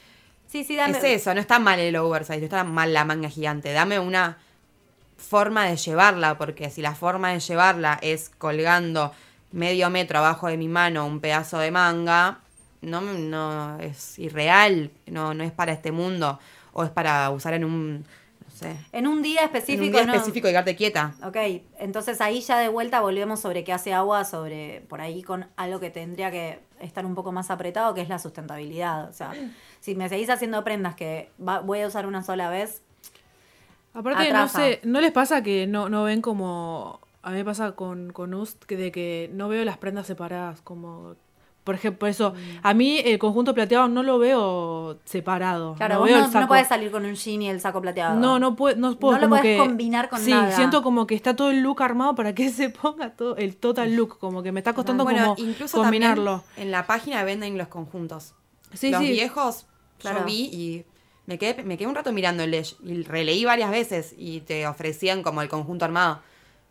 sí, 0.47 0.63
sí, 0.63 0.75
dame, 0.75 0.97
Es 0.97 1.03
eso, 1.03 1.33
no 1.33 1.39
está 1.39 1.59
mal 1.59 1.79
el 1.79 1.95
oversize, 1.95 2.39
no 2.39 2.45
está 2.45 2.63
mal 2.63 2.93
la 2.93 3.05
manga 3.05 3.29
gigante. 3.29 3.71
Dame 3.71 3.99
una 3.99 4.37
forma 5.17 5.65
de 5.65 5.77
llevarla, 5.77 6.37
porque 6.37 6.69
si 6.69 6.81
la 6.81 6.95
forma 6.95 7.31
de 7.31 7.39
llevarla 7.39 7.99
es 8.01 8.29
colgando 8.29 9.11
medio 9.51 9.89
metro 9.89 10.19
abajo 10.19 10.47
de 10.47 10.57
mi 10.57 10.67
mano 10.67 11.05
un 11.05 11.19
pedazo 11.19 11.59
de 11.59 11.71
manga, 11.71 12.39
no, 12.85 13.01
no 13.01 13.79
es 13.79 14.19
irreal, 14.19 14.91
no, 15.07 15.33
no 15.33 15.43
es 15.43 15.51
para 15.51 15.71
este 15.73 15.91
mundo, 15.91 16.39
o 16.73 16.83
es 16.83 16.89
para 16.89 17.29
usar 17.31 17.53
en 17.53 17.65
un, 17.65 17.99
no 17.99 18.51
sé, 18.53 18.75
en 18.91 19.07
un 19.07 19.21
día 19.21 19.41
en 19.41 19.45
específico, 19.45 19.85
un 19.85 19.91
día 19.91 20.05
no. 20.05 20.13
específico 20.13 20.47
y 20.47 20.51
quedarte 20.51 20.75
quieta. 20.75 21.13
Ok, 21.23 21.37
entonces 21.79 22.21
ahí 22.21 22.41
ya 22.41 22.59
de 22.59 22.69
vuelta 22.69 23.01
volvemos 23.01 23.39
sobre 23.39 23.63
qué 23.63 23.73
hace 23.73 23.93
agua, 23.93 24.25
sobre 24.25 24.81
por 24.87 25.01
ahí 25.01 25.23
con 25.23 25.47
algo 25.55 25.79
que 25.79 25.89
tendría 25.89 26.31
que 26.31 26.59
estar 26.79 27.05
un 27.05 27.15
poco 27.15 27.31
más 27.31 27.51
apretado, 27.51 27.93
que 27.93 28.01
es 28.01 28.09
la 28.09 28.19
sustentabilidad. 28.19 29.09
O 29.09 29.13
sea, 29.13 29.33
si 29.79 29.95
me 29.95 30.09
seguís 30.09 30.29
haciendo 30.29 30.63
prendas 30.63 30.95
que 30.95 31.29
va- 31.45 31.59
voy 31.61 31.81
a 31.81 31.87
usar 31.87 32.05
una 32.05 32.23
sola 32.23 32.49
vez, 32.49 32.81
Aparte, 33.93 34.31
no 34.33 34.49
sé, 34.49 34.81
¿no 34.83 34.99
les 34.99 35.13
pasa 35.13 35.41
que 35.41 35.67
no, 35.67 35.87
no 35.89 36.03
ven 36.03 36.21
como... 36.21 36.99
A 37.21 37.31
mí 37.31 37.37
me 37.37 37.45
pasa 37.45 37.71
con, 37.71 38.11
con 38.11 38.33
Ust, 38.33 38.63
que 38.65 38.75
de 38.75 38.91
que 38.91 39.29
no 39.33 39.47
veo 39.47 39.63
las 39.63 39.77
prendas 39.77 40.05
separadas, 40.05 40.61
como... 40.61 41.15
Por 41.65 41.75
ejemplo, 41.75 42.07
eso, 42.07 42.31
Mm. 42.31 42.59
a 42.63 42.73
mí 42.75 42.99
el 43.03 43.17
conjunto 43.19 43.53
plateado 43.53 43.87
no 43.89 44.03
lo 44.03 44.17
veo 44.19 44.99
separado. 45.03 45.73
claro, 45.75 45.95
no 45.95 45.99
vos 46.01 46.07
veo 46.09 46.17
no, 46.19 46.25
el 46.25 46.31
saco. 46.31 46.41
no 46.43 46.47
podés 46.47 46.67
salir 46.67 46.91
con 46.91 47.03
un 47.05 47.15
jean 47.15 47.41
y 47.41 47.49
el 47.49 47.59
saco 47.59 47.81
plateado. 47.81 48.19
No, 48.19 48.37
no 48.39 48.55
puedo, 48.55 48.77
no 48.77 48.95
puedo 48.97 49.17
No 49.19 49.27
lo 49.35 49.41
que 49.41 49.57
combinar 49.57 50.07
con 50.07 50.19
sí, 50.19 50.29
nada. 50.29 50.55
siento 50.55 50.83
como 50.83 51.07
que 51.07 51.15
está 51.15 51.35
todo 51.35 51.49
el 51.49 51.61
look 51.61 51.81
armado 51.81 52.15
para 52.15 52.33
que 52.35 52.49
se 52.51 52.69
ponga 52.69 53.09
todo 53.15 53.35
el 53.35 53.57
total 53.57 53.95
look, 53.95 54.19
como 54.19 54.43
que 54.43 54.51
me 54.51 54.59
está 54.59 54.73
costando 54.73 55.03
Bueno, 55.03 55.35
como 55.35 55.49
incluso 55.49 55.77
combinarlo. 55.81 56.43
también 56.45 56.67
en 56.67 56.71
la 56.71 56.85
página 56.87 57.23
venden 57.23 57.57
los 57.57 57.67
conjuntos. 57.67 58.35
Sí, 58.73 58.91
los 58.91 59.01
sí. 59.01 59.11
viejos, 59.11 59.65
Claro. 59.99 60.19
yo 60.19 60.25
vi 60.25 60.41
y 60.53 60.85
me 61.25 61.39
quedé, 61.39 61.63
me 61.63 61.77
quedé 61.79 61.87
un 61.87 61.95
rato 61.95 62.11
mirando 62.13 62.43
el 62.43 62.53
y 62.53 63.01
releí 63.03 63.43
varias 63.43 63.71
veces 63.71 64.13
y 64.15 64.41
te 64.41 64.67
ofrecían 64.67 65.23
como 65.23 65.41
el 65.41 65.49
conjunto 65.49 65.83
armado. 65.83 66.19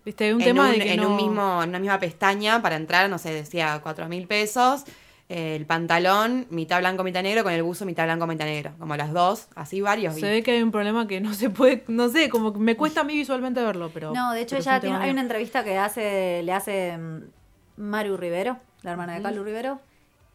Viste, 0.04 0.34
un 0.34 0.40
en 0.40 0.44
tema 0.44 0.66
un, 0.66 0.72
de 0.72 0.78
que 0.84 0.92
en 0.94 1.00
no- 1.00 1.10
un 1.10 1.16
mismo, 1.16 1.62
en 1.62 1.68
una 1.70 1.78
misma 1.78 1.98
pestaña 1.98 2.60
para 2.62 2.76
entrar, 2.76 3.08
no 3.08 3.18
sé, 3.18 3.32
decía 3.32 3.80
cuatro 3.82 4.08
mil 4.08 4.26
pesos. 4.26 4.84
eh, 5.30 5.56
el 5.56 5.64
pantalón, 5.64 6.46
mitad 6.50 6.78
blanco, 6.80 7.02
mitad 7.02 7.22
negro, 7.22 7.42
con 7.44 7.52
el 7.54 7.62
buzo, 7.62 7.86
mitad 7.86 8.04
blanco, 8.04 8.26
mitad 8.26 8.44
negro. 8.44 8.72
Como 8.78 8.94
las 8.94 9.10
dos, 9.14 9.48
así 9.54 9.80
varios. 9.80 10.14
vi. 10.14 10.20
se 10.20 10.28
ve 10.28 10.42
que 10.42 10.50
hay 10.50 10.62
un 10.62 10.70
problema 10.70 11.08
que 11.08 11.20
no 11.22 11.32
se 11.32 11.48
puede, 11.48 11.82
no 11.88 12.10
sé, 12.10 12.28
como 12.28 12.52
que 12.52 12.58
me 12.58 12.76
cuesta 12.76 13.00
a 13.00 13.04
mí 13.04 13.14
visualmente 13.14 13.62
verlo, 13.64 13.90
pero 13.94 14.12
No, 14.12 14.32
de 14.32 14.42
hecho 14.42 14.56
ella 14.58 14.74
un 14.74 14.80
tiene, 14.82 14.96
hay 14.98 15.10
una 15.10 15.22
entrevista 15.22 15.64
que 15.64 15.78
hace, 15.78 16.42
le 16.44 16.52
hace 16.52 16.98
mm, 16.98 17.20
Maru 17.78 18.18
Rivero, 18.18 18.58
la 18.82 18.90
hermana 18.90 19.14
de 19.14 19.22
Calu 19.22 19.42
Rivero, 19.44 19.80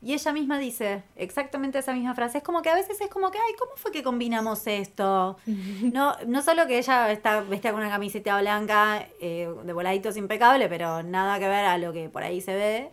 y 0.01 0.13
ella 0.13 0.31
misma 0.31 0.57
dice 0.59 1.03
exactamente 1.15 1.79
esa 1.79 1.93
misma 1.93 2.15
frase. 2.15 2.37
Es 2.39 2.43
como 2.43 2.61
que 2.61 2.69
a 2.69 2.75
veces 2.75 2.99
es 3.01 3.09
como 3.09 3.31
que, 3.31 3.37
ay, 3.37 3.53
¿cómo 3.59 3.71
fue 3.75 3.91
que 3.91 4.01
combinamos 4.03 4.65
esto? 4.67 5.37
No, 5.93 6.15
no 6.27 6.41
solo 6.41 6.67
que 6.67 6.77
ella 6.77 7.11
está 7.11 7.41
vestida 7.41 7.71
con 7.71 7.81
una 7.81 7.89
camiseta 7.89 8.39
blanca 8.39 9.05
eh, 9.21 9.49
de 9.63 9.73
voladitos 9.73 10.15
impecable, 10.17 10.69
pero 10.69 11.03
nada 11.03 11.37
que 11.39 11.47
ver 11.47 11.65
a 11.65 11.77
lo 11.77 11.91
que 11.93 12.09
por 12.09 12.23
ahí 12.23 12.39
se 12.41 12.53
ve. 12.55 12.89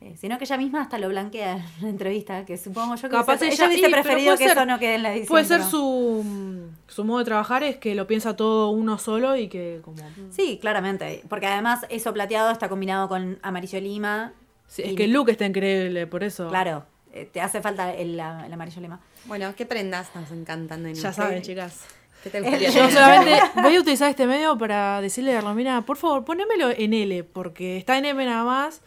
eh, 0.00 0.14
sino 0.16 0.38
que 0.38 0.44
ella 0.44 0.56
misma 0.56 0.82
hasta 0.82 0.96
lo 0.98 1.08
blanquea 1.08 1.54
en 1.56 1.82
la 1.82 1.88
entrevista, 1.88 2.44
que 2.46 2.56
supongo 2.56 2.94
yo 2.94 3.08
que 3.08 3.16
Capaz 3.16 3.42
ella- 3.42 3.66
ella 3.72 3.88
preferido 3.90 4.36
que 4.36 4.44
ser- 4.44 4.52
eso 4.56 4.64
no 4.66 4.78
quede 4.78 4.94
en 4.94 5.02
la 5.02 5.10
edición. 5.10 5.28
Puede 5.28 5.44
ser 5.44 5.62
su, 5.64 6.70
su 6.86 7.04
modo 7.04 7.18
de 7.18 7.24
trabajar 7.24 7.62
es 7.64 7.76
que 7.78 7.94
lo 7.96 8.06
piensa 8.06 8.36
todo 8.36 8.70
uno 8.70 8.98
solo 8.98 9.34
y 9.36 9.48
que 9.48 9.80
como... 9.84 10.02
Sí, 10.30 10.58
claramente, 10.60 11.22
porque 11.28 11.46
además 11.46 11.84
eso 11.88 12.12
plateado 12.12 12.50
está 12.52 12.68
combinado 12.68 13.08
con 13.08 13.38
amarillo 13.42 13.80
lima. 13.80 14.32
Sí, 14.68 14.82
es 14.82 14.92
y- 14.92 14.94
que 14.94 15.04
el 15.04 15.12
look 15.12 15.30
está 15.30 15.44
increíble, 15.46 16.06
por 16.06 16.22
eso. 16.22 16.48
Claro, 16.48 16.84
eh, 17.12 17.28
te 17.32 17.40
hace 17.40 17.60
falta 17.60 17.92
el, 17.92 18.16
la- 18.16 18.46
el 18.46 18.52
amarillo 18.52 18.80
lima. 18.80 19.00
Bueno, 19.24 19.52
¿qué 19.56 19.66
prendas 19.66 20.10
nos 20.14 20.30
encantan 20.30 20.84
de 20.84 20.94
Ya 20.94 21.12
saben, 21.12 21.42
chicas. 21.42 21.80
¿Qué 22.22 22.30
te 22.30 22.40
gustaría 22.40 22.70
Yo 22.70 22.90
solamente 22.90 23.40
voy 23.62 23.76
a 23.76 23.80
utilizar 23.80 24.10
este 24.10 24.26
medio 24.26 24.56
para 24.58 25.00
decirle 25.00 25.36
a 25.36 25.40
Romina, 25.40 25.84
por 25.84 25.96
favor, 25.96 26.24
ponémelo 26.24 26.70
en 26.70 26.92
L, 26.94 27.24
porque 27.24 27.76
está 27.76 27.96
en 27.98 28.04
M 28.04 28.24
nada 28.24 28.44
más. 28.44 28.80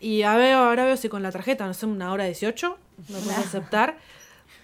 Y 0.00 0.22
a 0.22 0.36
ver, 0.36 0.54
ahora 0.54 0.84
veo 0.84 0.96
si 0.96 1.08
con 1.08 1.22
la 1.22 1.32
tarjeta, 1.32 1.66
no 1.66 1.74
sé, 1.74 1.86
una 1.86 2.12
hora 2.12 2.24
18, 2.24 2.78
no 3.08 3.18
puedo 3.18 3.36
aceptar. 3.36 3.96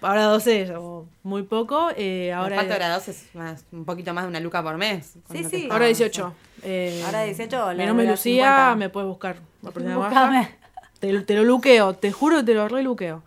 Ahora 0.01 0.23
12, 0.25 0.75
o 0.75 1.05
muy 1.23 1.43
poco. 1.43 1.89
Eh, 1.95 2.31
Ahora 2.33 2.59
ahora, 2.61 2.73
ahora 2.73 2.93
2 2.95 3.07
es 3.07 3.35
más, 3.35 3.65
un 3.71 3.85
poquito 3.85 4.13
más 4.13 4.25
de 4.25 4.29
una 4.29 4.39
luca 4.39 4.61
por 4.61 4.77
mes. 4.77 5.13
Sí, 5.31 5.43
sí. 5.43 5.63
está- 5.63 5.73
ahora 5.73 5.85
18. 5.87 6.33
Eh, 6.63 7.01
Ahora 7.05 7.23
18, 7.23 7.73
Mi 7.75 7.85
nombre 7.85 8.05
es 8.05 8.11
Lucía, 8.11 8.45
50. 8.45 8.75
me 8.75 8.89
puedes 8.89 9.07
buscar. 9.07 9.37
baja. 9.61 10.49
Te, 10.99 11.21
te 11.21 11.35
lo 11.35 11.43
luqueo, 11.43 11.93
te 11.93 12.11
juro 12.11 12.37
que 12.37 12.43
te 12.43 12.53
lo 12.53 12.67
reluqueo. 12.67 13.23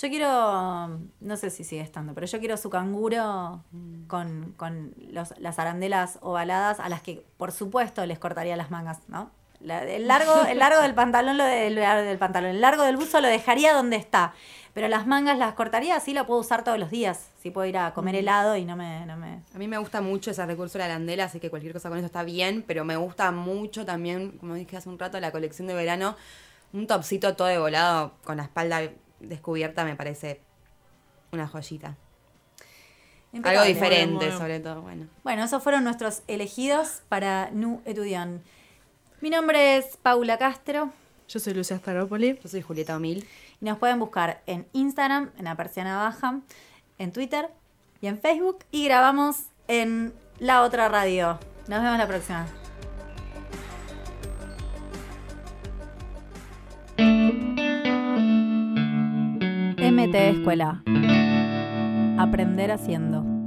Yo 0.00 0.08
quiero, 0.08 0.98
no 1.20 1.36
sé 1.36 1.50
si 1.50 1.62
sigue 1.64 1.82
estando, 1.82 2.14
pero 2.14 2.26
yo 2.26 2.38
quiero 2.40 2.56
su 2.56 2.70
canguro 2.70 3.62
con, 4.06 4.54
con 4.56 4.94
los- 5.10 5.34
las 5.38 5.58
arandelas 5.58 6.18
ovaladas 6.22 6.80
a 6.80 6.88
las 6.88 7.02
que, 7.02 7.22
por 7.36 7.52
supuesto, 7.52 8.04
les 8.06 8.18
cortaría 8.18 8.56
las 8.56 8.70
mangas, 8.70 8.98
¿no? 9.08 9.30
La- 9.60 9.82
el, 9.84 10.08
largo, 10.08 10.44
el 10.48 10.58
largo 10.58 10.80
del 10.80 10.94
pantalón, 10.94 11.36
lo 11.36 11.44
de- 11.44 11.66
el 11.66 11.74
largo 11.74 12.06
del 12.08 12.16
pantalón, 12.18 12.50
el 12.52 12.60
largo 12.62 12.82
del 12.84 12.96
buzo 12.96 13.20
lo 13.20 13.28
dejaría 13.28 13.74
donde 13.74 13.96
está, 13.96 14.32
pero 14.74 14.88
las 14.88 15.06
mangas 15.06 15.38
las 15.38 15.54
cortaría, 15.54 15.96
así 15.96 16.14
lo 16.14 16.26
puedo 16.26 16.40
usar 16.40 16.64
todos 16.64 16.78
los 16.78 16.90
días. 16.90 17.28
Si 17.42 17.50
puedo 17.50 17.66
ir 17.66 17.76
a 17.78 17.92
comer 17.94 18.14
helado 18.14 18.56
y 18.56 18.64
no 18.64 18.76
me, 18.76 19.04
no 19.06 19.16
me, 19.16 19.40
A 19.54 19.58
mí 19.58 19.68
me 19.68 19.78
gusta 19.78 20.00
mucho 20.00 20.30
ese 20.30 20.44
recurso 20.46 20.78
de 20.78 20.80
la 20.80 20.84
arandela, 20.86 21.24
así 21.24 21.40
que 21.40 21.50
cualquier 21.50 21.72
cosa 21.72 21.88
con 21.88 21.98
eso 21.98 22.06
está 22.06 22.22
bien, 22.22 22.64
pero 22.66 22.84
me 22.84 22.96
gusta 22.96 23.30
mucho 23.32 23.84
también, 23.84 24.32
como 24.38 24.54
dije 24.54 24.76
hace 24.76 24.88
un 24.88 24.98
rato, 24.98 25.18
la 25.20 25.32
colección 25.32 25.66
de 25.68 25.74
verano, 25.74 26.16
un 26.72 26.86
topsito 26.86 27.34
todo 27.34 27.48
de 27.48 27.58
volado 27.58 28.14
con 28.24 28.36
la 28.36 28.44
espalda 28.44 28.80
descubierta 29.20 29.84
me 29.84 29.96
parece 29.96 30.40
una 31.32 31.46
joyita. 31.46 31.96
Algo 33.44 33.62
diferente, 33.62 34.14
Bueno, 34.14 34.18
bueno. 34.18 34.38
sobre 34.38 34.60
todo, 34.60 34.82
bueno. 34.82 35.06
Bueno, 35.22 35.44
esos 35.44 35.62
fueron 35.62 35.84
nuestros 35.84 36.22
elegidos 36.26 37.02
para 37.08 37.50
Nu 37.52 37.80
Etudiant. 37.84 38.42
Mi 39.20 39.30
nombre 39.30 39.76
es 39.76 39.96
Paula 39.98 40.36
Castro 40.38 40.90
Yo 41.28 41.38
soy 41.38 41.54
Lucía 41.54 41.76
Staropoli. 41.78 42.38
Yo 42.42 42.48
soy 42.48 42.62
Julieta 42.62 42.96
Omil. 42.96 43.24
Nos 43.68 43.78
pueden 43.78 43.98
buscar 43.98 44.42
en 44.46 44.66
Instagram, 44.72 45.30
en 45.38 45.44
la 45.44 45.54
persiana 45.56 45.96
baja, 45.96 46.40
en 46.98 47.12
Twitter 47.12 47.50
y 48.00 48.06
en 48.06 48.18
Facebook 48.18 48.64
y 48.70 48.84
grabamos 48.84 49.46
en 49.68 50.12
la 50.38 50.62
otra 50.62 50.88
radio. 50.88 51.38
Nos 51.68 51.82
vemos 51.82 51.98
la 51.98 52.06
próxima. 52.06 52.46
MT 59.78 60.14
Escuela. 60.14 60.82
Aprender 62.18 62.70
haciendo. 62.70 63.39